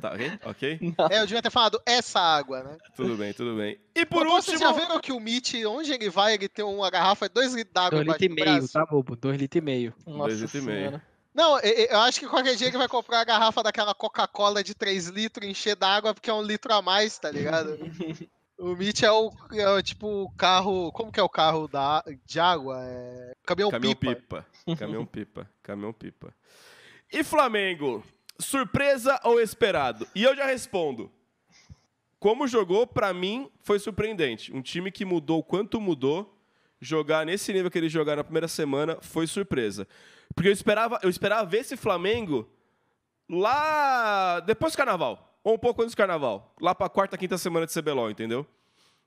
[0.00, 0.32] Tá ok?
[0.46, 0.80] Ok?
[1.10, 2.78] É, eu devia ter falado essa água, né?
[2.96, 3.78] Tudo bem, tudo bem.
[3.94, 4.86] E por Pô, Vocês já último.
[4.86, 8.02] viram que o Mitch, onde ele vai, ele tem uma garrafa de 2 litros d'água
[8.02, 8.72] 2 embaixo litros e do meio, braço?
[8.72, 9.16] tá, bobo?
[9.16, 9.94] 2 litros e meio.
[10.06, 11.02] Nossa Dois litros e meio.
[11.34, 14.74] Não, eu, eu acho que qualquer dia ele vai comprar a garrafa daquela Coca-Cola de
[14.74, 17.78] 3 litros, encher d'água, porque é um litro a mais, tá ligado?
[18.58, 20.90] o Mitch é o, é o, tipo o carro.
[20.92, 22.78] Como que é o carro da, de água?
[22.82, 23.32] É.
[23.44, 24.14] Caminhão, Caminhão pipa.
[24.16, 24.46] pipa.
[24.78, 25.50] Caminhão pipa.
[25.62, 26.34] Caminhão pipa.
[27.12, 28.02] E Flamengo?
[28.42, 30.06] Surpresa ou esperado?
[30.14, 31.10] E eu já respondo.
[32.18, 34.54] Como jogou, pra mim, foi surpreendente.
[34.54, 36.38] Um time que mudou quanto mudou,
[36.80, 39.88] jogar nesse nível que eles jogaram na primeira semana, foi surpresa.
[40.34, 42.48] Porque eu esperava, eu esperava ver esse Flamengo
[43.28, 45.38] lá depois do carnaval.
[45.42, 46.54] Ou um pouco antes do carnaval.
[46.60, 48.46] Lá pra quarta, quinta semana de CBLOL, entendeu?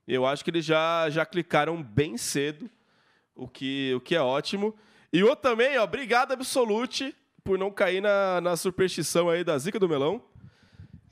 [0.08, 2.70] Eu acho que eles já, já clicaram bem cedo,
[3.34, 4.76] o que, o que é ótimo.
[5.12, 9.80] E outro também, ó, obrigado, Absolute, por não cair na, na superstição aí da zica
[9.80, 10.22] do melão.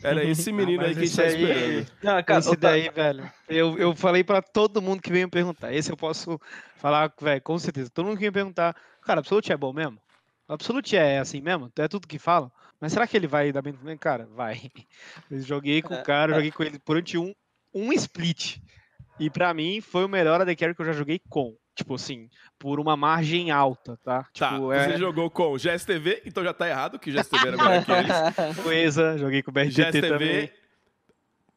[0.03, 1.91] Era esse menino Ah, aí que a gente tá aí- esperando.
[2.03, 3.31] Não, cara, Esse daí, velho.
[3.47, 5.71] Eu, eu falei pra todo mundo que veio me perguntar.
[5.71, 6.39] Esse eu posso
[6.77, 7.89] falar, velho, com certeza.
[7.91, 9.97] Todo mundo que veio me perguntar, cara, Absolute é bom mesmo?
[10.49, 11.71] Absolute é assim mesmo?
[11.77, 12.51] É tudo que falam?
[12.81, 13.99] Mas será que ele vai dar bem Flamengo?
[13.99, 14.59] Cara, vai.
[15.31, 17.31] Eu joguei com o cara, joguei com ele durante um,
[17.73, 18.57] um split.
[19.19, 21.55] E pra mim foi o melhor AD Carry que eu já joguei com.
[21.75, 22.29] Tipo assim,
[22.59, 24.27] por uma margem alta, tá?
[24.37, 27.47] Tá, Tipo, você é jogou com o GSTV, então já tá errado, que o GSTV
[27.47, 28.57] era melhor que eles.
[28.63, 30.41] com ESA, joguei com o BRTT também.
[30.41, 30.53] GSTV,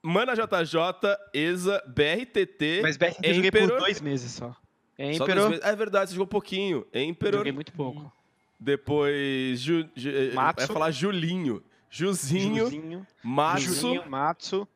[0.03, 2.81] Mana JJ, ESA, BRTT.
[2.81, 4.47] Mas BRTT eu joguei por dois meses só.
[4.49, 4.57] só
[4.97, 5.65] dois Emperor, meses.
[5.65, 6.87] É verdade, você jogou pouquinho.
[6.95, 8.11] Emperor, joguei muito pouco.
[8.59, 10.73] depois Ju, Ju, eh, Matsu.
[10.73, 11.63] falar Julinho.
[11.91, 14.69] Juzinho, Juzinho, Matsu, Juzinho, Matsu.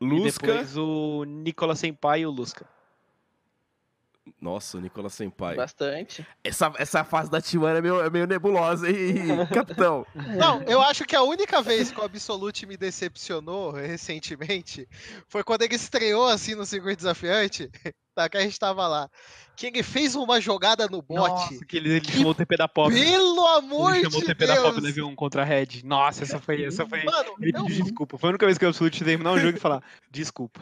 [0.00, 0.46] E Lusca.
[0.46, 2.66] depois o Nicolas Senpai e o Lusca.
[4.40, 5.54] Nossa, o Nicolas Senpai.
[5.54, 6.26] Bastante.
[6.42, 10.06] Essa, essa fase da T1 é meio, é meio nebulosa, hein, capitão?
[10.14, 14.88] Não, eu acho que a única vez que o Absolute me decepcionou recentemente
[15.28, 17.70] foi quando ele estreou assim no circuito desafiante.
[18.18, 19.08] Tá, que a gente tava lá.
[19.54, 21.52] Que ele fez uma jogada no bote.
[21.52, 22.92] Nossa, que ele, ele chamou o TP da Pop.
[22.92, 24.82] Pelo amor Ele chamou de o TP da Pop Deus!
[24.82, 25.82] Level 1 contra a Red.
[25.84, 26.64] Nossa, essa foi.
[26.64, 27.04] Essa foi...
[27.04, 28.18] Mano, Ele eu, pediu desculpa.
[28.18, 30.60] Foi a única vez que eu absolutamente terminar um jogo e falar desculpa.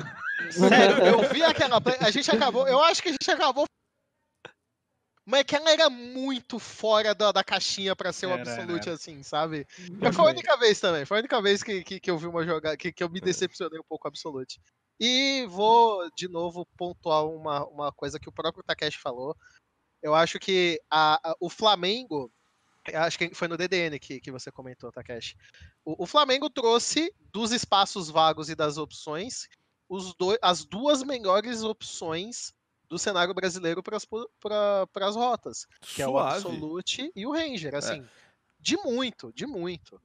[0.51, 3.65] sério, eu vi aquela play, a gente acabou, eu acho que a gente acabou
[5.27, 8.89] mas é que ela era muito fora da, da caixinha pra ser um Era, absolute
[8.89, 8.95] era.
[8.95, 9.67] assim, sabe?
[10.01, 11.05] Mas foi a única vez também.
[11.05, 13.21] Foi a única vez que, que, que eu vi uma jogada que, que eu me
[13.21, 14.61] decepcionei um pouco com o absolute.
[15.01, 19.37] E vou de novo pontuar uma, uma coisa que o próprio Takeshi falou.
[20.01, 22.31] Eu acho que a, a- o Flamengo.
[22.95, 25.37] Acho que foi no DDN que, que você comentou, Takeshi.
[25.85, 29.49] O, o Flamengo trouxe dos espaços vagos e das opções
[29.89, 32.53] os dois, as duas melhores opções
[32.89, 36.37] do cenário brasileiro para as rotas que é o Suave.
[36.37, 38.07] Absolute e o Ranger, assim,
[38.59, 40.01] de muito, de muito.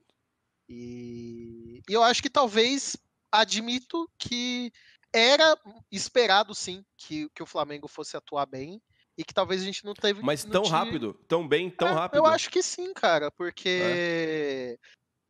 [0.68, 2.96] E, e eu acho que talvez
[3.30, 4.72] admito que
[5.12, 5.56] era
[5.90, 8.80] esperado sim que, que o Flamengo fosse atuar bem
[9.16, 10.22] e que talvez a gente não teve.
[10.22, 12.18] Mas tão tinha- rápido, tão bem, tão É, rápido.
[12.18, 14.78] Eu acho que sim, cara, porque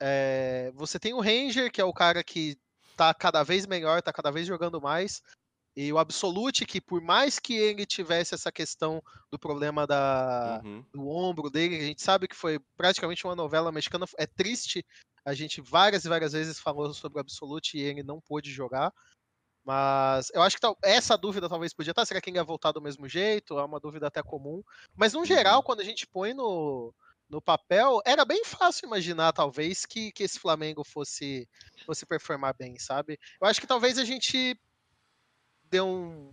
[0.00, 2.56] é, você tem o Ranger, que é o cara que
[2.96, 5.22] tá cada vez melhor, tá cada vez jogando mais.
[5.76, 10.86] E o Absolute, que por mais que ele tivesse essa questão do problema da, Uhum.
[10.92, 14.04] do ombro dele, a gente sabe que foi praticamente uma novela mexicana.
[14.18, 14.84] É triste,
[15.24, 18.92] a gente várias e várias vezes falou sobre o Absolute e ele não pôde jogar.
[19.64, 22.04] Mas eu acho que tal- essa dúvida talvez podia estar.
[22.04, 23.58] Será que ele ia voltar do mesmo jeito?
[23.58, 24.62] É uma dúvida até comum.
[24.96, 26.92] Mas no geral, quando a gente põe no,
[27.28, 31.48] no papel, era bem fácil imaginar, talvez, que, que esse Flamengo fosse,
[31.86, 33.18] fosse performar bem, sabe?
[33.40, 34.58] Eu acho que talvez a gente
[35.72, 36.32] deu um.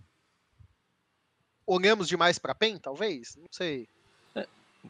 [1.66, 3.36] Olhamos demais pra PEN, talvez?
[3.36, 3.88] Não sei.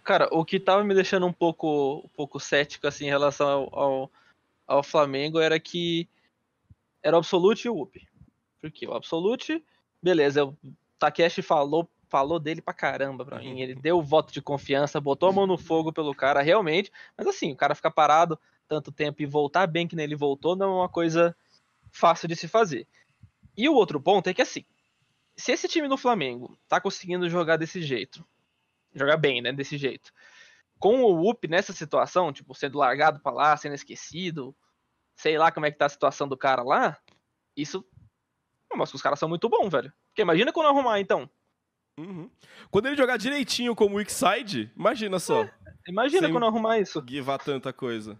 [0.05, 3.79] Cara, o que tava me deixando um pouco, um pouco cético assim, em relação ao,
[3.79, 4.11] ao,
[4.67, 6.09] ao Flamengo era que
[7.03, 8.09] era o Absolute e o UP.
[8.61, 9.65] Porque o Absolute,
[10.03, 10.57] beleza, o
[10.99, 13.61] Takeshi falou falou dele pra caramba pra mim.
[13.61, 16.91] Ele deu o voto de confiança, botou a mão no fogo pelo cara, realmente.
[17.17, 18.37] Mas assim, o cara ficar parado
[18.67, 21.37] tanto tempo e voltar bem que nele voltou não é uma coisa
[21.93, 22.85] fácil de se fazer.
[23.57, 24.65] E o outro ponto é que assim,
[25.37, 28.25] se esse time do Flamengo tá conseguindo jogar desse jeito,
[28.95, 30.13] jogar bem, né, desse jeito,
[30.79, 34.57] com o UP nessa situação, tipo, sendo largado pra lá, sendo esquecido,
[35.15, 36.99] sei lá como é que tá a situação do cara lá,
[37.57, 37.85] isso
[38.75, 39.93] mostra que os caras são muito bons, velho.
[40.09, 41.29] Porque imagina quando arrumar, então.
[41.99, 42.31] Uhum.
[42.71, 45.43] Quando ele jogar direitinho como weak side, imagina só.
[45.43, 45.53] É,
[45.89, 47.01] imagina Sem quando arrumar isso.
[47.03, 48.19] Guivar tanta coisa.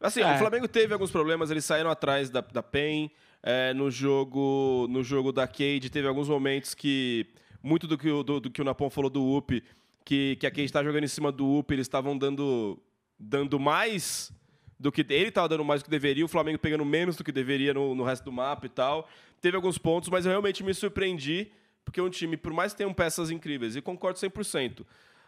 [0.00, 0.34] Assim, é.
[0.34, 3.10] o Flamengo teve alguns problemas, eles saíram atrás da, da PEN.
[3.42, 7.26] É, no jogo no jogo da Cade, teve alguns momentos que.
[7.62, 9.62] Muito do que, o, do, do que o Napon falou do UP,
[10.04, 12.80] que, que a Cade está jogando em cima do UP, eles estavam dando,
[13.18, 14.32] dando mais
[14.78, 15.00] do que.
[15.08, 17.94] Ele estava dando mais do que deveria, o Flamengo pegando menos do que deveria no,
[17.94, 19.08] no resto do mapa e tal.
[19.40, 21.50] Teve alguns pontos, mas eu realmente me surpreendi,
[21.84, 24.84] porque um time, por mais que tenham peças incríveis, e concordo 100%.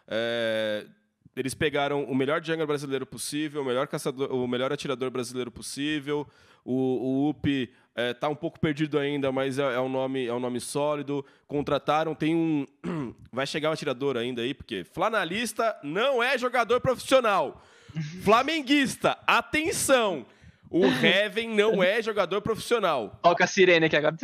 [0.07, 0.85] É,
[1.35, 6.27] eles pegaram o melhor jungler brasileiro possível, o melhor caçador, o melhor atirador brasileiro possível.
[6.63, 10.33] O, o UP é, tá um pouco perdido ainda, mas é, é, um nome é
[10.33, 11.25] um nome sólido.
[11.47, 12.65] Contrataram, tem um
[13.31, 17.61] vai chegar um atirador ainda aí, porque flanalista não é jogador profissional.
[18.23, 20.25] Flamenguista, atenção.
[20.69, 23.19] O Heaven não é jogador profissional.
[23.21, 24.15] Toca a sirene aqui agora.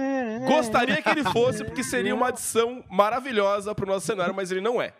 [0.48, 4.62] Gostaria que ele fosse, porque seria uma adição maravilhosa para o nosso cenário, mas ele
[4.62, 4.94] não é.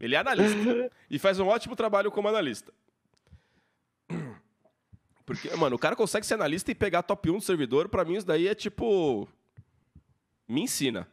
[0.00, 0.90] Ele é analista.
[1.10, 2.72] e faz um ótimo trabalho como analista.
[5.24, 8.16] Porque, mano, o cara consegue ser analista e pegar top 1 do servidor, pra mim
[8.16, 9.28] isso daí é tipo.
[10.48, 11.08] Me ensina.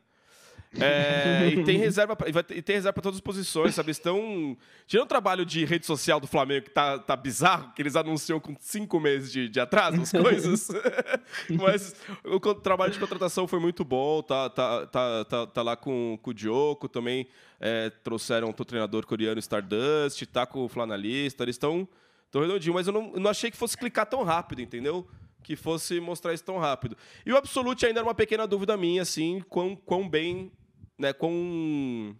[0.77, 3.89] É, e tem reserva pra, e tem reserva para todas as posições, sabe?
[3.91, 4.55] Estão.
[4.85, 8.39] Tirando o trabalho de rede social do Flamengo, que tá, tá bizarro, que eles anunciam
[8.39, 10.67] com cinco meses de, de atraso as coisas.
[11.49, 16.19] Mas o trabalho de contratação foi muito bom, tá, tá, tá, tá, tá lá com,
[16.21, 17.27] com o Diogo também.
[17.59, 21.87] É, trouxeram o treinador coreano Stardust, tá com o Flanalista, eles estão
[22.29, 25.07] tão redondinho, mas eu não, não achei que fosse clicar tão rápido, entendeu?
[25.43, 26.95] Que fosse mostrar isso tão rápido.
[27.25, 30.51] E o Absolute ainda era uma pequena dúvida minha, assim, quão, quão bem
[30.99, 32.15] né, quão,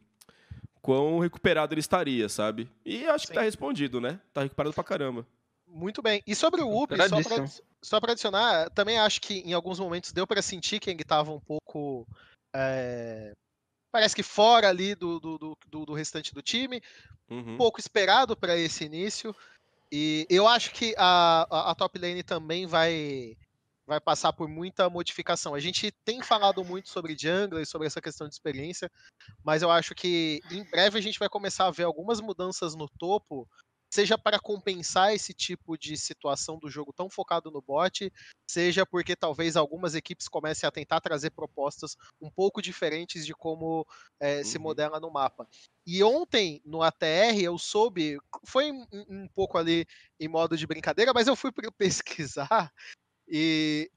[0.82, 2.70] quão recuperado ele estaria, sabe?
[2.86, 3.34] E acho Sim.
[3.34, 4.20] que tá respondido, né?
[4.34, 5.28] Tá recuperado pra caramba.
[5.68, 6.24] Muito bem.
[6.26, 7.48] E sobre o Up, só pra,
[7.82, 11.32] só pra, adicionar, também acho que em alguns momentos deu para sentir que ele tava
[11.32, 12.08] um pouco.
[12.56, 13.34] É,
[13.92, 15.38] parece que fora ali do, do,
[15.68, 16.82] do, do restante do time.
[17.30, 17.54] Uhum.
[17.54, 19.36] Um pouco esperado para esse início.
[19.92, 23.38] E eu acho que a, a, a top lane também vai
[23.90, 25.56] vai passar por muita modificação.
[25.56, 28.90] A gente tem falado muito sobre jungle e sobre essa questão de experiência,
[29.44, 32.88] mas eu acho que em breve a gente vai começar a ver algumas mudanças no
[32.88, 33.50] topo,
[33.92, 38.14] seja para compensar esse tipo de situação do jogo tão focado no bot,
[38.48, 43.88] seja porque talvez algumas equipes comecem a tentar trazer propostas um pouco diferentes de como
[44.20, 44.44] é, uhum.
[44.44, 45.48] se modela no mapa.
[45.84, 49.88] E ontem, no ATR, eu soube, foi um, um pouco ali
[50.20, 52.72] em modo de brincadeira, mas eu fui pesquisar
[53.30, 53.92] e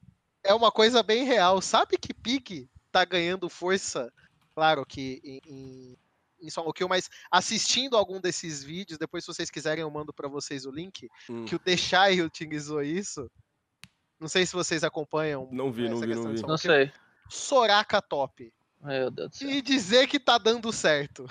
[0.45, 1.61] é uma coisa bem real.
[1.61, 4.13] Sabe que Pique tá ganhando força?
[4.55, 5.99] Claro que em, em,
[6.43, 10.29] em solo kill, mas assistindo algum desses vídeos, depois se vocês quiserem eu mando para
[10.29, 11.45] vocês o link, hum.
[11.47, 13.31] que o Deixai utilizou isso.
[14.21, 15.49] Não sei se vocês acompanham.
[15.51, 16.43] Não vi, não vi, não vi.
[16.43, 16.93] Não sei.
[17.29, 18.53] Soraka top.
[18.81, 19.51] Meu Deus do céu.
[19.51, 21.27] E dizer que tá dando certo.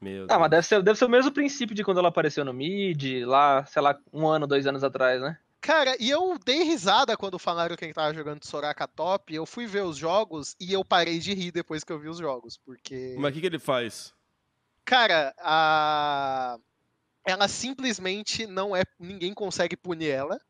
[0.00, 2.52] Meu ah, mas deve ser, deve ser o mesmo princípio de quando ela apareceu no
[2.52, 5.38] mid, lá, sei lá, um ano, dois anos atrás, né?
[5.62, 9.32] Cara, e eu dei risada quando falaram que ele tava jogando Soraka top.
[9.32, 12.18] Eu fui ver os jogos e eu parei de rir depois que eu vi os
[12.18, 13.14] jogos, porque.
[13.16, 14.12] Mas o que, que ele faz?
[14.84, 16.58] Cara, a.
[17.24, 18.82] Ela simplesmente não é.
[18.98, 20.40] Ninguém consegue punir ela.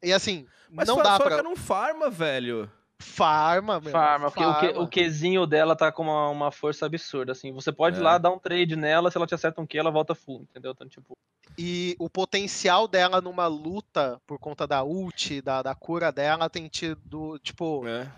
[0.00, 1.34] E assim, Mas não dá pra.
[1.34, 2.70] Mas não farma, velho.
[2.98, 3.92] Farma, meu.
[3.92, 4.80] Farma, porque farma.
[4.80, 7.52] O, que, o Qzinho dela tá com uma, uma força absurda, assim.
[7.52, 8.00] Você pode é.
[8.00, 10.42] ir lá dar um trade nela, se ela te acerta um Q, ela volta full,
[10.42, 10.72] entendeu?
[10.72, 11.16] Então, tipo...
[11.58, 16.68] E o potencial dela numa luta, por conta da ult, da, da cura dela, tem
[16.68, 17.86] tido, tipo...
[17.86, 18.10] É.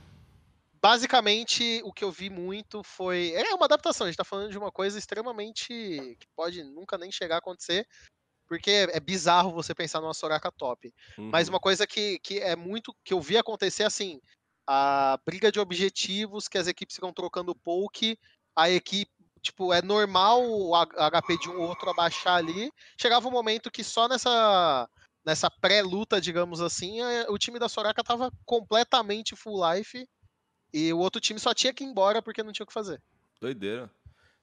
[0.81, 3.33] Basicamente, o que eu vi muito foi...
[3.35, 5.69] É uma adaptação, a gente tá falando de uma coisa extremamente...
[6.19, 7.87] que pode nunca nem chegar a acontecer,
[8.47, 10.93] porque é bizarro você pensar numa Soraka top.
[11.19, 11.31] Uhum.
[11.31, 12.95] Mas uma coisa que, que é muito...
[13.05, 14.21] que eu vi acontecer, assim
[14.71, 18.19] a briga de objetivos que as equipes ficam trocando poke,
[18.55, 22.71] a equipe, tipo, é normal o HP de um ou outro abaixar ali.
[23.01, 24.87] Chegava um momento que só nessa
[25.25, 30.07] nessa pré-luta, digamos assim, o time da Soraka tava completamente full life
[30.73, 33.01] e o outro time só tinha que ir embora porque não tinha o que fazer.
[33.41, 33.91] Doideira.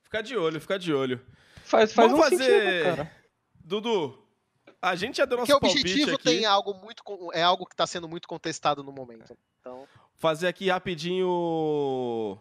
[0.03, 1.23] Ficar de olho, ficar de olho.
[1.63, 2.43] Faz, faz Vamos um fazer...
[2.43, 3.11] sentido, cara.
[3.55, 4.27] Dudu,
[4.81, 7.03] a gente já deu nosso Porque o objetivo tem algo muito
[7.33, 9.35] é algo que está sendo muito contestado no momento.
[9.59, 9.87] Então
[10.17, 12.37] fazer aqui rapidinho.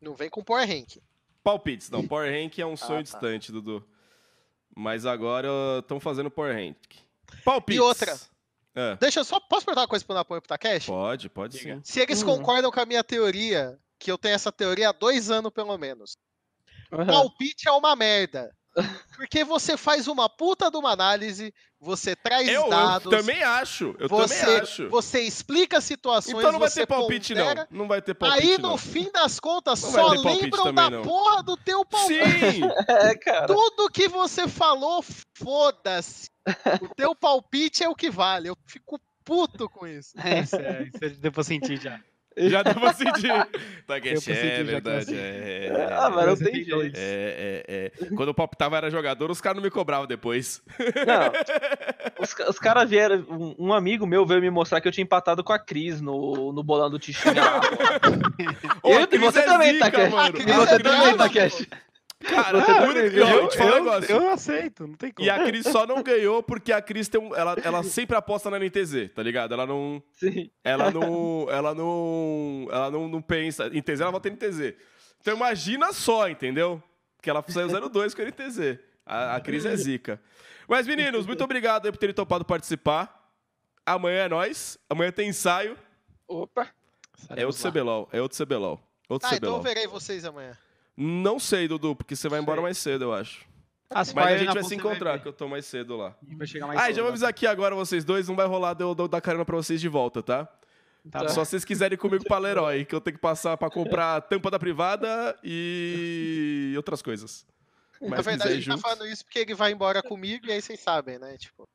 [0.00, 0.96] Não vem com Power Rank.
[1.42, 1.90] Palpites.
[1.90, 3.02] Não, Power Rank é um sonho tá.
[3.02, 3.84] distante, Dudu.
[4.76, 5.48] Mas agora
[5.80, 6.76] estão fazendo Power Rank.
[7.44, 7.76] Palpites.
[7.76, 8.18] E outra.
[8.74, 9.40] É, Deixa eu só.
[9.40, 10.86] Posso perguntar uma coisa pro Napoleão e pro Takeshi?
[10.86, 11.80] pode, pode sim.
[11.82, 12.26] Se eles Hum.
[12.26, 16.16] concordam com a minha teoria, que eu tenho essa teoria há dois anos pelo menos.
[16.92, 17.06] Aham.
[17.06, 18.54] Palpite é uma merda.
[19.16, 23.96] Porque você faz uma puta de uma análise, você traz Eu, eu dados, também acho.
[23.98, 24.88] Eu você, também acho.
[24.88, 27.66] você explica situações, Então não vai você ter palpite, pondera.
[27.70, 27.78] não.
[27.80, 28.78] Não vai ter palpite, Aí, no não.
[28.78, 31.02] fim das contas, Não só lembram da não.
[31.02, 32.24] porra do teu palpite.
[32.24, 32.60] Sim!
[32.88, 33.46] É, cara.
[33.46, 35.04] Tudo que você falou,
[35.34, 36.30] foda-se.
[36.80, 38.48] O teu palpite é o que vale.
[38.48, 40.12] Eu fico puto com isso.
[40.18, 42.00] É, isso, é, isso deu pra sentir já.
[42.48, 43.28] Já deu pra sentir.
[43.86, 45.04] Tá que Deu pra é verdade.
[45.06, 46.96] você- É, Ah, mas não Você tem jeito.
[46.96, 48.06] é, é, é.
[48.14, 50.62] Quando eu palpitava era jogador, os caras não me cobravam depois.
[50.78, 51.32] Não.
[52.20, 53.24] Os, os caras vieram.
[53.30, 56.52] Um, um amigo meu veio me mostrar que eu tinha empatado com a Cris no,
[56.52, 57.32] no bolão do Tichinha.
[58.84, 60.06] Eu- e você é também, Takeshi.
[60.48, 61.68] E você é também, brava, Takeshi.
[62.20, 64.10] Cara, também, Ó, eu- vou te falar um eu, negócio.
[64.16, 65.24] eu aceito, não tem como.
[65.26, 68.50] E a Cris só não ganhou porque a Cris tem um, ela, ela sempre aposta
[68.50, 69.54] na NTZ, tá ligado?
[69.54, 70.02] Ela não.
[70.12, 70.50] Sim.
[70.64, 71.46] Ela não.
[71.48, 72.66] Ela não.
[72.70, 73.68] Ela não, não pensa.
[73.72, 74.74] Em TZ, ela vota em NTZ.
[75.20, 76.82] Então imagina só, entendeu?
[77.22, 78.78] Que ela saiu 02 com a NTZ.
[79.06, 80.20] A, a Cris é zica.
[80.68, 83.30] Mas, meninos, muito obrigado aí por terem topado participar.
[83.86, 84.76] Amanhã é nós.
[84.90, 85.76] Amanhã tem ensaio.
[86.26, 86.68] Opa.
[87.36, 87.70] É outro lá.
[87.70, 88.08] CBLOL.
[88.12, 88.80] É outro CBLOL.
[89.08, 89.62] Outro Tá, então eu CBLOL.
[89.62, 90.56] verei vocês amanhã.
[91.00, 93.46] Não sei, Dudu, porque você vai embora mais cedo, eu acho.
[93.88, 96.16] Ah, se Mas a gente vai se vai encontrar, que eu tô mais cedo lá.
[96.20, 97.12] A gente vai chegar mais Ah, e cedo, já vou né?
[97.12, 99.88] avisar aqui agora vocês dois, não vai rolar de eu dar carona pra vocês de
[99.88, 100.44] volta, tá?
[100.44, 100.58] Tá
[101.10, 101.18] Tá.
[101.20, 101.28] bom.
[101.28, 104.16] Só se vocês quiserem ir comigo pra Leroy, que eu tenho que passar pra comprar
[104.16, 107.46] a tampa da privada e outras coisas.
[108.00, 108.82] Mas Na verdade, a gente tá junto...
[108.82, 111.36] falando isso porque ele vai embora comigo e aí vocês sabem, né?
[111.38, 111.66] Tipo,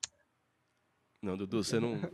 [1.21, 1.95] Não, Dudu, você não...
[1.95, 2.11] não,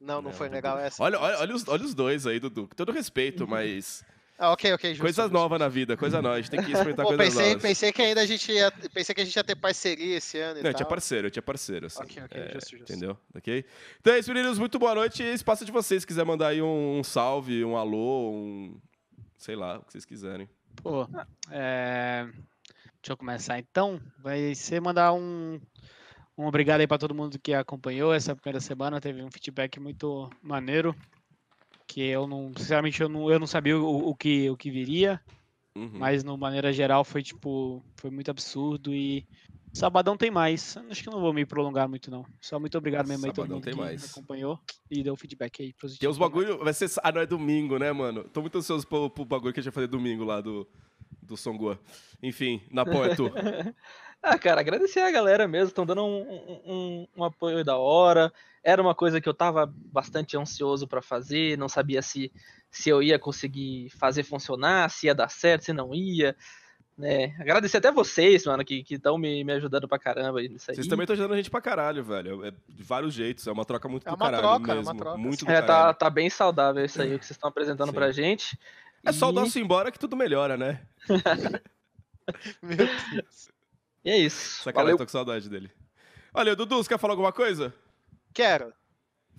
[0.00, 0.56] não, Não, foi Dudu.
[0.56, 1.02] legal essa.
[1.02, 2.66] Olha, olha, olha, os, olha os dois aí, Dudu.
[2.66, 4.02] Com todo respeito, mas...
[4.42, 5.02] Ah, ok, ok, justo.
[5.02, 6.34] coisas novas na vida, coisa nova.
[6.34, 7.62] A gente tem que experimentar Pô, coisas pensei, novas.
[7.62, 8.72] pensei que ainda a gente ia.
[8.92, 11.30] Pensei que a gente ia ter parceria esse ano e Não, eu tinha parceiro, eu
[11.30, 12.02] tinha parceiro, assim.
[12.02, 12.92] Ok, ok, É, justo, justo.
[12.92, 13.16] Entendeu?
[13.32, 13.64] Ok?
[14.00, 14.58] Então é isso, meninos.
[14.58, 15.22] Muito boa noite.
[15.22, 16.02] E espaço de vocês.
[16.02, 18.80] Se quiser mandar aí um, um salve, um alô, um...
[19.38, 20.48] Sei lá, o que vocês quiserem.
[20.82, 21.06] Pô,
[21.48, 22.24] é,
[23.00, 24.00] deixa eu começar então.
[24.18, 25.60] Vai ser mandar um,
[26.36, 29.00] um obrigado aí pra todo mundo que acompanhou essa primeira semana.
[29.00, 30.96] Teve um feedback muito maneiro.
[31.92, 35.20] Que eu não, sinceramente, eu não, eu não sabia o, o que, o que viria.
[35.76, 35.90] Uhum.
[35.92, 37.84] Mas, no maneira geral, foi tipo.
[37.96, 39.26] Foi muito absurdo e.
[39.74, 40.74] Sabadão tem mais.
[40.90, 42.24] Acho que eu não vou me prolongar muito, não.
[42.40, 44.10] Só muito obrigado mesmo aí todo Sabadão mundo tem que mais.
[44.10, 44.58] acompanhou
[44.90, 46.00] e deu feedback aí positivo.
[46.00, 46.58] Tem uns bagulho.
[46.64, 46.90] Vai ser.
[47.02, 48.24] Ah, não, é domingo, né, mano?
[48.24, 50.66] Tô muito ansioso pro, pro bagulho que a gente vai fazer domingo lá do,
[51.22, 51.78] do Songoa.
[52.22, 53.30] Enfim, na é tu.
[54.24, 56.20] Ah, cara, agradecer a galera mesmo, estão dando um,
[56.64, 58.32] um- um- apoio da hora.
[58.62, 62.30] Era uma coisa que eu tava bastante ansioso pra fazer, não sabia se,
[62.70, 66.36] se eu ia conseguir fazer funcionar, se ia dar certo, se não ia.
[66.96, 67.34] Né?
[67.40, 70.76] Agradecer até vocês, mano, que estão me, me ajudando pra caramba nisso aí.
[70.76, 72.44] Vocês também estão ajudando a gente pra caralho, velho.
[72.44, 73.44] É de vários jeitos.
[73.48, 74.98] É uma troca muito É do uma caralho troca, é uma mesmo.
[74.98, 75.18] troca.
[75.18, 77.94] Muito do É, tá, tá bem saudável isso aí, o que vocês estão apresentando Sim.
[77.94, 78.56] pra gente.
[79.04, 80.80] É só o nosso ir embora que tudo melhora, né?
[82.62, 83.50] Meu Deus.
[84.04, 84.62] E é isso.
[84.62, 84.98] Sacanagem, Valeu.
[84.98, 85.70] tô com saudade dele.
[86.32, 87.74] Olha, Dudu, você quer falar alguma coisa?
[88.32, 88.72] Quero.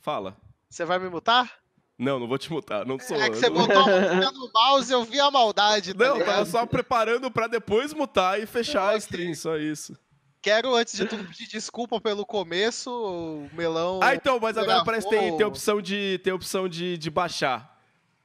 [0.02, 0.38] Fala.
[0.70, 1.60] Você vai me mutar?
[1.98, 2.86] Não, não vou te mutar.
[2.86, 3.56] Não sou É que você não...
[3.66, 3.86] botou a
[4.16, 6.52] mão no mouse eu vi a maldade, tá Não, eu tava ligado?
[6.52, 9.98] só preparando pra depois mutar e fechar a stream, só isso.
[10.42, 14.02] Quero, antes de tudo, pedir desculpa pelo começo, o melão...
[14.04, 17.73] Ah, então, mas agora parece que tem, tem opção, de, tem opção de, de baixar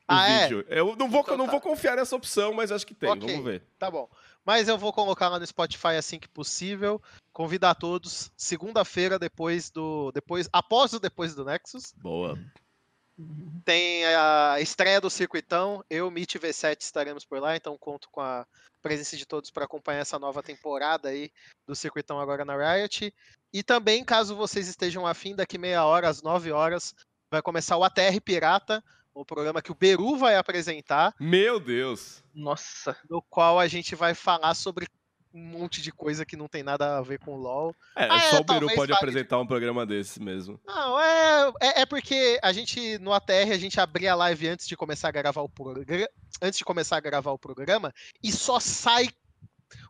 [0.09, 0.43] Ah, é?
[0.43, 0.65] vídeo.
[0.69, 1.53] Eu não vou, Então não tá.
[1.53, 3.11] vou confiar nessa opção, mas acho que tem.
[3.11, 3.29] Ok.
[3.29, 3.63] Vamos ver.
[3.79, 4.09] Tá bom.
[4.45, 7.01] Mas eu vou colocar lá no Spotify assim que possível.
[7.33, 10.11] Convidar todos, segunda-feira, depois do.
[10.13, 11.93] depois Após o Depois do Nexus.
[11.99, 12.39] Boa.
[13.65, 15.85] Tem a estreia do Circuitão.
[15.91, 18.47] Eu, Meet e V7 estaremos por lá, então conto com a
[18.81, 21.31] presença de todos para acompanhar essa nova temporada aí
[21.67, 23.13] do Circuitão agora na Riot.
[23.53, 26.95] E também, caso vocês estejam afim, daqui meia hora, às 9 horas,
[27.31, 28.83] vai começar o ATR Pirata,
[29.21, 32.23] o programa que o Beru vai apresentar, Meu Deus.
[32.33, 32.97] Nossa.
[33.11, 34.87] no qual a gente vai falar sobre
[35.35, 37.75] um monte de coisa que não tem nada a ver com o LoL.
[37.97, 38.95] É, Ah, é, só o Beru pode vale.
[38.95, 40.59] apresentar um programa desse mesmo.
[40.65, 44.67] Não, é, é, é porque a gente, no ATR, a gente abria a live antes
[44.67, 46.09] de começar a gravar o programa,
[46.41, 47.93] antes de começar a gravar o programa,
[48.23, 49.09] e só sai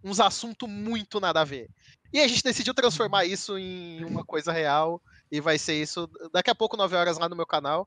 [0.03, 1.69] uns assuntos muito nada a ver.
[2.13, 5.01] E a gente decidiu transformar isso em uma coisa real,
[5.31, 7.87] e vai ser isso daqui a pouco, 9 horas, lá no meu canal,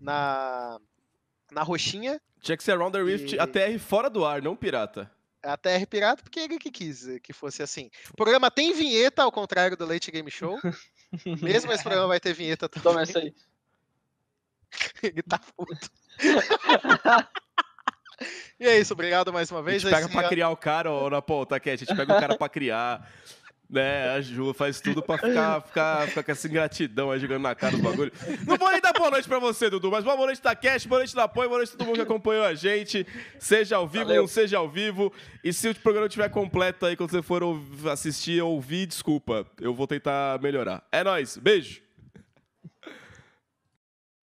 [0.00, 0.78] na,
[1.52, 5.10] na roxinha, Tinha que ser Around the Rift E- ATR fora do ar, não pirata.
[5.42, 7.90] ATR Pirata, porque ele que quis que fosse assim.
[8.12, 10.58] O programa tem vinheta, ao contrário do Late Game Show.
[11.42, 12.82] Mesmo esse programa vai ter vinheta também.
[12.84, 13.34] Toma essa aí.
[15.02, 15.90] Ele tá puto.
[18.60, 19.80] e é isso, obrigado mais uma A vez.
[19.82, 21.82] gente pega Esse- pra criar o cara, ô Napol, tá quieto?
[21.82, 23.10] A gente pega o cara pra criar.
[23.70, 27.54] Né, a Ju faz tudo pra ficar, ficar, ficar com essa ingratidão aí jogando na
[27.54, 28.10] cara do bagulho.
[28.44, 31.14] Não vou nem dar boa noite pra você, Dudu, mas boa noite, Takeshi, boa noite,
[31.14, 33.06] Napoi, boa noite a todo mundo que acompanhou a gente.
[33.38, 34.22] Seja ao vivo, Valeu.
[34.22, 35.12] não seja ao vivo.
[35.44, 37.44] E se o programa estiver completo aí, quando você for
[37.92, 39.46] assistir ou ouvir, desculpa.
[39.60, 40.82] Eu vou tentar melhorar.
[40.90, 41.80] É nóis, beijo!